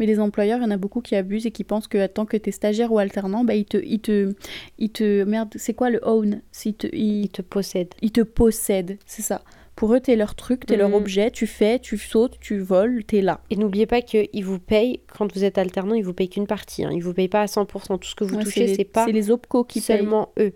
Mais 0.00 0.06
les 0.06 0.18
employeurs, 0.18 0.58
il 0.58 0.62
y 0.62 0.66
en 0.66 0.70
a 0.70 0.76
beaucoup 0.78 1.00
qui 1.02 1.14
abusent 1.14 1.46
et 1.46 1.50
qui 1.52 1.62
pensent 1.62 1.86
que 1.86 2.04
tant 2.08 2.24
que 2.26 2.36
t'es 2.36 2.50
stagiaire 2.50 2.90
ou 2.90 2.98
alternant, 2.98 3.44
bah, 3.44 3.54
ils 3.54 3.66
te, 3.66 3.76
ils 3.76 4.00
te, 4.00 4.32
ils 4.78 4.90
te, 4.90 5.22
merde, 5.24 5.50
c'est 5.56 5.74
quoi 5.74 5.90
le 5.90 6.00
own? 6.02 6.40
Ils 6.64 6.74
te, 6.74 6.86
ils, 6.92 7.22
Ils 7.24 7.28
te 7.28 7.42
possèdent. 7.42 7.94
ils 8.02 8.10
te 8.10 8.22
possèdent, 8.22 8.98
c'est 9.06 9.22
ça. 9.22 9.42
Pour 9.76 9.94
eux, 9.94 10.00
t'es 10.00 10.16
leur 10.16 10.34
truc, 10.34 10.66
t'es 10.66 10.76
leur 10.76 10.88
Mhm. 10.90 10.94
objet, 10.94 11.30
tu 11.30 11.46
fais, 11.46 11.78
tu 11.78 11.96
sautes, 11.96 12.38
tu 12.40 12.58
voles, 12.58 13.04
t'es 13.04 13.20
là. 13.22 13.40
Et 13.50 13.56
n'oubliez 13.56 13.86
pas 13.86 14.02
qu'ils 14.02 14.44
vous 14.44 14.58
payent, 14.58 15.00
quand 15.16 15.32
vous 15.32 15.44
êtes 15.44 15.56
alternant, 15.58 15.94
ils 15.94 16.04
vous 16.04 16.12
payent 16.12 16.28
qu'une 16.28 16.46
partie. 16.46 16.84
Hein. 16.84 16.90
Ils 16.92 17.02
vous 17.02 17.14
payent 17.14 17.28
pas 17.28 17.42
à 17.42 17.46
100%. 17.46 17.98
Tout 17.98 18.08
ce 18.08 18.14
que 18.14 18.24
vous 18.24 18.36
Ouais, 18.36 18.42
touchez, 18.42 18.74
c'est 18.74 18.84
pas 18.84 19.04
c'est 19.06 19.12
les 19.12 19.30
OPCO 19.30 19.64
qui 19.64 19.80
payent. 19.80 19.98
seulement 19.98 20.30
eux. 20.38 20.52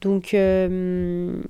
Donc, 0.00 0.34
euh, 0.34 1.40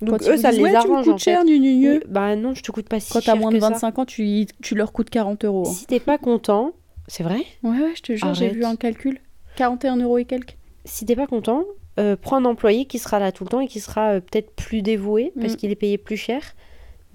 donc 0.00 0.20
Quand 0.20 0.28
eux, 0.30 0.36
ça 0.38 0.50
disent, 0.50 0.58
les 0.58 0.62
ouais, 0.64 0.70
tu 0.70 0.88
me 0.88 0.92
arrange 0.92 1.04
coûtes 1.06 1.14
en 1.14 1.18
fait. 1.18 1.30
cher. 1.32 1.42
Oui, 1.46 2.00
bah 2.08 2.36
non, 2.36 2.54
je 2.54 2.62
te 2.62 2.70
coûte 2.72 2.88
pas 2.88 3.00
si 3.00 3.12
Quand 3.12 3.20
cher 3.20 3.34
t'as 3.34 3.40
moins 3.40 3.50
de 3.50 3.56
que 3.56 3.60
ça. 3.62 3.68
25 3.70 3.98
ans, 3.98 4.04
tu, 4.06 4.46
tu 4.62 4.74
leur 4.74 4.92
coûtes 4.92 5.10
40 5.10 5.44
euros. 5.44 5.68
hein. 5.68 5.72
Si 5.72 5.86
t'es 5.86 6.00
pas 6.00 6.16
content, 6.18 6.72
c'est 7.08 7.22
vrai? 7.22 7.40
Ouais, 7.62 7.78
ouais, 7.78 7.92
je 7.96 8.02
te 8.02 8.14
jure, 8.14 8.34
j'ai 8.34 8.48
vu 8.48 8.64
un 8.64 8.76
calcul. 8.76 9.18
41 9.56 9.96
euros 9.96 10.18
et 10.18 10.24
quelques. 10.24 10.56
Si 10.84 11.04
t'es 11.04 11.16
pas 11.16 11.26
content, 11.26 11.64
euh, 12.00 12.16
prends 12.20 12.36
un 12.38 12.44
employé 12.44 12.86
qui 12.86 12.98
sera 12.98 13.18
là 13.18 13.32
tout 13.32 13.44
le 13.44 13.50
temps 13.50 13.60
et 13.60 13.68
qui 13.68 13.80
sera 13.80 14.12
euh, 14.14 14.20
peut-être 14.20 14.50
plus 14.54 14.82
dévoué 14.82 15.32
parce 15.40 15.52
Mm. 15.54 15.56
qu'il 15.56 15.70
est 15.70 15.74
payé 15.76 15.98
plus 15.98 16.16
cher. 16.16 16.42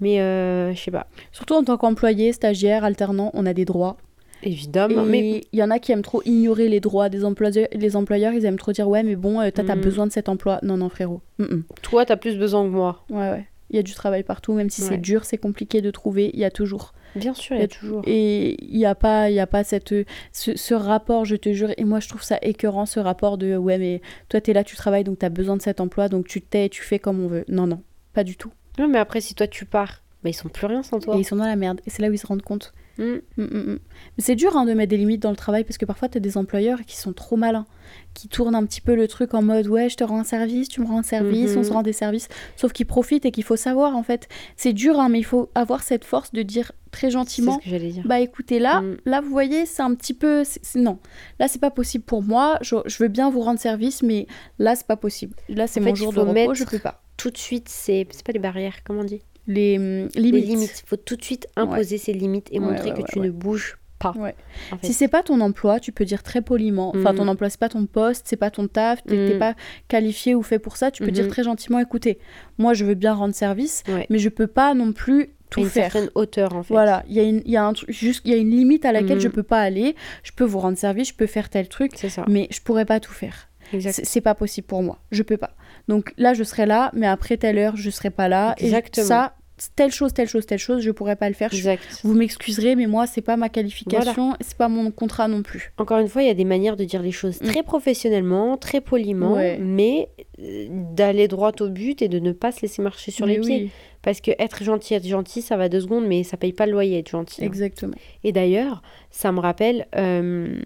Mais 0.00 0.20
euh, 0.20 0.72
je 0.74 0.80
sais 0.80 0.90
pas. 0.92 1.08
Surtout 1.32 1.54
en 1.54 1.64
tant 1.64 1.76
qu'employé, 1.76 2.32
stagiaire, 2.32 2.84
alternant, 2.84 3.30
on 3.34 3.44
a 3.46 3.52
des 3.54 3.64
droits. 3.64 3.96
Évidemment. 4.44 5.04
et 5.04 5.08
Mais 5.08 5.40
il 5.52 5.58
y 5.58 5.62
en 5.64 5.70
a 5.72 5.80
qui 5.80 5.90
aiment 5.90 6.02
trop 6.02 6.22
ignorer 6.24 6.68
les 6.68 6.78
droits 6.78 7.08
des 7.08 7.24
employeurs. 7.24 7.66
Les 7.72 7.96
employeurs, 7.96 8.32
ils 8.32 8.44
aiment 8.44 8.58
trop 8.58 8.70
dire 8.70 8.88
ouais, 8.88 9.02
mais 9.02 9.16
bon, 9.16 9.40
euh, 9.40 9.50
toi, 9.50 9.64
t'as 9.66 9.74
Mm. 9.74 9.80
besoin 9.80 10.06
de 10.06 10.12
cet 10.12 10.28
emploi. 10.28 10.60
Non, 10.62 10.76
non, 10.76 10.88
frérot. 10.88 11.20
Mm, 11.38 11.44
mm. 11.44 11.64
toi, 11.82 12.06
t'as 12.06 12.16
plus 12.16 12.38
besoin 12.38 12.62
que 12.62 12.68
moi. 12.70 13.02
Ouais, 13.10 13.30
ouais. 13.30 13.46
Il 13.70 13.76
y 13.76 13.78
a 13.80 13.82
du 13.82 13.92
travail 13.94 14.22
partout, 14.22 14.52
même 14.52 14.70
si 14.70 14.82
Ouais. 14.82 14.88
c'est 14.90 14.98
dur, 14.98 15.24
c'est 15.24 15.36
compliqué 15.38 15.80
de 15.82 15.90
trouver, 15.90 16.30
il 16.32 16.38
y 16.38 16.44
a 16.44 16.50
toujours. 16.52 16.92
Bien 17.16 17.34
sûr, 17.34 17.56
il 17.56 17.60
y 17.60 17.64
a 17.64 17.68
toujours. 17.68 18.02
Et 18.06 18.56
il 18.64 18.76
n'y 18.76 18.86
a 18.86 18.94
pas, 18.94 19.30
y 19.30 19.40
a 19.40 19.46
pas 19.46 19.64
cette, 19.64 19.94
ce, 20.32 20.56
ce 20.56 20.74
rapport, 20.74 21.24
je 21.24 21.36
te 21.36 21.52
jure. 21.52 21.70
Et 21.76 21.84
moi, 21.84 22.00
je 22.00 22.08
trouve 22.08 22.22
ça 22.22 22.38
écœurant, 22.42 22.86
ce 22.86 23.00
rapport 23.00 23.38
de 23.38 23.56
ouais, 23.56 23.78
mais 23.78 24.00
toi, 24.28 24.40
t'es 24.40 24.52
là, 24.52 24.64
tu 24.64 24.76
travailles, 24.76 25.04
donc 25.04 25.18
t'as 25.18 25.28
besoin 25.28 25.56
de 25.56 25.62
cet 25.62 25.80
emploi, 25.80 26.08
donc 26.08 26.26
tu 26.28 26.40
t'es, 26.40 26.68
tu 26.68 26.82
fais 26.82 26.98
comme 26.98 27.22
on 27.22 27.28
veut. 27.28 27.44
Non, 27.48 27.66
non, 27.66 27.82
pas 28.12 28.24
du 28.24 28.36
tout. 28.36 28.52
Non, 28.78 28.88
mais 28.88 28.98
après, 28.98 29.20
si 29.20 29.34
toi 29.34 29.46
tu 29.46 29.64
pars, 29.64 30.02
bah, 30.22 30.30
ils 30.30 30.34
sont 30.34 30.48
plus 30.48 30.66
rien 30.66 30.82
sans 30.82 31.00
toi. 31.00 31.16
Et 31.16 31.20
ils 31.20 31.24
sont 31.24 31.36
dans 31.36 31.46
la 31.46 31.56
merde. 31.56 31.80
Et 31.86 31.90
c'est 31.90 32.02
là 32.02 32.08
où 32.08 32.12
ils 32.12 32.18
se 32.18 32.26
rendent 32.26 32.42
compte. 32.42 32.72
Mm. 32.98 33.20
Mm, 33.36 33.42
mm. 33.44 33.78
Mais 34.16 34.24
c'est 34.24 34.34
dur 34.34 34.56
hein, 34.56 34.64
de 34.66 34.74
mettre 34.74 34.90
des 34.90 34.96
limites 34.96 35.22
dans 35.22 35.30
le 35.30 35.36
travail 35.36 35.64
parce 35.64 35.78
que 35.78 35.84
parfois 35.86 36.08
t'as 36.08 36.18
des 36.20 36.36
employeurs 36.36 36.80
qui 36.84 36.96
sont 36.96 37.12
trop 37.12 37.36
malins, 37.36 37.66
qui 38.14 38.28
tournent 38.28 38.54
un 38.56 38.66
petit 38.66 38.80
peu 38.80 38.94
le 38.96 39.06
truc 39.06 39.34
en 39.34 39.42
mode 39.42 39.68
ouais 39.68 39.88
je 39.88 39.96
te 39.96 40.04
rends 40.04 40.20
un 40.20 40.24
service, 40.24 40.68
tu 40.68 40.80
me 40.80 40.86
rends 40.86 40.98
un 40.98 41.02
service, 41.04 41.52
Mhm. 41.52 41.58
on 41.58 41.62
se 41.62 41.72
rend 41.72 41.82
des 41.82 41.92
services, 41.92 42.28
sauf 42.56 42.72
qu'ils 42.72 42.86
profitent 42.86 43.24
et 43.24 43.30
qu'il 43.30 43.44
faut 43.44 43.56
savoir 43.56 43.96
en 43.96 44.02
fait. 44.02 44.28
C'est 44.56 44.72
dur 44.72 44.98
hein, 44.98 45.08
mais 45.08 45.18
il 45.20 45.24
faut 45.24 45.48
avoir 45.54 45.82
cette 45.82 46.04
force 46.04 46.32
de 46.32 46.42
dire 46.42 46.72
très 46.90 47.10
gentiment 47.10 47.58
ce 47.58 47.64
que 47.64 47.70
j'allais 47.70 47.90
dire. 47.90 48.02
bah 48.06 48.18
écoutez 48.20 48.58
là, 48.58 48.82
là 49.04 49.20
vous 49.20 49.28
voyez 49.30 49.66
c'est 49.66 49.82
un 49.82 49.94
petit 49.94 50.14
peu 50.14 50.42
non 50.74 50.98
là 51.38 51.46
c'est 51.46 51.60
pas 51.60 51.70
possible 51.70 52.02
pour 52.04 52.22
moi, 52.22 52.58
je, 52.62 52.76
je 52.86 52.98
veux 53.02 53.08
bien 53.08 53.30
vous 53.30 53.40
rendre 53.42 53.60
service 53.60 54.02
mais 54.02 54.26
là 54.58 54.74
c'est 54.74 54.86
pas 54.86 54.96
possible. 54.96 55.36
Là 55.48 55.66
c'est 55.66 55.80
mon 55.80 55.90
fait, 55.90 55.96
jour 55.96 56.12
de 56.12 56.20
repos, 56.20 56.54
je 56.54 56.64
peux 56.64 56.78
pas. 56.78 57.02
Tout 57.16 57.30
de 57.30 57.36
suite, 57.38 57.68
c'est 57.68 58.06
pas 58.24 58.32
les 58.32 58.38
barrières, 58.38 58.74
comment 58.84 59.00
on 59.00 59.04
dit 59.04 59.22
Les 59.48 59.76
hum, 59.78 60.08
Les 60.14 60.22
limites. 60.30 60.46
limites. 60.46 60.82
Il 60.84 60.88
faut 60.88 60.96
tout 60.96 61.16
de 61.16 61.24
suite 61.24 61.48
imposer 61.56 61.98
ses 61.98 62.12
limites 62.12 62.48
et 62.52 62.60
Ouais, 62.60 62.66
montrer 62.66 62.90
ouais, 62.90 62.94
que 62.96 62.98
ouais, 63.02 63.08
tu 63.12 63.18
ouais. 63.18 63.26
ne 63.26 63.30
bouges 63.32 63.78
pas. 63.98 64.12
Ouais. 64.16 64.36
en 64.70 64.78
fait. 64.78 64.86
Si 64.86 64.92
c'est 64.92 65.08
pas 65.08 65.24
ton 65.24 65.40
emploi, 65.40 65.80
tu 65.80 65.90
peux 65.90 66.04
dire 66.04 66.22
très 66.22 66.40
poliment. 66.40 66.90
Enfin, 66.94 67.10
Mhm. 67.12 67.16
ton 67.18 67.28
emploi, 67.28 67.50
c'est 67.50 67.58
pas 67.58 67.68
ton 67.68 67.84
poste, 67.86 68.26
c'est 68.28 68.36
pas 68.36 68.50
ton 68.50 68.68
taf, 68.68 69.02
t'es 69.02 69.26
t'es 69.26 69.32
Mhm. 69.32 69.38
pas 69.40 69.54
qualifié 69.88 70.36
ou 70.36 70.42
fait 70.44 70.60
pour 70.60 70.76
ça. 70.76 70.92
Tu 70.92 71.02
peux 71.02 71.08
Mhm. 71.08 71.14
dire 71.14 71.28
très 71.28 71.42
gentiment 71.42 71.80
écoutez, 71.80 72.18
moi, 72.58 72.74
je 72.74 72.84
veux 72.84 72.94
bien 72.94 73.12
rendre 73.14 73.34
service, 73.34 73.82
Ouais. 73.88 74.06
mais 74.08 74.18
je 74.20 74.28
peux 74.28 74.46
pas 74.46 74.72
non 74.74 74.92
plus 74.92 75.30
tout 75.50 75.60
une 75.60 75.66
faire. 75.66 75.90
certaine 75.90 76.10
hauteur, 76.14 76.54
en 76.54 76.62
fait. 76.62 76.72
Voilà, 76.74 77.02
il 77.08 77.14
y 77.16 77.20
a 77.20 77.22
une, 77.24 77.42
il 77.44 77.50
y 77.50 77.56
a 77.56 77.64
un 77.64 77.72
truc, 77.72 77.90
juste, 77.90 78.20
il 78.24 78.30
y 78.30 78.34
a 78.34 78.36
une 78.36 78.50
limite 78.50 78.84
à 78.84 78.92
laquelle 78.92 79.16
Mhm. 79.16 79.20
je 79.22 79.28
peux 79.28 79.42
pas 79.42 79.60
aller. 79.62 79.96
Je 80.22 80.30
peux 80.30 80.44
vous 80.44 80.58
rendre 80.60 80.76
service, 80.78 81.08
je 81.08 81.14
peux 81.14 81.26
faire 81.26 81.48
tel 81.48 81.66
truc, 81.68 81.96
ça. 81.96 82.24
mais 82.28 82.46
je 82.52 82.60
pourrais 82.60 82.84
pas 82.84 83.00
tout 83.00 83.12
faire. 83.12 83.48
C'est 83.80 84.04
c'est 84.06 84.20
pas 84.22 84.34
possible 84.34 84.66
pour 84.66 84.82
moi. 84.82 84.98
Je 85.10 85.22
peux 85.22 85.36
pas. 85.36 85.50
Donc 85.88 86.12
là, 86.18 86.32
je 86.34 86.42
serai 86.44 86.66
là, 86.66 86.90
mais 86.94 87.06
après 87.06 87.36
telle 87.36 87.58
heure, 87.58 87.76
je 87.76 87.90
serai 87.90 88.10
pas 88.10 88.28
là. 88.28 88.54
Exactement. 88.58 89.04
Et 89.04 89.08
ça, 89.08 89.34
telle 89.76 89.92
chose, 89.92 90.12
telle 90.12 90.28
chose, 90.28 90.46
telle 90.46 90.58
chose, 90.58 90.82
je 90.82 90.90
pourrais 90.90 91.16
pas 91.16 91.28
le 91.28 91.34
faire. 91.34 91.50
Je- 91.50 91.56
Exact. 91.56 91.82
Vous 92.04 92.14
m'excuserez, 92.14 92.74
mais 92.76 92.86
moi, 92.86 93.06
c'est 93.06 93.20
pas 93.22 93.36
ma 93.36 93.48
qualification, 93.48 94.34
c'est 94.40 94.56
pas 94.56 94.68
mon 94.68 94.90
contrat 94.90 95.28
non 95.28 95.42
plus. 95.42 95.72
Encore 95.78 95.98
une 95.98 96.08
fois, 96.08 96.22
il 96.22 96.26
y 96.28 96.30
a 96.30 96.34
des 96.34 96.44
manières 96.44 96.76
de 96.76 96.84
dire 96.84 97.02
les 97.02 97.12
choses 97.12 97.38
très 97.38 97.62
professionnellement, 97.62 98.56
très 98.56 98.80
poliment, 98.80 99.30
Mm. 99.30 99.32
Ouais. 99.36 99.58
mais 99.60 100.08
euh, 100.40 100.66
d'aller 100.70 101.28
droit 101.28 101.52
au 101.60 101.68
but 101.68 102.02
et 102.02 102.08
de 102.08 102.18
ne 102.18 102.32
pas 102.32 102.52
se 102.52 102.62
laisser 102.62 102.82
marcher 102.82 103.10
sur 103.10 103.26
les 103.26 103.40
pieds. 103.40 103.70
Parce 104.02 104.20
que 104.20 104.30
être 104.38 104.62
gentil, 104.62 104.94
être 104.94 105.06
gentil, 105.06 105.42
ça 105.42 105.56
va 105.56 105.68
deux 105.68 105.80
secondes, 105.80 106.06
mais 106.06 106.22
ça 106.22 106.36
paye 106.36 106.52
pas 106.52 106.66
le 106.66 106.72
loyer 106.72 106.98
être 106.98 107.10
gentil. 107.10 107.42
hein. 107.42 107.46
exactement. 107.46 107.94
Et 108.24 108.32
d'ailleurs, 108.32 108.82
ça 109.10 109.32
me 109.32 109.40
rappelle, 109.40 109.86
euh, 109.96 110.60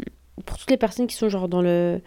pour 0.44 0.58
toutes 0.58 0.70
les 0.70 0.76
personnes 0.76 1.06
qui 1.06 1.16
sont 1.16 1.28
genre 1.28 1.48
dans 1.48 1.62
le... 1.62 2.00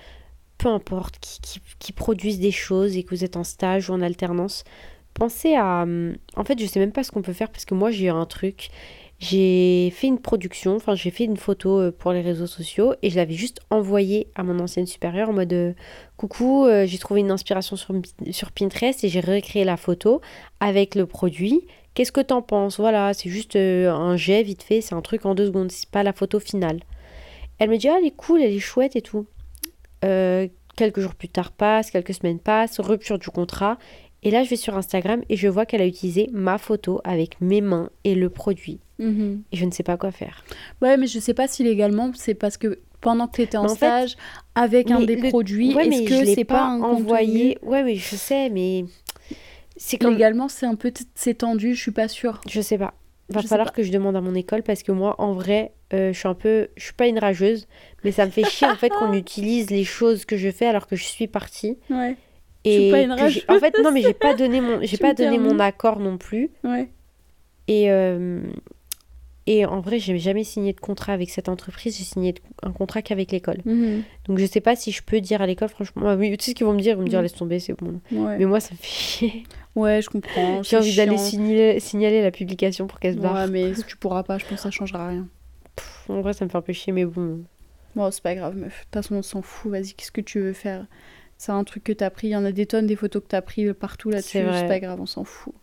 Peu 0.57 0.69
importe, 0.69 1.15
qui, 1.19 1.41
qui, 1.41 1.59
qui 1.79 1.91
produisent 1.91 2.39
des 2.39 2.51
choses 2.51 2.95
et 2.95 3.03
que 3.03 3.09
vous 3.09 3.25
êtes 3.25 3.35
en 3.35 3.43
stage 3.43 3.89
ou 3.89 3.93
en 3.93 4.01
alternance, 4.01 4.63
pensez 5.15 5.55
à... 5.55 5.81
hum, 5.81 6.15
En 6.35 6.43
fait, 6.43 6.59
je 6.59 6.67
sais 6.67 6.79
même 6.79 6.91
pas 6.91 7.03
ce 7.03 7.11
qu'on 7.11 7.23
peut 7.23 7.33
faire 7.33 7.49
parce 7.49 7.65
que 7.65 7.73
moi, 7.73 7.89
j'ai 7.89 8.05
eu 8.05 8.09
un 8.09 8.25
truc. 8.25 8.69
J'ai 9.17 9.91
fait 9.91 10.07
une 10.07 10.19
production, 10.19 10.75
enfin 10.75 10.93
j'ai 10.93 11.09
fait 11.09 11.23
une 11.23 11.37
photo 11.37 11.79
euh, 11.79 11.91
pour 11.91 12.11
les 12.11 12.19
réseaux 12.19 12.47
sociaux 12.47 12.95
et 13.01 13.09
je 13.09 13.15
l'avais 13.15 13.33
juste 13.33 13.61
envoyée 13.69 14.27
à 14.35 14.43
mon 14.43 14.59
ancienne 14.59 14.85
supérieure 14.85 15.29
en 15.29 15.33
mode 15.33 15.53
euh, 15.53 15.73
coucou, 16.17 16.65
euh, 16.65 16.85
j'ai 16.85 16.97
trouvé 16.97 17.21
une 17.21 17.31
inspiration 17.31 17.77
sur, 17.77 18.51
Pinterest 18.51 19.05
et 19.05 19.09
j'ai 19.09 19.21
recréé 19.21 19.63
la 19.63 19.77
photo 19.77 20.19
avec 20.59 20.95
le 20.95 21.05
produit. 21.05 21.65
Qu'est-ce 21.93 22.11
que 22.11 22.19
t'en 22.19 22.41
penses? 22.41 22.77
Voilà, 22.77 23.13
c'est 23.13 23.29
juste 23.29 23.55
un 23.55 24.17
jet 24.17 24.43
vite 24.43 24.63
fait, 24.63 24.81
c'est 24.81 24.95
un 24.95 25.01
truc 25.01 25.25
en 25.25 25.33
deux 25.33 25.45
secondes, 25.45 25.71
c'est 25.71 25.89
pas 25.89 26.03
la 26.03 26.11
photo 26.11 26.41
finale. 26.41 26.81
Elle 27.57 27.69
me 27.69 27.77
dit 27.77 27.87
ah 27.87 27.95
elle 27.99 28.05
est 28.05 28.15
cool, 28.15 28.41
elle 28.41 28.51
est 28.51 28.59
chouette 28.59 28.97
et 28.97 29.01
tout. 29.01 29.27
Quelques 30.01 30.99
jours 30.99 31.15
plus 31.15 31.29
tard 31.29 31.53
passent, 31.53 31.89
quelques 31.89 32.13
semaines 32.13 32.39
passent, 32.39 32.81
rupture 32.81 33.17
du 33.17 33.29
contrat. 33.29 33.77
Et 34.25 34.31
là 34.31 34.43
je 34.43 34.49
vais 34.49 34.55
sur 34.57 34.75
Instagram 34.75 35.21
et 35.29 35.37
je 35.37 35.47
vois 35.47 35.65
qu'elle 35.65 35.81
a 35.81 35.85
utilisé 35.85 36.29
ma 36.33 36.57
photo 36.57 36.99
avec 37.05 37.39
mes 37.39 37.61
mains 37.61 37.89
et 38.03 38.15
le 38.15 38.29
produit. 38.29 38.79
Mhm. 38.99 39.43
Et 39.51 39.55
je 39.57 39.63
ne 39.65 39.71
sais 39.71 39.83
pas 39.83 39.95
quoi 39.97 40.11
faire. 40.11 40.43
Ouais, 40.81 40.97
mais 40.97 41.07
je 41.07 41.19
sais 41.19 41.33
pas 41.33 41.47
si 41.47 41.63
légalement, 41.63 42.11
c'est 42.15 42.33
parce 42.33 42.57
que 42.57 42.79
pendant 43.01 43.27
que 43.27 43.35
tu 43.35 43.41
étais 43.43 43.57
en, 43.57 43.67
fait- 43.67 43.75
stage 43.75 44.17
avec 44.55 44.89
un 44.91 45.01
des 45.01 45.15
le- 45.15 45.29
produits, 45.29 45.73
ouais, 45.75 45.87
est-ce 45.87 46.09
que 46.09 46.25
c'est 46.25 46.43
pas, 46.43 46.63
un 46.65 46.81
envoyé. 46.81 47.57
Ouais, 47.61 47.83
mais 47.83 47.95
je 47.95 48.15
sais, 48.15 48.49
mais 48.49 48.85
c'est 49.77 49.97
comme. 49.97 50.13
Légalement, 50.13 50.47
c'est 50.47 50.65
un 50.65 50.75
peu 50.75 50.91
c'est 51.13 51.35
tendu, 51.35 51.75
je 51.75 51.81
suis 51.81 51.91
pas 51.91 52.07
sûre. 52.07 52.41
Je 52.49 52.61
sais 52.61 52.77
pas. 52.77 52.93
Va 53.29 53.41
Je 53.41 53.47
falloir 53.47 53.73
que 53.73 53.81
je 53.83 53.91
demande 53.91 54.15
à 54.15 54.21
mon 54.21 54.35
école 54.35 54.61
parce 54.61 54.83
que 54.83 54.91
moi, 54.91 55.15
en 55.19 55.33
vrai, 55.33 55.73
euh, 55.93 56.13
je 56.13 56.17
suis 56.19 56.27
un 56.27 56.35
peu. 56.35 56.67
Je 56.77 56.83
suis 56.85 56.93
pas 56.93 57.07
une 57.07 57.17
rageuse, 57.19 57.67
mais 58.03 58.11
ça 58.11 58.25
me 58.25 58.31
fait 58.31 58.45
chier 58.45 58.67
en 58.67 58.75
fait 58.75 58.89
qu'on 58.89 59.13
utilise 59.25 59.69
les 59.71 59.83
choses 59.83 60.25
que 60.25 60.37
je 60.37 60.49
fais 60.51 60.67
alors 60.67 60.87
que 60.87 60.95
je 60.95 61.03
suis 61.03 61.27
partie. 61.27 61.77
Ouais, 61.89 62.15
Et 62.65 62.79
suis 62.81 62.91
pas 62.91 63.01
une 63.01 63.29
j'ai- 63.29 63.43
En 63.47 63.59
fait, 63.59 63.75
non, 63.83 63.91
mais 63.91 64.01
j'ai 64.01 64.13
pas 64.13 64.33
donné 64.37 64.59
mon, 64.61 64.79
j'ai 64.81 64.97
pas 64.97 65.13
donné 65.13 65.37
mon 65.39 65.59
accord 65.59 65.99
non 65.99 66.17
plus. 66.17 66.49
ouais. 66.63 66.89
Et, 67.67 67.89
euh, 67.91 68.41
et 69.47 69.65
en 69.65 69.79
vrai, 69.79 69.99
j'ai 69.99 70.17
jamais 70.17 70.43
signé 70.43 70.73
de 70.73 70.79
contrat 70.79 71.13
avec 71.13 71.29
cette 71.29 71.49
entreprise. 71.49 71.97
J'ai 71.97 72.03
signé 72.03 72.33
un 72.63 72.71
contrat 72.71 73.01
qu'avec 73.03 73.31
l'école. 73.31 73.59
Mhm. 73.65 74.03
Donc 74.27 74.39
je 74.39 74.45
sais 74.45 74.59
pas 74.61 74.75
si 74.75 74.91
je 74.91 75.03
peux 75.03 75.21
dire 75.21 75.41
à 75.41 75.47
l'école, 75.47 75.69
franchement. 75.69 76.03
Ah 76.09 76.15
oui, 76.15 76.35
tu 76.37 76.45
sais 76.45 76.51
ce 76.51 76.55
qu'ils 76.55 76.65
vont 76.65 76.73
me 76.73 76.79
dire? 76.79 76.93
Ils 76.93 76.97
vont 76.97 77.03
me 77.03 77.07
dire 77.07 77.19
Mm. 77.19 77.23
laisse 77.23 77.33
tomber, 77.33 77.59
c'est 77.59 77.73
bon. 77.73 78.01
Ouais. 78.11 78.37
Mais 78.39 78.45
moi, 78.45 78.59
ça 78.59 78.71
me 78.73 78.77
fait 78.77 78.87
chier. 78.87 79.43
ouais, 79.75 80.01
je 80.01 80.09
comprends. 80.09 80.61
J'ai 80.63 80.77
envie 80.77 80.95
d'aller 80.95 81.17
signaler, 81.17 81.79
signaler 81.79 82.21
la 82.23 82.31
publication 82.31 82.87
pour 82.87 82.99
qu'elle 82.99 83.15
se 83.15 83.19
barre. 83.19 83.35
Ouais, 83.35 83.47
mais 83.47 83.73
tu 83.87 83.97
pourras 83.97 84.23
pas, 84.23 84.37
je 84.39 84.45
pense 84.45 84.57
que 84.59 84.63
ça 84.63 84.71
changera 84.71 85.07
rien. 85.09 85.27
Pff, 85.75 86.09
En 86.09 86.21
vrai, 86.21 86.33
ça 86.33 86.45
me 86.45 86.49
fait 86.49 86.57
un 86.57 86.61
peu 86.61 86.73
chier, 86.73 86.93
mais 86.93 87.05
bon. 87.05 87.41
Bon, 87.95 88.09
c'est 88.11 88.23
pas 88.23 88.33
grave, 88.35 88.55
meuf. 88.55 88.79
De 88.79 88.83
toute 88.85 88.93
façon, 88.93 89.15
on 89.15 89.21
s'en 89.21 89.41
fout. 89.43 89.71
Vas-y, 89.71 89.93
qu'est-ce 89.93 90.11
que 90.11 90.21
tu 90.21 90.39
veux 90.39 90.53
faire? 90.53 90.85
C'est 91.37 91.51
un 91.51 91.63
truc 91.63 91.83
que 91.83 91.93
t'as 91.93 92.09
pris. 92.09 92.27
Il 92.27 92.31
y 92.31 92.35
en 92.35 92.45
a 92.45 92.51
des 92.51 92.65
tonnes 92.65 92.87
des 92.87 92.95
photos 92.95 93.21
que 93.23 93.27
t'as 93.27 93.41
pris 93.41 93.73
partout 93.73 94.09
là-dessus. 94.09 94.39
C'est 94.53 94.67
pas 94.67 94.79
grave, 94.79 94.99
on 95.01 95.05
s'en 95.05 95.23
fout. 95.23 95.53
De 95.53 95.59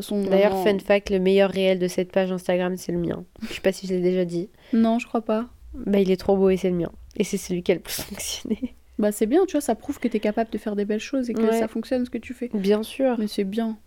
toute 0.00 0.04
façon, 0.06 0.22
D'ailleurs, 0.24 0.52
maman- 0.54 0.64
fun 0.64 0.78
fact, 0.78 1.10
le 1.10 1.18
meilleur 1.18 1.50
réel 1.50 1.78
de 1.78 1.86
cette 1.86 2.10
page 2.12 2.32
Instagram, 2.32 2.76
c'est 2.78 2.92
le 2.92 2.98
mien. 2.98 3.24
Je 3.42 3.52
sais 3.54 3.60
pas 3.60 3.72
si 3.72 3.86
je 3.86 3.92
l'ai 3.94 4.00
déjà 4.00 4.24
dit. 4.24 4.48
Non, 4.72 4.98
je 4.98 5.06
crois 5.06 5.20
pas. 5.22 5.50
Bah, 5.74 5.98
il 6.00 6.10
est 6.10 6.16
trop 6.16 6.36
beau 6.36 6.48
et 6.48 6.56
c'est 6.56 6.70
le 6.70 6.76
mien. 6.76 6.90
Et 7.16 7.24
c'est 7.24 7.36
celui 7.36 7.62
qui 7.62 7.72
a 7.72 7.74
le 7.74 7.80
plus 7.82 7.92
fonctionné. 8.02 8.74
Bah, 8.98 9.12
c'est 9.12 9.26
bien, 9.26 9.44
tu 9.44 9.52
vois, 9.52 9.60
ça 9.60 9.74
prouve 9.74 9.98
que 9.98 10.08
t'es 10.08 10.20
capable 10.20 10.48
de 10.50 10.56
faire 10.58 10.76
des 10.76 10.86
belles 10.86 10.98
choses 11.00 11.28
et 11.28 11.34
que 11.34 11.42
Ouais. 11.42 11.58
ça 11.58 11.68
fonctionne 11.68 12.04
ce 12.06 12.10
que 12.10 12.18
tu 12.18 12.32
fais. 12.32 12.48
Bien 12.54 12.82
sûr. 12.82 13.16
Mais 13.18 13.26
c'est 13.26 13.44
bien. 13.44 13.78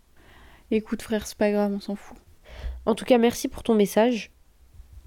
Écoute, 0.69 1.01
frère, 1.01 1.25
c'est 1.25 1.37
pas 1.37 1.51
grave, 1.51 1.71
on 1.73 1.79
s'en 1.79 1.95
fout. 1.95 2.17
En 2.85 2.93
tout 2.93 3.05
cas, 3.05 3.17
merci 3.17 3.47
pour 3.47 3.63
ton 3.63 3.73
message. 3.73 4.31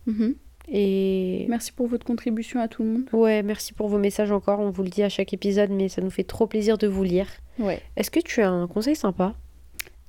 Mhm. 0.06 0.34
Et 0.70 1.46
Merci 1.48 1.72
pour 1.72 1.86
votre 1.86 2.04
contribution 2.04 2.60
à 2.60 2.68
tout 2.68 2.82
le 2.82 2.88
monde. 2.90 3.02
ouais, 3.12 3.42
merci 3.42 3.72
pour 3.72 3.88
vos 3.88 3.98
messages 3.98 4.30
encore. 4.30 4.60
On 4.60 4.70
vous 4.70 4.82
le 4.82 4.90
dit 4.90 5.02
à 5.02 5.08
chaque 5.08 5.32
épisode, 5.32 5.70
mais 5.70 5.88
ça 5.88 6.02
nous 6.02 6.10
fait 6.10 6.24
trop 6.24 6.46
plaisir 6.46 6.76
de 6.78 6.86
vous 6.86 7.02
lire. 7.04 7.26
Ouais. 7.58 7.80
Est-ce 7.96 8.10
que 8.10 8.20
tu 8.20 8.42
as 8.42 8.50
un 8.50 8.66
conseil 8.66 8.94
sympa? 8.96 9.34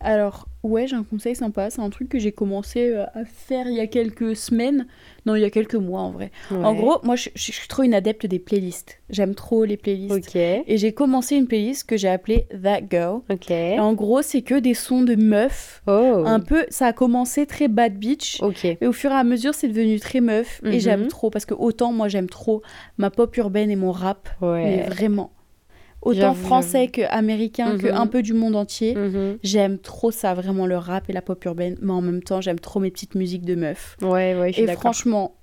Alors, 0.01 0.47
ouais, 0.63 0.87
j'ai 0.87 0.95
un 0.95 1.03
conseil 1.03 1.35
sympa. 1.35 1.69
C'est 1.69 1.81
un 1.81 1.89
truc 1.89 2.09
que 2.09 2.19
j'ai 2.19 2.31
commencé 2.31 2.89
euh, 2.89 3.05
à 3.13 3.25
faire 3.25 3.67
il 3.67 3.73
y 3.75 3.79
a 3.79 3.87
quelques 3.87 4.35
semaines. 4.35 4.87
Non, 5.25 5.35
il 5.35 5.41
y 5.41 5.45
a 5.45 5.49
quelques 5.49 5.75
mois 5.75 6.01
en 6.01 6.11
vrai. 6.11 6.31
En 6.51 6.73
gros, 6.73 6.99
moi, 7.03 7.15
je, 7.15 7.29
suis 7.35 7.67
trop 7.67 7.83
une 7.83 7.93
adepte 7.93 8.25
des 8.25 8.39
playlists. 8.39 8.99
J'aime 9.09 9.35
trop 9.35 9.65
les 9.65 9.77
playlists. 9.77 10.35
Et 10.35 10.77
j'ai 10.77 10.93
commencé 10.93 11.35
une 11.35 11.47
playlist 11.47 11.83
que 11.83 11.97
j'ai 11.97 12.07
appelée 12.07 12.47
That 12.63 12.81
Girl. 12.89 13.21
Et 13.49 13.79
en 13.79 13.93
gros, 13.93 14.21
c'est 14.21 14.41
que 14.41 14.55
des 14.55 14.73
sons 14.73 15.03
de 15.03 15.15
meufs. 15.15 15.81
Oh. 15.87 16.23
Un 16.25 16.39
peu, 16.39 16.65
ça 16.69 16.87
a 16.87 16.93
commencé 16.93 17.45
très 17.45 17.67
bad 17.67 17.97
bitch. 17.97 18.41
Ok. 18.41 18.65
Et 18.65 18.87
au 18.87 18.93
fur 18.93 19.11
et 19.11 19.15
à 19.15 19.23
mesure, 19.23 19.53
c'est 19.53 19.67
devenu 19.67 19.99
très 19.99 20.21
meuf. 20.21 20.61
Mhm. 20.63 20.71
Et 20.71 20.79
j'aime 20.79 21.07
trop. 21.07 21.29
Parce 21.29 21.45
que 21.45 21.53
autant, 21.53 21.91
moi, 21.91 22.07
j'aime 22.07 22.29
trop 22.29 22.61
ma 22.97 23.09
pop 23.09 23.35
urbaine 23.37 23.69
et 23.69 23.75
mon 23.75 23.91
rap. 23.91 24.29
Mais 24.41 24.47
Ouais. 24.47 24.85
vraiment. 24.89 25.31
Autant 26.01 26.33
français 26.33 26.87
que 26.87 27.01
américain, 27.09 27.77
que 27.77 27.87
Mhm. 27.87 27.93
un 27.95 28.07
peu 28.07 28.21
du 28.21 28.33
monde 28.33 28.55
entier. 28.55 28.95
Mhm. 28.95 29.37
J'aime 29.43 29.77
trop 29.79 30.11
ça, 30.11 30.33
vraiment 30.33 30.65
le 30.65 30.77
rap 30.77 31.09
et 31.09 31.13
la 31.13 31.21
pop 31.21 31.43
urbaine. 31.45 31.77
Mais 31.81 31.91
en 31.91 32.01
même 32.01 32.23
temps, 32.23 32.39
j'aime 32.41 32.59
trop 32.59 32.79
mes 32.79 32.89
petites 32.91 33.15
musiques 33.15 33.45
de 33.45 33.55
meufs. 33.55 33.97
Ouais, 34.01 34.35
ouais, 34.39 34.49
je 34.49 34.53
suis 34.53 34.63
Et 34.63 34.67
franchement, 34.67 35.35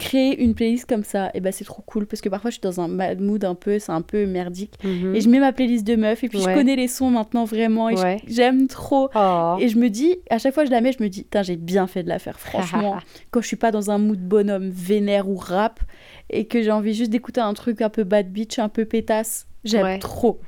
créer 0.00 0.42
une 0.42 0.54
playlist 0.54 0.86
comme 0.88 1.04
ça, 1.04 1.30
et 1.34 1.40
ben 1.40 1.52
c'est 1.52 1.64
trop 1.64 1.80
cool. 1.86 2.06
Parce 2.06 2.20
que 2.20 2.28
parfois, 2.28 2.50
je 2.50 2.54
suis 2.54 2.60
dans 2.60 2.80
un 2.80 2.88
bad 2.88 3.20
mood 3.20 3.44
un 3.44 3.54
peu, 3.54 3.78
c'est 3.78 3.92
un 3.92 4.02
peu 4.02 4.26
merdique. 4.26 4.74
Mhm. 4.82 5.14
Et 5.14 5.20
je 5.20 5.28
mets 5.28 5.38
ma 5.38 5.52
playlist 5.52 5.86
de 5.86 5.94
meufs. 5.94 6.24
Et 6.24 6.28
puis, 6.28 6.40
je 6.40 6.44
connais 6.52 6.74
les 6.74 6.88
sons 6.88 7.10
maintenant 7.10 7.44
vraiment. 7.44 7.88
Et 7.88 7.94
Ouais. 7.94 8.20
j'aime 8.26 8.66
trop. 8.66 9.08
Oh. 9.14 9.56
Et 9.60 9.68
je 9.68 9.78
me 9.78 9.88
dis, 9.90 10.16
à 10.30 10.38
chaque 10.38 10.52
fois 10.54 10.64
que 10.64 10.68
je 10.70 10.74
la 10.74 10.80
mets, 10.80 10.90
je 10.90 11.00
me 11.02 11.08
dis, 11.08 11.22
Tain, 11.24 11.44
j'ai 11.44 11.54
bien 11.56 11.86
fait 11.86 12.02
de 12.02 12.08
la 12.08 12.18
faire, 12.18 12.40
franchement. 12.40 12.96
quand 13.30 13.40
je 13.40 13.46
suis 13.46 13.56
pas 13.56 13.70
dans 13.70 13.92
un 13.92 13.98
mood 13.98 14.18
bonhomme, 14.18 14.68
vénère 14.70 15.28
ou 15.28 15.36
rap, 15.36 15.78
et 16.30 16.46
que 16.46 16.60
j'ai 16.62 16.72
envie 16.72 16.94
juste 16.94 17.12
d'écouter 17.12 17.40
un 17.40 17.54
truc 17.54 17.80
un 17.80 17.90
peu 17.90 18.02
bad 18.02 18.32
bitch, 18.32 18.58
un 18.58 18.68
peu 18.68 18.84
pétasse, 18.86 19.46
j'aime 19.64 19.82
Ouais. 19.84 19.98
trop. 19.98 20.40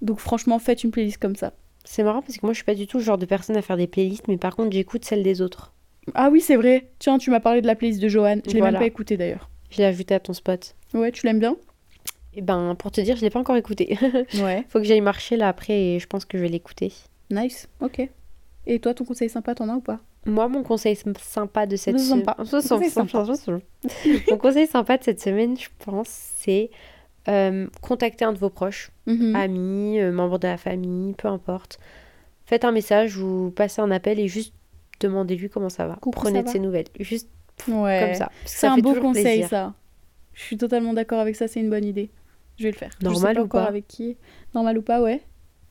Donc 0.00 0.18
franchement, 0.18 0.58
faites 0.58 0.84
une 0.84 0.90
playlist 0.90 1.18
comme 1.18 1.36
ça. 1.36 1.52
C'est 1.84 2.02
marrant 2.02 2.22
parce 2.22 2.36
que 2.36 2.46
moi 2.46 2.52
je 2.52 2.56
suis 2.58 2.64
pas 2.64 2.74
du 2.74 2.86
tout 2.86 2.98
le 2.98 3.04
genre 3.04 3.18
de 3.18 3.26
personne 3.26 3.56
à 3.56 3.62
faire 3.62 3.76
des 3.76 3.86
playlists, 3.86 4.28
mais 4.28 4.36
par 4.36 4.54
contre 4.56 4.72
j'écoute 4.72 5.04
celles 5.04 5.22
des 5.22 5.40
autres. 5.42 5.72
Ah 6.14 6.30
oui, 6.30 6.40
c'est 6.40 6.56
vrai. 6.56 6.88
Tiens, 6.98 7.18
tu 7.18 7.30
m'as 7.30 7.40
parlé 7.40 7.60
de 7.62 7.66
la 7.66 7.74
playlist 7.76 8.00
de 8.02 8.08
Johan. 8.08 8.38
Je 8.46 8.52
l'ai 8.52 8.58
Voilà. 8.60 8.72
même 8.72 8.80
pas 8.80 8.86
écoutée 8.86 9.16
d'ailleurs. 9.16 9.48
Je 9.70 9.78
l'ai 9.78 9.84
ajoutée 9.84 10.14
à 10.14 10.20
ton 10.20 10.32
spot. 10.32 10.74
Ouais, 10.94 11.12
tu 11.12 11.24
l'aimes 11.26 11.38
bien 11.38 11.56
Et 12.34 12.42
ben 12.42 12.74
pour 12.74 12.90
te 12.90 13.00
dire, 13.00 13.16
je 13.16 13.22
l'ai 13.22 13.30
pas 13.30 13.38
encore 13.40 13.56
écouté. 13.56 13.96
Ouais. 14.34 14.64
Faut 14.68 14.78
que 14.78 14.84
j'aille 14.84 15.00
marcher 15.00 15.36
là 15.36 15.48
après 15.48 15.78
et 15.78 15.98
je 15.98 16.06
pense 16.06 16.24
que 16.24 16.36
je 16.38 16.42
vais 16.42 16.48
l'écouter. 16.48 16.92
Nice. 17.30 17.68
Ok. 17.80 18.08
Et 18.66 18.78
toi, 18.80 18.94
ton 18.94 19.04
conseil 19.04 19.28
sympa, 19.28 19.54
t'en 19.54 19.68
as 19.68 19.74
ou 19.76 19.80
pas 19.80 20.00
Moi, 20.26 20.48
mon 20.48 20.62
conseil 20.62 20.94
sym- 20.94 21.16
sympa 21.18 21.66
de 21.66 21.76
cette 21.76 21.98
semaine. 21.98 22.24
mon 24.30 24.36
conseil 24.38 24.66
sympa 24.66 24.98
de 24.98 25.04
cette 25.04 25.20
semaine, 25.20 25.56
je 25.58 25.68
pense, 25.84 26.08
c'est 26.08 26.70
euh, 27.28 27.66
contacter 27.80 28.24
un 28.24 28.32
de 28.32 28.38
vos 28.38 28.50
proches, 28.50 28.90
Mhm. 29.06 29.36
amis, 29.36 30.00
euh, 30.00 30.12
membres 30.12 30.38
de 30.38 30.48
la 30.48 30.56
famille, 30.56 31.14
peu 31.14 31.28
importe. 31.28 31.78
Faites 32.46 32.64
un 32.64 32.72
message 32.72 33.16
ou 33.18 33.52
passez 33.54 33.80
un 33.80 33.90
appel 33.90 34.18
et 34.18 34.28
juste 34.28 34.54
demandez-lui 35.00 35.48
comment 35.48 35.68
ça 35.68 35.86
va. 35.86 35.94
Coucou, 35.94 36.10
Prenez 36.10 36.36
ça 36.38 36.42
de 36.42 36.46
va 36.46 36.52
ses 36.52 36.58
nouvelles. 36.58 36.86
Juste 37.00 37.28
Ouais. 37.68 38.00
comme 38.04 38.14
ça. 38.14 38.30
C'est 38.44 38.66
ça 38.66 38.72
un 38.72 38.78
beau 38.78 38.94
conseil, 38.94 39.22
plaisir. 39.24 39.48
ça. 39.48 39.74
Je 40.34 40.42
suis 40.42 40.56
totalement 40.56 40.92
d'accord 40.94 41.20
avec 41.20 41.36
ça, 41.36 41.46
c'est 41.48 41.60
une 41.60 41.70
bonne 41.70 41.84
idée. 41.84 42.10
Je 42.58 42.64
vais 42.64 42.70
le 42.70 42.76
faire. 42.76 42.90
Je 43.00 43.04
sais 43.06 43.12
Normal 43.12 43.34
pas 43.36 43.40
ou 43.40 43.44
encore 43.44 43.62
pas 43.62 43.68
avec 43.68 43.86
qui. 43.86 44.16
Normal 44.54 44.78
ou 44.78 44.82
pas, 44.82 45.00
ouais. 45.02 45.20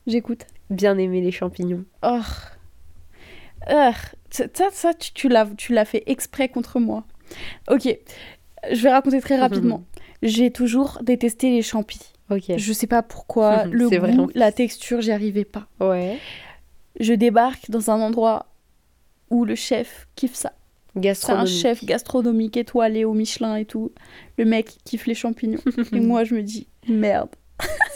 J'écoute. 0.06 0.46
Bien 0.70 0.96
aimer 0.98 1.20
les 1.20 1.30
champignons. 1.32 1.84
Oh. 2.02 2.20
Ça, 4.30 4.68
ça, 4.72 4.92
tu, 4.94 5.28
l'as, 5.28 5.46
tu 5.56 5.72
l'as 5.72 5.84
fait 5.84 6.02
exprès 6.06 6.48
contre 6.48 6.80
moi. 6.80 7.04
Ok. 7.70 7.88
Je 8.72 8.82
vais 8.82 8.90
raconter 8.90 9.20
très 9.20 9.38
rapidement. 9.38 9.84
J'ai 10.22 10.50
toujours 10.50 11.00
détesté 11.02 11.50
les 11.50 11.62
champis. 11.62 12.00
Ok. 12.30 12.56
Je 12.56 12.72
sais 12.72 12.86
pas 12.86 13.02
pourquoi. 13.02 13.64
le 13.70 13.86
vrai, 13.86 14.14
goût, 14.14 14.30
la 14.34 14.52
texture, 14.52 15.00
j'y 15.00 15.12
arrivais 15.12 15.44
pas. 15.44 15.66
Ouais. 15.80 16.18
Je 17.00 17.14
débarque 17.14 17.70
dans 17.70 17.90
un 17.90 18.00
endroit 18.00 18.46
où 19.30 19.44
le 19.44 19.54
chef 19.54 20.06
kiffe 20.14 20.34
ça. 20.34 20.52
C'est 20.94 21.30
un 21.30 21.46
chef 21.46 21.84
gastronomique 21.84 22.56
étoilé 22.56 23.04
au 23.04 23.14
Michelin 23.14 23.56
et 23.56 23.64
tout. 23.64 23.92
Le 24.36 24.44
mec 24.44 24.76
kiffe 24.84 25.06
les 25.06 25.14
champignons. 25.14 25.60
et 25.92 26.00
moi, 26.00 26.24
je 26.24 26.34
me 26.34 26.42
dis, 26.42 26.68
merde. 26.86 27.30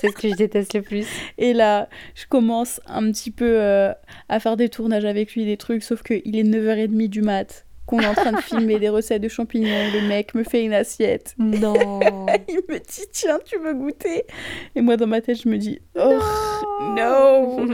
C'est 0.01 0.09
ce 0.09 0.15
que 0.15 0.29
je 0.29 0.35
déteste 0.35 0.75
le 0.75 0.83
plus. 0.83 1.07
Et 1.39 1.53
là, 1.53 1.89
je 2.15 2.27
commence 2.27 2.81
un 2.87 3.11
petit 3.11 3.31
peu 3.31 3.61
euh, 3.61 3.93
à 4.29 4.39
faire 4.39 4.57
des 4.57 4.69
tournages 4.69 5.05
avec 5.05 5.35
lui, 5.35 5.45
des 5.45 5.57
trucs, 5.57 5.83
sauf 5.83 6.03
qu'il 6.03 6.37
est 6.37 6.45
9h30 6.45 7.09
du 7.09 7.23
mat, 7.23 7.66
qu'on 7.87 8.01
est 8.01 8.07
en 8.07 8.15
train 8.15 8.33
de 8.33 8.41
filmer 8.41 8.79
des 8.79 8.89
recettes 8.89 9.23
de 9.23 9.29
champignons. 9.29 9.91
Le 9.93 10.09
mec 10.09 10.35
me 10.35 10.43
fait 10.43 10.65
une 10.65 10.75
assiette. 10.75 11.35
Non. 11.39 12.01
Il 12.49 12.61
me 12.69 12.79
dit, 12.79 13.07
tiens, 13.13 13.39
tu 13.45 13.59
veux 13.59 13.75
goûter? 13.75 14.25
Et 14.75 14.81
moi, 14.81 14.97
dans 14.97 15.07
ma 15.07 15.21
tête, 15.21 15.41
je 15.43 15.49
me 15.49 15.57
dis, 15.57 15.81
oh, 15.99 16.19
no 16.97 17.67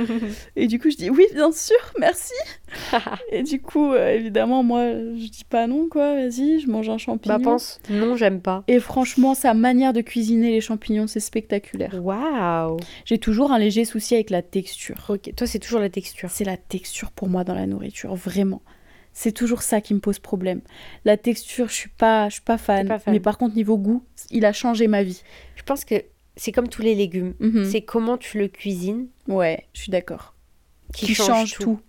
Et 0.57 0.67
du 0.67 0.79
coup, 0.79 0.91
je 0.91 0.97
dis, 0.97 1.11
oui, 1.11 1.27
bien 1.35 1.51
sûr, 1.53 1.77
merci 1.99 2.35
Et 3.33 3.43
du 3.43 3.61
coup, 3.61 3.93
euh, 3.93 4.15
évidemment, 4.15 4.63
moi, 4.63 4.93
je 4.93 5.29
dis 5.29 5.45
pas 5.49 5.67
non, 5.67 5.89
quoi, 5.89 6.15
vas-y, 6.15 6.61
je 6.61 6.69
mange 6.69 6.89
un 6.89 6.99
champignon. 6.99 7.39
bah 7.39 7.43
pense, 7.43 7.81
non, 7.91 8.17
j'aime 8.17 8.41
pas. 8.41 8.65
Et 8.69 8.81
franchement, 8.81 9.35
sa 9.35 9.55
manière 9.55 9.93
de 9.93 10.01
cuisiner 10.01 10.51
les 10.51 10.61
champignons, 10.61 11.07
c'est 11.07 11.21
spectaculaire. 11.21 11.99
Waouh. 12.03 12.79
J'ai 13.05 13.19
toujours 13.19 13.53
un 13.53 13.59
léger 13.59 13.85
souci 13.85 14.15
avec 14.15 14.31
la 14.31 14.43
texture. 14.43 15.07
Ok, 15.09 15.35
toi 15.37 15.47
c'est 15.47 15.59
toujours 15.59 15.81
la 15.81 15.91
texture. 15.91 16.31
C'est 16.31 16.45
la 16.45 16.57
texture 16.57 17.11
pour 17.11 17.29
moi 17.29 17.45
dans 17.45 17.55
la 17.55 17.67
nourriture, 17.67 18.15
vraiment. 18.15 18.63
C'est 19.13 19.33
toujours 19.33 19.63
ça 19.63 19.81
qui 19.81 19.93
me 19.95 20.01
pose 20.01 20.19
problème. 20.19 20.61
La 21.05 21.17
texture, 21.17 21.69
je 21.69 21.75
suis 21.75 21.91
pas, 21.91 22.29
je 22.29 22.35
suis 22.35 22.43
pas 22.43 22.59
fan, 22.59 22.89
pas 22.89 22.99
fan. 22.99 23.13
Mais 23.13 23.21
par 23.21 23.37
contre, 23.39 23.55
niveau 23.55 23.77
goût, 23.77 24.03
il 24.31 24.45
a 24.45 24.53
changé 24.53 24.87
ma 24.87 25.03
vie. 25.03 25.23
Je 25.57 25.63
pense 25.63 25.85
que 25.85 25.97
c'est 26.37 26.51
comme 26.53 26.69
tous 26.69 26.83
les 26.83 26.95
légumes. 26.95 27.35
Mhm. 27.41 27.65
C'est 27.65 27.83
comment 27.83 28.17
tu 28.17 28.39
le 28.39 28.49
cuisines 28.49 29.09
Ouais, 29.29 29.67
je 29.75 29.83
suis 29.83 29.91
d'accord. 29.91 30.35
qui, 30.95 31.07
Qui, 31.07 31.15
change, 31.15 31.27
change, 31.27 31.53
tout. 31.55 31.63
tout. 31.63 31.81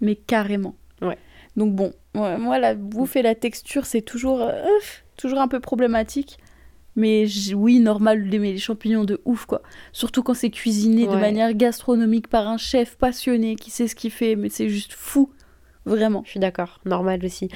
Mais 0.00 0.14
carrément. 0.14 0.74
Ouais. 1.02 1.18
Donc 1.56 1.74
bon, 1.74 1.92
ouais, 2.14 2.38
moi, 2.38 2.58
la 2.58 2.74
bouffe 2.74 3.16
et 3.16 3.22
la 3.22 3.34
texture, 3.34 3.84
c'est 3.84 4.02
toujours, 4.02 4.40
euh, 4.40 4.62
toujours 5.16 5.40
un 5.40 5.48
peu 5.48 5.60
problématique. 5.60 6.38
Mais 6.96 7.26
oui, 7.54 7.78
normal 7.80 8.28
d'aimer 8.28 8.52
les 8.52 8.58
champignons 8.58 9.04
de 9.04 9.20
ouf, 9.24 9.46
quoi. 9.46 9.62
Surtout 9.92 10.22
quand 10.22 10.34
c'est 10.34 10.50
cuisiné 10.50 11.06
de 11.06 11.16
manière 11.16 11.54
gastronomique 11.54 12.28
par 12.28 12.48
un 12.48 12.56
chef 12.56 12.96
passionné 12.96 13.56
qui 13.56 13.70
sait 13.70 13.86
ce 13.88 13.94
qu'il 13.94 14.10
fait, 14.10 14.36
mais 14.36 14.48
c'est 14.48 14.68
juste 14.68 14.92
fou. 14.94 15.30
Vraiment. 15.86 16.22
Je 16.24 16.30
suis 16.30 16.40
d'accord, 16.40 16.80
normal 16.84 17.24
aussi. 17.24 17.48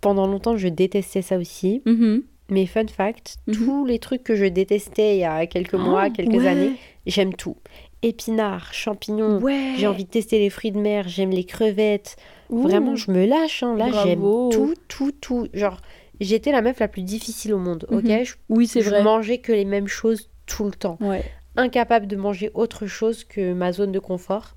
Pendant 0.00 0.26
longtemps, 0.26 0.56
je 0.56 0.68
détestais 0.68 1.22
ça 1.22 1.38
aussi. 1.38 1.82
Mhm. 1.86 2.22
Mais 2.50 2.66
fun 2.66 2.86
fact, 2.86 3.36
Mhm. 3.46 3.54
tous 3.54 3.86
les 3.86 3.98
trucs 3.98 4.22
que 4.22 4.36
je 4.36 4.44
détestais 4.44 5.16
il 5.16 5.20
y 5.20 5.24
a 5.24 5.46
quelques 5.46 5.74
mois, 5.74 6.04
Oh, 6.08 6.12
quelques 6.12 6.34
ouais. 6.42 6.46
années, 6.46 6.72
j'aime 7.06 7.32
tout. 7.34 7.56
Épinards, 8.02 8.74
champignons, 8.74 9.38
Ouais. 9.40 9.72
j'ai 9.78 9.86
envie 9.86 10.04
de 10.04 10.10
tester 10.10 10.38
les 10.38 10.50
fruits 10.50 10.72
de 10.72 10.78
mer, 10.78 11.08
j'aime 11.08 11.30
les 11.30 11.44
crevettes. 11.44 12.16
Ouh. 12.50 12.60
Vraiment, 12.62 12.96
je 12.96 13.10
me 13.10 13.24
lâche. 13.24 13.62
hein. 13.62 13.76
Là, 13.76 13.88
j'aime 14.04 14.20
tout, 14.20 14.74
tout, 14.88 15.12
tout. 15.12 15.48
Genre, 15.54 15.80
j'étais 16.20 16.52
la 16.52 16.60
meuf 16.60 16.80
la 16.80 16.88
plus 16.88 17.00
difficile 17.02 17.54
au 17.54 17.58
monde, 17.58 17.86
ok? 17.90 18.04
Mhm. 18.04 18.24
Je, 18.24 18.34
Oui, 18.50 18.66
c'est 18.66 18.82
je 18.82 18.90
vrai. 18.90 19.02
mangeais 19.02 19.38
que 19.38 19.52
les 19.52 19.64
mêmes 19.64 19.88
choses 19.88 20.28
tout 20.44 20.64
le 20.64 20.72
temps. 20.72 20.98
Ouais. 21.00 21.24
Incapable 21.56 22.06
de 22.06 22.16
manger 22.16 22.50
autre 22.52 22.86
chose 22.86 23.24
que 23.24 23.54
ma 23.54 23.72
zone 23.72 23.92
de 23.92 23.98
confort. 24.00 24.54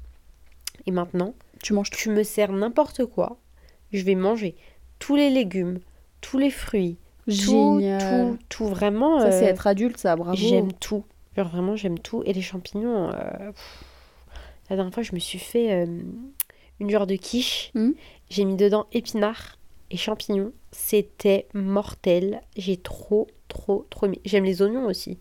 Et 0.88 0.92
maintenant, 0.92 1.34
Tu 1.64 1.74
manges 1.74 1.90
tout. 1.90 1.98
tu 1.98 2.10
me 2.10 2.24
sers 2.24 2.52
n'importe 2.52 3.06
quoi, 3.06 3.38
je 3.92 4.04
vais 4.04 4.16
manger 4.16 4.56
tous 5.00 5.16
les 5.16 5.30
légumes, 5.30 5.80
tous 6.22 6.38
les 6.38 6.50
fruits, 6.50 6.98
tout, 7.26 7.32
Génial. 7.80 8.00
tout, 8.00 8.38
tout 8.50 8.66
vraiment. 8.66 9.20
Ça, 9.20 9.32
c'est 9.32 9.46
euh, 9.46 9.50
être 9.52 9.68
adulte, 9.68 9.98
ça, 9.98 10.16
bravo. 10.16 10.36
J'aime 10.38 10.74
tout. 10.74 11.04
Genre 11.36 11.48
vraiment, 11.50 11.76
j'aime 11.76 12.00
tout. 12.00 12.24
Et 12.26 12.34
les 12.34 12.42
champignons, 12.42 13.10
euh, 13.10 13.52
pff, 13.52 13.84
la 14.70 14.76
dernière 14.76 14.94
fois, 14.94 15.04
je 15.04 15.14
me 15.14 15.20
suis 15.20 15.40
fait 15.40 15.72
euh, 15.72 16.02
une 16.80 16.90
genre 16.90 17.08
de 17.08 17.16
quiche. 17.16 17.72
Mhm. 17.76 17.96
J'ai 18.30 18.46
mis 18.46 18.56
dedans 18.56 18.88
épinards 18.92 19.58
et 19.92 19.98
champignons. 19.98 20.52
C'était 20.72 21.48
mortel. 21.54 22.42
J'ai 22.56 22.78
trop, 22.78 23.28
trop, 23.48 23.86
trop 23.90 24.06
aimé. 24.08 24.20
J'aime 24.26 24.44
les 24.44 24.62
oignons 24.62 24.86
aussi. 24.86 25.18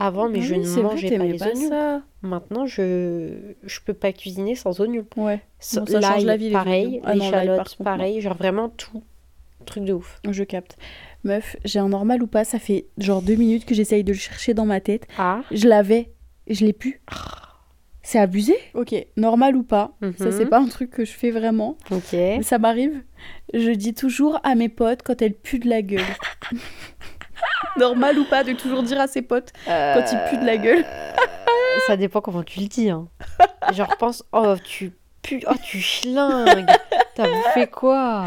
Avant, 0.00 0.28
mais 0.28 0.40
je 0.42 0.54
ne 0.54 0.62
c'est 0.62 0.80
vrai, 0.80 0.82
mangeais 0.94 1.18
pas 1.18 1.24
les 1.24 1.38
pas 1.38 1.46
oignons. 1.48 1.68
ça. 1.68 2.02
Maintenant, 2.22 2.66
je 2.66 3.54
je 3.64 3.80
peux 3.84 3.94
pas 3.94 4.12
cuisiner 4.12 4.54
sans 4.54 4.80
oignons. 4.80 5.04
Ouais, 5.16 5.40
Non, 5.74 5.86
ça 5.86 6.00
change 6.00 6.24
la 6.24 6.36
vie, 6.36 6.50
pareil. 6.50 7.00
Ah 7.04 7.14
l'ail, 7.14 7.48
par 7.56 7.66
pareil. 7.82 8.20
Genre 8.20 8.36
vraiment 8.36 8.68
tout. 8.68 9.02
Truc 9.66 9.84
de 9.84 9.92
ouf. 9.92 10.20
je 10.30 10.44
capte. 10.44 10.78
Meuf, 11.24 11.56
j'ai 11.64 11.80
un 11.80 11.88
normal 11.88 12.22
ou 12.22 12.26
pas, 12.28 12.44
ça 12.44 12.58
fait 12.60 12.86
genre 12.96 13.22
deux 13.22 13.34
minutes 13.34 13.64
que 13.66 13.74
j'essaye 13.74 14.04
de 14.04 14.12
le 14.12 14.18
chercher 14.18 14.54
dans 14.54 14.64
ma 14.66 14.80
tête. 14.80 15.06
Ah. 15.18 15.42
Je 15.50 15.66
l'avais, 15.68 16.12
je 16.48 16.64
l'ai 16.64 16.72
plus. 16.72 17.02
C'est 18.02 18.20
abusé 18.20 18.54
Ok, 18.74 18.94
normal 19.16 19.56
ou 19.56 19.62
pas, 19.64 19.96
ça 20.16 20.26
Mhm. 20.26 20.32
c'est 20.32 20.46
pas 20.46 20.60
un 20.60 20.68
truc 20.68 20.90
que 20.90 21.04
je 21.04 21.10
fais 21.12 21.30
vraiment, 21.32 21.76
Ok. 21.90 22.16
ça 22.42 22.58
m'arrive. 22.58 23.02
Je 23.52 23.72
dis 23.72 23.92
toujours 23.94 24.38
à 24.44 24.54
mes 24.54 24.68
potes 24.70 25.02
quand 25.02 25.20
elles 25.20 25.34
puent 25.34 25.58
de 25.58 25.68
la 25.68 25.82
gueule. 25.82 26.00
normal 27.76 28.18
ou 28.18 28.24
pas 28.24 28.44
de 28.44 28.52
toujours 28.52 28.82
dire 28.82 29.00
à 29.00 29.06
ses 29.06 29.22
potes 29.22 29.52
quand 29.66 30.04
ils 30.12 30.18
puent 30.28 30.40
de 30.40 30.46
la 30.46 30.56
gueule. 30.56 30.84
Ça 31.86 31.96
dépend 31.96 32.20
comment 32.20 32.42
tu 32.42 32.60
le 32.60 32.66
dis. 32.66 32.90
Hein. 32.90 33.08
Genre, 33.72 33.96
pense, 33.96 34.24
oh, 34.32 34.54
tu 34.64 34.92
pues, 35.22 35.40
oh, 35.48 35.54
tu 35.62 35.80
schlingues. 35.80 36.66
T'as 37.14 37.28
bouffé 37.28 37.66
quoi? 37.66 38.26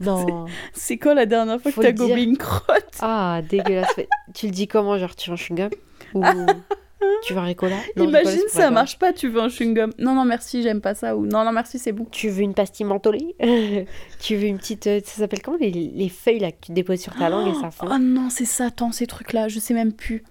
Non. 0.00 0.46
C'est 0.72 0.98
quand 0.98 1.14
la 1.14 1.26
dernière 1.26 1.60
fois 1.60 1.70
Faut 1.70 1.80
que 1.80 1.86
t'as 1.86 1.92
dire. 1.92 2.08
gobé 2.08 2.22
une 2.22 2.36
crotte? 2.36 2.98
Ah, 3.00 3.40
dégueulasse. 3.48 3.94
Tu 4.34 4.46
le 4.46 4.52
dis 4.52 4.66
comment 4.66 4.98
Genre, 4.98 5.14
tu 5.14 5.30
veux 5.30 5.34
un 5.34 5.36
chewing-gum 5.36 5.70
Ou 6.14 6.24
tu 7.22 7.32
veux 7.34 7.38
un 7.40 7.44
Ricola 7.44 7.76
Non, 7.96 8.04
Imagine, 8.04 8.30
Ricola, 8.30 8.48
ça 8.50 8.70
marche 8.70 8.98
pas, 8.98 9.12
tu 9.12 9.28
veux 9.28 9.40
un 9.40 9.48
chewing-gum. 9.48 9.92
Non, 9.98 10.14
non, 10.14 10.24
merci, 10.24 10.62
j'aime 10.62 10.80
pas 10.80 10.94
ça. 10.94 11.16
Ou 11.16 11.26
non, 11.26 11.44
non, 11.44 11.52
merci, 11.52 11.78
c'est 11.78 11.92
bon. 11.92 12.06
Tu 12.10 12.28
veux 12.28 12.42
une 12.42 12.54
pastille 12.54 12.86
mentholée 12.86 13.34
Tu 14.20 14.36
veux 14.36 14.44
une 14.46 14.58
petite. 14.58 14.86
euh, 14.86 15.00
Ça 15.04 15.18
s'appelle 15.18 15.42
comment 15.42 15.58
les, 15.60 15.70
les 15.70 16.08
feuilles 16.08 16.40
là 16.40 16.52
que 16.52 16.56
tu 16.66 16.72
déposes 16.72 17.00
sur 17.00 17.14
ta 17.14 17.28
langue 17.28 17.48
et 17.48 17.60
ça 17.60 17.70
fond 17.70 17.86
Oh 17.90 17.98
non, 17.98 18.28
c'est 18.30 18.44
Satan, 18.44 18.92
ces 18.92 19.06
trucs-là, 19.06 19.48
je 19.48 19.58
sais 19.58 19.74
même 19.74 19.92
plus. 19.92 20.24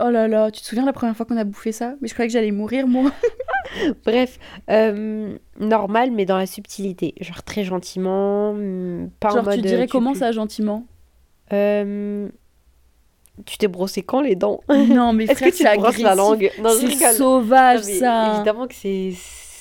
Oh 0.00 0.10
là 0.10 0.28
là, 0.28 0.50
tu 0.52 0.60
te 0.60 0.66
souviens 0.66 0.84
la 0.86 0.92
première 0.92 1.16
fois 1.16 1.26
qu'on 1.26 1.36
a 1.36 1.42
bouffé 1.42 1.72
ça? 1.72 1.94
Mais 2.00 2.06
je 2.06 2.14
croyais 2.14 2.28
que 2.28 2.32
j'allais 2.32 2.52
mourir, 2.52 2.86
moi. 2.86 3.10
Bref, 4.06 4.38
euh, 4.70 5.36
normal, 5.58 6.12
mais 6.12 6.24
dans 6.24 6.38
la 6.38 6.46
subtilité. 6.46 7.14
Genre 7.20 7.42
très 7.42 7.64
gentiment, 7.64 8.50
hum, 8.50 9.10
pas 9.18 9.32
en 9.32 9.42
Genre, 9.42 9.54
tu 9.54 9.60
dirais 9.62 9.82
euh, 9.82 9.86
comment 9.90 10.12
pu- 10.12 10.20
ça, 10.20 10.30
gentiment? 10.30 10.86
Euh, 11.52 12.28
Tu 13.46 13.58
t'es 13.58 13.68
brossé 13.68 14.02
quand 14.02 14.20
les 14.20 14.34
dents? 14.36 14.60
Non, 14.68 15.12
mais 15.12 15.24
Est-ce 15.28 15.40
que 15.40 15.50
tu 15.50 15.64
te 15.64 15.76
brosses 15.76 15.98
la 15.98 16.14
langue? 16.14 16.50
Non, 16.60 16.70
je 16.70 16.86
C'est 16.88 17.12
sauvage, 17.14 17.80
Non, 17.80 17.86
mais 17.86 17.98
ça. 17.98 18.34
Évidemment 18.36 18.66
que 18.66 18.74
c'est 18.74 19.12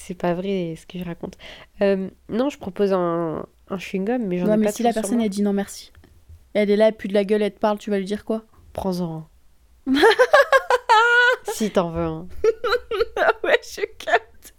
c'est 0.07 0.13
pas 0.13 0.33
vrai 0.33 0.75
ce 0.77 0.85
que 0.85 0.97
je 0.97 1.03
raconte. 1.03 1.37
Euh, 1.81 2.09
non, 2.29 2.49
je 2.49 2.57
propose 2.57 2.93
un, 2.93 3.45
un 3.69 3.77
chewing-gum, 3.77 4.19
mais 4.25 4.37
j'en 4.37 4.45
ai 4.45 4.49
Ouais, 4.51 4.57
mais 4.57 4.65
pas 4.67 4.71
si 4.71 4.83
la 4.83 4.93
personne 4.93 5.19
elle 5.19 5.29
dit 5.29 5.41
non 5.41 5.51
merci. 5.51 5.91
Elle 6.53 6.69
est 6.71 6.77
là, 6.77 6.87
elle 6.87 6.95
pue 6.95 7.09
de 7.09 7.13
la 7.13 7.25
gueule, 7.25 7.41
elle 7.41 7.53
te 7.53 7.59
parle, 7.59 7.77
tu 7.77 7.89
vas 7.89 7.97
lui 7.99 8.05
dire 8.05 8.23
quoi? 8.23 8.43
Prends-en 8.71 9.27
un. 9.87 9.93
si 11.53 11.71
t'en 11.71 11.91
veux 11.91 12.03
un. 12.03 12.27
Ah 13.17 13.31
ouais, 13.43 13.59
je 13.63 13.81
capte. 13.99 14.53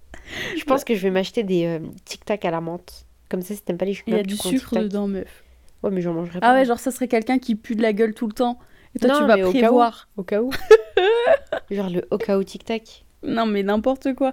Je 0.56 0.64
pense 0.64 0.84
que 0.84 0.94
je 0.94 1.00
vais 1.00 1.10
m'acheter 1.10 1.42
des 1.42 1.64
euh, 1.64 1.78
Tic 2.04 2.24
Tac 2.24 2.44
à 2.44 2.50
la 2.50 2.60
menthe. 2.60 3.06
Comme 3.30 3.42
ça, 3.42 3.54
si 3.54 3.62
t'aimes 3.62 3.78
pas 3.78 3.86
les 3.86 3.92
Il 4.06 4.12
y 4.14 4.16
chewing-gums, 4.16 4.20
a 4.20 4.22
du 4.22 4.36
sucre 4.36 4.78
dedans, 4.78 5.08
meuf. 5.08 5.44
Ouais, 5.82 5.90
mais 5.90 6.00
j'en 6.02 6.12
mangerai 6.12 6.40
pas. 6.40 6.46
Ah 6.46 6.54
ouais, 6.54 6.64
genre 6.64 6.78
ça 6.78 6.90
serait 6.90 7.08
quelqu'un 7.08 7.38
qui 7.38 7.54
pue 7.54 7.74
de 7.74 7.82
la 7.82 7.92
gueule 7.92 8.12
tout 8.14 8.26
le 8.26 8.32
temps. 8.32 8.58
Et 8.94 8.98
toi, 8.98 9.08
Non, 9.10 9.18
tu 9.20 9.24
vas 9.26 9.36
mais 9.36 9.42
au 9.42 9.52
cas 9.52 9.58
où. 9.58 9.60
prévoir. 9.62 10.08
Au 10.16 10.22
cas 10.22 10.42
où. 10.42 10.50
Genre 11.70 11.90
le 11.90 12.06
au 12.10 12.18
cas 12.18 12.38
où 12.38 12.44
Tic 12.44 12.64
Tac. 12.64 13.04
Non, 13.22 13.46
mais 13.46 13.62
n'importe 13.62 14.14
quoi. 14.14 14.32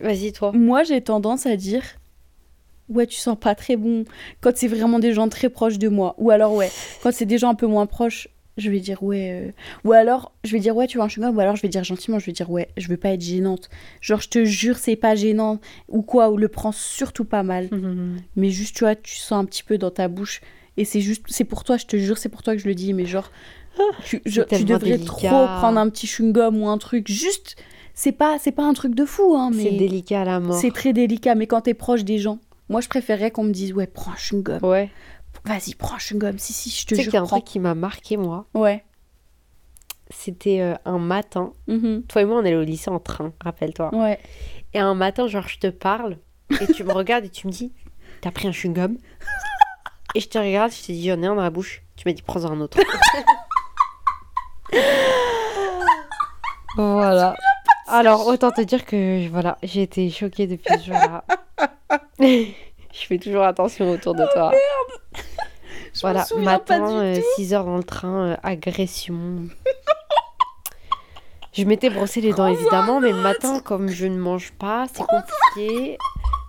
Vas-y, 0.00 0.32
toi. 0.32 0.52
Moi, 0.52 0.82
j'ai 0.84 1.00
tendance 1.00 1.46
à 1.46 1.56
dire 1.56 1.82
Ouais, 2.88 3.06
tu 3.06 3.16
sens 3.18 3.36
pas 3.38 3.54
très 3.54 3.76
bon 3.76 4.04
quand 4.40 4.56
c'est 4.56 4.68
vraiment 4.68 4.98
des 4.98 5.12
gens 5.12 5.28
très 5.28 5.50
proches 5.50 5.78
de 5.78 5.88
moi. 5.88 6.14
Ou 6.18 6.30
alors, 6.30 6.54
ouais, 6.54 6.70
quand 7.02 7.12
c'est 7.12 7.26
des 7.26 7.36
gens 7.38 7.50
un 7.50 7.54
peu 7.54 7.66
moins 7.66 7.84
proches, 7.86 8.28
je 8.56 8.70
vais 8.70 8.80
dire 8.80 9.02
Ouais. 9.02 9.30
euh, 9.48 9.50
Ou 9.84 9.92
alors, 9.92 10.32
je 10.44 10.52
vais 10.52 10.58
dire 10.58 10.74
Ouais, 10.76 10.86
tu 10.86 10.96
veux 10.98 11.04
un 11.04 11.08
chewing-gum 11.08 11.36
Ou 11.36 11.40
alors, 11.40 11.54
je 11.56 11.62
vais 11.62 11.68
dire 11.68 11.84
gentiment 11.84 12.18
Je 12.18 12.26
vais 12.26 12.32
dire 12.32 12.50
Ouais, 12.50 12.68
je 12.76 12.88
veux 12.88 12.96
pas 12.96 13.10
être 13.10 13.20
gênante. 13.20 13.68
Genre, 14.00 14.20
je 14.20 14.28
te 14.28 14.44
jure, 14.44 14.78
c'est 14.78 14.96
pas 14.96 15.14
gênant. 15.14 15.60
Ou 15.88 16.02
quoi, 16.02 16.30
ou 16.30 16.36
le 16.38 16.48
prends 16.48 16.72
surtout 16.72 17.24
pas 17.24 17.42
mal. 17.42 17.68
Mais 18.36 18.50
juste, 18.50 18.74
tu 18.76 18.84
vois, 18.84 18.94
tu 18.96 19.16
sens 19.16 19.32
un 19.40 19.44
petit 19.44 19.62
peu 19.62 19.78
dans 19.78 19.90
ta 19.90 20.08
bouche. 20.08 20.40
Et 20.76 20.84
c'est 20.84 21.00
juste, 21.00 21.24
c'est 21.28 21.44
pour 21.44 21.64
toi, 21.64 21.76
je 21.76 21.86
te 21.86 21.96
jure, 21.96 22.18
c'est 22.18 22.28
pour 22.28 22.42
toi 22.42 22.54
que 22.54 22.62
je 22.62 22.68
le 22.68 22.74
dis. 22.74 22.94
Mais 22.94 23.04
genre, 23.04 23.30
tu, 24.04 24.20
je- 24.26 24.42
tu 24.42 24.64
devrais 24.64 24.90
délicat. 24.98 25.28
trop 25.28 25.46
prendre 25.46 25.78
un 25.78 25.88
petit 25.90 26.06
chewing-gum 26.06 26.56
ou 26.60 26.68
un 26.68 26.78
truc. 26.78 27.08
Juste, 27.08 27.56
c'est 27.94 28.12
pas, 28.12 28.38
c'est 28.38 28.52
pas 28.52 28.64
un 28.64 28.74
truc 28.74 28.94
de 28.94 29.04
fou, 29.04 29.34
hein. 29.36 29.50
Mais 29.52 29.64
C'est 29.64 29.70
délicat 29.76 30.22
à 30.22 30.24
la 30.24 30.40
mort. 30.40 30.56
c'est 30.58 30.70
très 30.72 30.92
délicat, 30.92 31.34
mais 31.34 31.46
quand 31.46 31.62
t'es 31.62 31.74
proche 31.74 32.04
des 32.04 32.18
gens, 32.18 32.38
moi 32.68 32.80
je 32.80 32.88
préférerais 32.88 33.30
qu'on 33.30 33.44
me 33.44 33.52
dise 33.52 33.72
ouais 33.72 33.86
prends 33.86 34.12
un 34.12 34.16
chewing-gum, 34.16 34.60
Ouais. 34.64 34.90
vas-y 35.44 35.74
prends 35.74 35.94
un 35.96 35.98
chewing-gum, 35.98 36.38
si 36.38 36.52
si 36.52 36.70
je 36.70 36.86
te 36.86 36.94
jure 37.00 37.14
a 37.14 37.18
un 37.18 37.20
prends. 37.22 37.36
truc 37.38 37.44
qui 37.44 37.58
m'a 37.58 37.74
marqué, 37.74 38.16
moi. 38.16 38.46
Ouais. 38.54 38.84
C'était 40.10 40.60
euh, 40.62 40.74
un 40.86 40.98
matin. 40.98 41.52
Mhm. 41.66 42.02
Toi 42.08 42.22
et 42.22 42.24
moi, 42.24 42.36
on 42.36 42.40
allait 42.40 42.54
au 42.56 42.62
lycée 42.62 42.88
en 42.90 42.98
train, 42.98 43.32
rappelle-toi. 43.42 43.94
Ouais. 43.94 44.18
Et 44.72 44.78
un 44.78 44.94
matin, 44.94 45.26
genre, 45.26 45.46
je 45.48 45.58
te 45.58 45.66
parle 45.66 46.16
et 46.62 46.66
tu 46.72 46.82
me 46.84 46.92
regardes 46.94 47.24
et 47.26 47.28
tu 47.30 47.46
me 47.46 47.52
dis 47.52 47.72
T'as 48.22 48.30
pris 48.30 48.48
un 48.48 48.52
chewing-gum? 48.52 48.96
Et 50.14 50.20
je 50.20 50.28
te 50.28 50.38
regarde, 50.38 50.72
je 50.72 50.80
te 50.86 50.92
dis 50.92 51.06
J'en 51.08 51.20
ai 51.22 51.26
un 51.26 51.34
dans 51.34 51.42
la 51.42 51.50
bouche. 51.50 51.82
Tu 51.96 52.04
m'as 52.08 52.12
dit 52.14 52.22
Prends-en 52.22 52.52
un 52.52 52.60
autre. 52.62 52.78
voilà. 56.76 57.34
Alors, 57.86 58.26
autant 58.26 58.50
te 58.50 58.60
dire 58.60 58.84
que 58.84 59.28
voilà, 59.28 59.56
j'ai 59.62 59.82
été 59.82 60.10
choquée 60.10 60.46
depuis 60.46 60.78
ce 60.78 60.84
jour-là. 60.86 61.24
je 62.20 63.06
fais 63.06 63.18
toujours 63.18 63.44
attention 63.44 63.90
autour 63.90 64.14
de 64.14 64.24
toi. 64.32 64.52
Je 65.94 66.00
Voilà, 66.02 66.20
me 66.20 66.24
souviens 66.26 66.58
pas 66.58 66.78
matin, 66.78 67.14
tout. 67.14 67.22
6 67.36 67.54
heures 67.54 67.64
dans 67.64 67.76
le 67.78 67.82
train, 67.82 68.26
euh, 68.32 68.36
agression. 68.42 69.16
je 71.52 71.64
m'étais 71.64 71.88
brossé 71.90 72.20
les 72.20 72.32
dents 72.32 72.46
évidemment, 72.46 73.00
mais 73.00 73.10
le 73.12 73.20
matin, 73.20 73.60
comme 73.60 73.88
je 73.88 74.06
ne 74.06 74.18
mange 74.18 74.52
pas, 74.52 74.86
c'est 74.92 75.04
compliqué. 75.06 75.98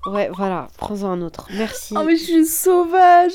Ouais, 0.07 0.29
voilà, 0.33 0.67
prends-en 0.77 1.11
un 1.11 1.21
autre. 1.21 1.47
Merci. 1.53 1.93
Oh 1.97 2.03
mais 2.03 2.15
je 2.17 2.23
suis 2.23 2.33
une 2.39 2.45
sauvage. 2.45 3.33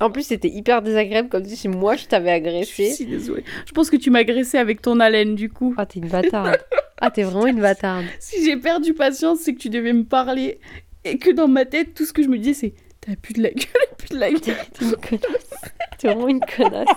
En 0.00 0.10
plus, 0.10 0.24
c'était 0.24 0.48
hyper 0.50 0.82
désagréable, 0.82 1.28
comme 1.28 1.44
si 1.44 1.68
moi 1.68 1.96
je 1.96 2.04
t'avais 2.06 2.36
Je 2.44 2.64
suis 2.64 2.84
agressé. 2.84 3.04
désolée. 3.06 3.44
Je 3.66 3.72
pense 3.72 3.88
que 3.90 3.96
tu 3.96 4.10
m'as 4.10 4.18
agressé 4.20 4.58
avec 4.58 4.82
ton 4.82 5.00
haleine 5.00 5.34
du 5.34 5.48
coup. 5.48 5.74
Ah, 5.78 5.86
t'es 5.86 6.00
une 6.00 6.08
bâtarde. 6.08 6.58
Ah, 7.00 7.10
t'es 7.10 7.22
vraiment 7.22 7.46
une 7.46 7.60
bâtarde. 7.60 8.04
Si 8.20 8.44
j'ai 8.44 8.56
perdu 8.56 8.92
patience, 8.94 9.38
c'est 9.40 9.54
que 9.54 9.58
tu 9.58 9.70
devais 9.70 9.92
me 9.92 10.04
parler 10.04 10.60
et 11.04 11.18
que 11.18 11.30
dans 11.30 11.48
ma 11.48 11.64
tête, 11.64 11.94
tout 11.94 12.04
ce 12.04 12.12
que 12.12 12.22
je 12.22 12.28
me 12.28 12.36
disais 12.38 12.52
c'est 12.54 12.74
t'as 13.00 13.16
plus 13.16 13.34
de 13.34 13.42
la 13.42 13.50
gueule, 13.50 13.66
plus 13.96 14.08
de 14.10 14.18
la 14.18 14.30
gueule. 14.30 14.40
T'es 14.72 14.84
une 14.84 14.96
connasse. 14.96 15.50
T'es 15.98 16.08
vraiment 16.08 16.28
une 16.28 16.40
connasse. 16.40 16.88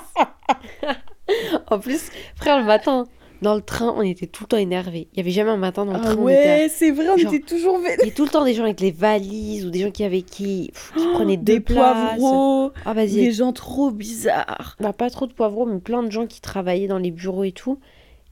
en 1.69 1.79
plus, 1.79 2.09
frère, 2.35 2.59
le 2.59 2.65
matin, 2.65 3.05
dans 3.41 3.55
le 3.55 3.61
train, 3.61 3.93
on 3.95 4.01
était 4.01 4.27
tout 4.27 4.43
le 4.43 4.47
temps 4.49 4.57
énervés. 4.57 5.07
Il 5.13 5.17
y 5.17 5.19
avait 5.21 5.31
jamais 5.31 5.49
un 5.51 5.57
matin 5.57 5.85
dans 5.85 5.93
le 5.93 5.99
Ah 5.99 6.13
train 6.13 6.15
ouais, 6.15 6.67
c'est 6.69 6.91
vrai, 6.91 7.07
on 7.09 7.17
Genre- 7.17 7.33
était 7.33 7.43
toujours. 7.45 7.79
Il 8.01 8.07
y 8.07 8.09
a 8.09 8.13
tout 8.13 8.23
le 8.23 8.29
temps 8.29 8.43
des 8.43 8.53
gens 8.53 8.63
avec 8.63 8.79
les 8.81 8.91
valises 8.91 9.65
ou 9.65 9.69
des 9.69 9.79
gens 9.79 9.91
qui 9.91 10.03
avaient 10.03 10.21
qui, 10.21 10.71
pff, 10.73 10.93
qui 10.97 11.05
prenaient 11.13 11.37
deux 11.37 11.53
Des 11.55 11.59
places. 11.59 12.17
poivreaux, 12.19 12.71
Ah 12.85 12.93
vas-y. 12.93 13.15
des 13.15 13.31
gens 13.31 13.53
trop 13.53 13.91
bizarres. 13.91 14.75
Bah, 14.79 14.93
pas 14.93 15.09
trop 15.09 15.25
de 15.27 15.33
poivreaux, 15.33 15.65
mais 15.65 15.79
plein 15.79 16.03
de 16.03 16.11
gens 16.11 16.27
qui 16.27 16.41
travaillaient 16.41 16.87
dans 16.87 16.97
les 16.99 17.11
bureaux 17.11 17.43
et 17.45 17.51
tout. 17.53 17.79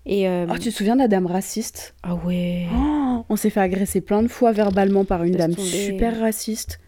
Et 0.05 0.28
euh, 0.30 0.45
Oh, 0.49 0.53
tu 0.58 0.70
te 0.70 0.74
souviens 0.76 0.95
de 0.95 1.01
la 1.01 1.08
dame 1.10 1.26
raciste? 1.26 1.93
Ah 2.03 2.16
ouais. 2.16 2.66
Oh, 2.74 3.26
On 3.30 3.36
s'est 3.36 3.49
fait 3.49 3.60
agresser 3.60 4.01
plein 4.01 4.24
de 4.24 4.28
fois 4.30 4.51
verbalement 4.53 5.03
par 5.05 5.24
une 5.24 5.36
dame 5.36 5.53
tomber. 5.55 5.68
super 5.68 6.20
raciste. 6.20 6.80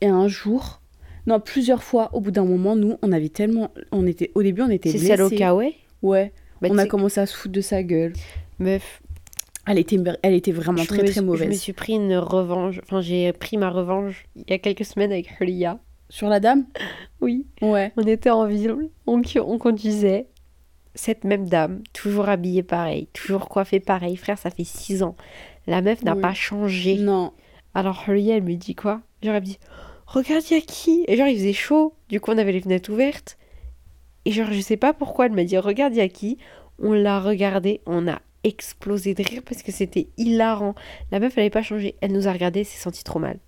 Et 0.00 0.06
un 0.06 0.28
jour, 0.28 0.80
non, 1.26 1.40
plusieurs 1.40 1.82
fois, 1.82 2.10
au 2.12 2.20
bout 2.20 2.30
d'un 2.30 2.44
moment, 2.44 2.76
nous, 2.76 2.96
on 3.02 3.10
avait 3.12 3.28
tellement. 3.28 3.70
On 3.90 4.06
était, 4.06 4.30
au 4.34 4.42
début, 4.42 4.62
on 4.62 4.70
était 4.70 4.90
C'est 4.90 4.98
celle 4.98 5.22
au 5.22 5.30
Kawaii 5.30 5.74
Ouais, 6.02 6.32
Bah, 6.68 6.74
on 6.74 6.78
a 6.78 6.86
commencé 6.86 7.20
à 7.20 7.26
se 7.26 7.36
foutre 7.36 7.54
de 7.54 7.60
sa 7.60 7.82
gueule. 7.82 8.12
Meuf, 8.58 9.00
Elle 9.66 9.78
était, 9.78 9.98
elle 10.22 10.34
était 10.34 10.52
vraiment 10.52 10.82
je 10.82 10.86
très 10.88 10.98
me 10.98 11.02
très 11.04 11.12
suis- 11.12 11.14
Je 11.16 11.20
me 11.22 11.26
mauvaise. 11.26 11.58
suis 11.60 11.72
pris 11.72 11.94
une 11.94 12.16
revanche. 12.16 12.80
Enfin, 12.84 13.00
j'ai 13.00 13.32
pris 13.32 13.56
ma 13.56 13.70
revanche 13.70 14.26
il 14.36 14.44
y 14.48 14.52
a 14.52 14.58
quelques 14.58 14.84
semaines 14.84 15.10
avec 15.12 15.40
Hulia. 15.40 15.78
Sur 16.10 16.28
la 16.28 16.38
dame? 16.38 16.66
Oui. 17.22 17.46
Ouais. 17.62 17.90
On 17.96 18.02
était 18.02 18.30
en 18.30 18.46
ville, 18.46 18.74
on, 19.06 19.22
on 19.46 19.58
conduisait. 19.58 20.26
Cette 20.96 21.24
même 21.24 21.48
dame, 21.48 21.82
toujours 21.92 22.28
habillée 22.28 22.62
pareil, 22.62 23.08
toujours 23.12 23.48
coiffée 23.48 23.80
pareil. 23.80 24.14
Frère, 24.16 24.38
ça 24.38 24.50
fait 24.50 24.62
six 24.64 25.02
ans. 25.02 25.16
La 25.66 25.80
meuf 25.82 26.02
n'a 26.04 26.14
Oui. 26.14 26.20
pas 26.20 26.34
changé. 26.34 26.98
Non. 26.98 27.32
Alors 27.74 28.04
Hulia, 28.06 28.36
elle 28.36 28.44
me 28.44 28.54
dit 28.54 28.76
quoi? 28.76 29.00
Genre, 29.22 29.34
elle 29.34 29.40
me 29.40 29.46
dit 29.46 29.58
Regarde, 30.06 30.44
y 30.50 30.54
a 30.54 30.60
qui? 30.60 31.04
Et 31.08 31.16
genre, 31.16 31.26
il 31.26 31.36
faisait 31.36 31.52
chaud. 31.54 31.94
Du 32.10 32.20
coup, 32.20 32.30
on 32.30 32.38
avait 32.38 32.52
les 32.52 32.60
fenêtres 32.60 32.92
ouvertes. 32.92 33.36
Et 34.24 34.32
genre, 34.32 34.50
je 34.50 34.60
sais 34.60 34.76
pas 34.76 34.92
pourquoi, 34.92 35.26
elle 35.26 35.32
m'a 35.32 35.44
dit 35.44 35.58
Regarde, 35.58 35.94
y 35.94 36.00
a 36.00 36.08
qui? 36.08 36.38
On 36.78 36.92
l'a 36.92 37.20
regardé, 37.20 37.80
on 37.86 38.08
a 38.08 38.20
explosé 38.42 39.14
de 39.14 39.22
rire 39.22 39.42
parce 39.44 39.62
que 39.62 39.72
c'était 39.72 40.08
hilarant. 40.16 40.74
La 41.10 41.20
meuf, 41.20 41.32
elle 41.36 41.42
avait 41.42 41.50
pas 41.50 41.62
changé. 41.62 41.96
Elle 42.00 42.12
nous 42.12 42.28
a 42.28 42.32
regardé, 42.32 42.64
s'est 42.64 42.80
sentie 42.80 43.04
trop 43.04 43.18
mal. 43.18 43.38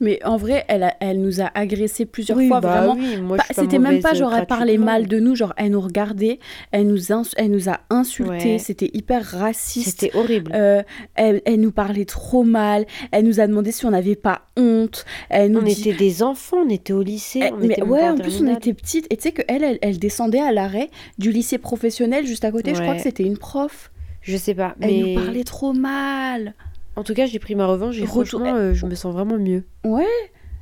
Mais 0.00 0.18
en 0.24 0.36
vrai, 0.36 0.64
elle, 0.68 0.82
a- 0.82 0.94
elle 1.00 1.20
nous 1.20 1.40
a 1.40 1.50
agressés 1.54 2.04
plusieurs 2.06 2.36
Oui, 2.38 2.48
fois, 2.48 2.60
bah 2.60 2.86
vraiment. 2.86 2.94
oui, 2.94 3.38
C'était 3.52 3.78
même 3.78 4.00
pas 4.00 4.14
genre 4.14 4.34
elle 4.34 4.46
parlait 4.46 4.78
mal 4.78 5.06
de 5.06 5.18
nous, 5.20 5.34
genre 5.36 5.52
elle 5.56 5.70
nous 5.72 5.80
regardait, 5.80 6.38
elle 6.72 6.86
nous, 6.86 6.98
elle 7.36 7.50
nous 7.50 7.68
a 7.68 7.80
insultés, 7.90 8.52
Ouais. 8.54 8.58
c'était 8.58 8.90
hyper 8.92 9.22
raciste. 9.24 10.00
C'était 10.00 10.16
horrible. 10.16 10.52
Euh, 10.54 10.82
elle, 11.14 11.42
elle 11.44 11.60
nous 11.60 11.72
parlait 11.72 12.04
trop 12.04 12.42
mal, 12.44 12.86
elle 13.12 13.24
nous 13.24 13.40
a 13.40 13.46
demandé 13.46 13.72
si 13.72 13.86
on 13.86 13.90
n'avait 13.90 14.16
pas 14.16 14.42
honte, 14.56 15.04
elle 15.30 15.52
nous 15.52 15.60
on 15.60 15.62
dit... 15.62 15.72
était 15.72 15.92
des 15.94 16.22
enfants, 16.22 16.58
on 16.66 16.68
était 16.70 16.92
au 16.92 17.02
lycée. 17.02 17.40
Elle- 17.42 17.54
on 17.54 17.58
mais 17.58 17.66
était 17.66 17.82
ouais, 17.82 18.08
en 18.08 18.16
plus 18.16 18.40
on 18.42 18.52
était 18.54 18.74
petites 18.74 19.06
et 19.10 19.16
tu 19.16 19.22
sais 19.22 19.32
que 19.32 19.42
elle, 19.48 19.78
elle, 19.80 19.98
descendait 19.98 20.40
à 20.40 20.52
l'arrêt 20.52 20.90
du 21.18 21.30
lycée 21.30 21.58
professionnel 21.58 22.26
juste 22.26 22.44
à 22.44 22.50
côté. 22.50 22.74
Je 22.74 22.80
crois 22.82 22.96
que 22.96 23.02
c'était 23.02 23.22
une 23.24 23.38
prof. 23.38 23.90
Je 24.22 24.36
sais 24.36 24.54
pas, 24.54 24.74
Elle 24.80 24.90
mais 24.90 25.14
nous 25.14 25.22
parlait 25.22 25.44
trop 25.44 25.72
mal. 25.72 26.54
En 26.96 27.02
tout 27.04 27.14
cas, 27.14 27.26
j'ai 27.26 27.38
pris 27.38 27.54
ma 27.54 27.66
revanche 27.66 27.96
et 27.98 28.02
Retour- 28.04 28.26
franchement, 28.40 28.54
euh, 28.54 28.74
je 28.74 28.86
me 28.86 28.94
sens 28.94 29.12
vraiment 29.12 29.38
mieux. 29.38 29.64
Ouais, 29.84 30.04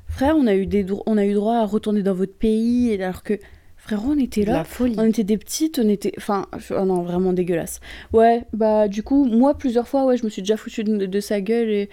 frère, 0.09 0.35
on 0.37 0.47
a 0.47 0.55
eu 0.55 0.67
des, 0.67 0.87
on 1.07 1.17
a 1.19 1.25
eu 1.25 1.35
droit 1.35 1.57
à 1.57 1.65
retourner 1.67 2.03
dans 2.03 2.15
votre 2.15 2.35
pays 2.35 2.91
et 2.91 3.03
alors 3.03 3.23
que 3.23 3.39
frérot, 3.77 4.13
on 4.13 4.19
était 4.19 4.45
là. 4.45 4.53
la 4.53 4.65
folie. 4.65 4.95
On 4.99 5.05
était 5.05 5.25
des 5.25 5.37
petites, 5.39 5.81
on 5.83 5.89
était. 5.89 6.13
Enfin, 6.17 6.47
je- 6.59 6.73
oh 6.75 6.85
non, 6.85 7.03
vraiment 7.03 7.33
dégueulasse. 7.33 7.81
Ouais, 8.13 8.45
bah, 8.53 8.87
du 8.89 9.03
coup, 9.03 9.25
moi, 9.25 9.55
plusieurs 9.59 9.89
fois, 9.89 10.05
ouais, 10.07 10.17
je 10.17 10.25
me 10.25 10.31
suis 10.31 10.43
déjà 10.43 10.57
foutu 10.57 10.85
de, 10.85 11.07
de 11.07 11.21
sa 11.21 11.41
gueule 11.41 11.69
et. 11.71 11.91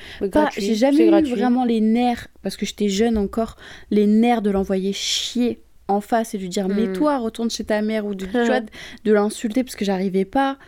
J'ai 0.57 0.75
jamais 0.75 1.05
eu 1.07 1.09
gratuit. 1.09 1.31
vraiment 1.31 1.65
les 1.65 1.81
nerfs, 1.81 2.27
parce 2.43 2.57
que 2.57 2.65
j'étais 2.65 2.89
jeune 2.89 3.17
encore, 3.17 3.55
les 3.91 4.05
nerfs 4.07 4.41
de 4.43 4.51
l'envoyer 4.51 4.93
chier 4.93 5.61
en 5.87 6.01
face 6.01 6.35
et 6.35 6.37
de 6.37 6.43
lui 6.43 6.49
dire 6.49 6.67
Hmm. 6.69 6.75
mais 6.75 6.93
toi 6.93 7.17
retourne 7.17 7.49
chez 7.49 7.63
ta 7.63 7.81
mère 7.81 8.05
ou 8.05 8.13
de, 8.13 8.25
tu 8.27 8.31
vois, 8.45 8.59
de, 8.61 8.67
de 9.05 9.11
l'insulter 9.11 9.63
parce 9.63 9.75
que 9.75 9.83
j'arrivais 9.85 10.23
pas 10.25 10.59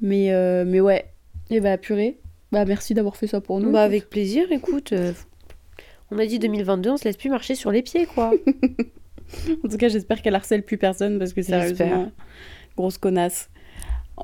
mais 0.00 0.32
euh, 0.32 0.64
mais 0.66 0.80
ouais 0.80 1.04
et 1.50 1.60
bah 1.60 1.76
purée 1.76 2.18
bah 2.52 2.64
merci 2.64 2.94
d'avoir 2.94 3.16
fait 3.16 3.26
ça 3.26 3.40
pour 3.40 3.60
nous 3.60 3.70
Bah 3.72 3.82
avec 3.82 4.08
plaisir, 4.10 4.50
écoute. 4.50 4.92
euh, 4.92 5.12
On 6.10 6.18
a 6.18 6.26
dit 6.26 6.38
2022, 6.38 6.90
on 6.90 6.96
se 6.96 7.04
laisse 7.04 7.16
plus 7.16 7.30
marcher 7.30 7.54
sur 7.54 7.70
les 7.70 7.82
pieds, 7.82 8.06
quoi. 8.06 8.32
En 9.64 9.68
tout 9.68 9.76
cas, 9.76 9.88
j'espère 9.88 10.22
qu'elle 10.22 10.34
harcèle 10.34 10.64
plus 10.64 10.76
personne 10.76 11.20
parce 11.20 11.32
que 11.32 11.40
sérieusement, 11.42 12.10
grosse 12.76 12.98
connasse. 12.98 13.48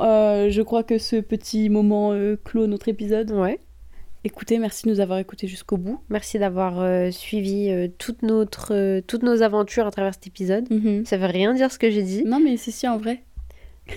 Euh, 0.00 0.50
je 0.50 0.62
crois 0.62 0.82
que 0.82 0.98
ce 0.98 1.16
petit 1.16 1.68
moment 1.70 2.12
euh, 2.12 2.36
clôt 2.44 2.66
notre 2.66 2.88
épisode. 2.88 3.30
Ouais. 3.30 3.60
Écoutez, 4.24 4.58
merci 4.58 4.84
de 4.86 4.90
nous 4.90 4.98
avoir 4.98 5.20
écoutés 5.20 5.46
jusqu'au 5.46 5.76
bout. 5.76 6.00
Merci 6.08 6.40
d'avoir 6.40 6.80
euh, 6.80 7.12
suivi 7.12 7.70
euh, 7.70 7.86
toute 7.98 8.22
notre, 8.22 8.74
euh, 8.74 9.00
toutes 9.06 9.22
nos 9.22 9.42
aventures 9.42 9.86
à 9.86 9.92
travers 9.92 10.12
cet 10.14 10.26
épisode. 10.26 10.66
Ça 11.06 11.16
veut 11.18 11.26
rien 11.26 11.54
dire 11.54 11.70
ce 11.70 11.78
que 11.78 11.88
j'ai 11.88 12.02
dit. 12.02 12.24
Non, 12.24 12.40
mais 12.40 12.56
c'est 12.56 12.72
si 12.72 12.88
en 12.88 12.98
vrai. 12.98 13.22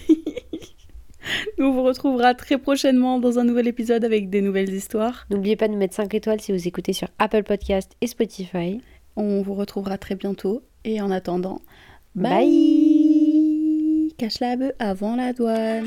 Nous, 1.57 1.65
on 1.67 1.71
vous 1.71 1.83
retrouvera 1.83 2.33
très 2.33 2.57
prochainement 2.57 3.19
dans 3.19 3.39
un 3.39 3.43
nouvel 3.43 3.67
épisode 3.67 4.03
avec 4.03 4.29
des 4.29 4.41
nouvelles 4.41 4.73
histoires. 4.73 5.25
N'oubliez 5.29 5.55
pas 5.55 5.67
de 5.67 5.75
mettre 5.75 5.95
5 5.95 6.13
étoiles 6.13 6.41
si 6.41 6.51
vous 6.51 6.67
écoutez 6.67 6.93
sur 6.93 7.07
Apple 7.19 7.43
Podcast 7.43 7.91
et 8.01 8.07
Spotify. 8.07 8.81
On 9.15 9.41
vous 9.41 9.53
retrouvera 9.53 9.97
très 9.97 10.15
bientôt. 10.15 10.61
Et 10.85 11.01
en 11.01 11.11
attendant, 11.11 11.61
Bye. 12.15 14.13
Cache 14.17 14.39
la 14.39 14.55
bœuf 14.55 14.73
avant 14.79 15.15
la 15.15 15.33
douane. 15.33 15.85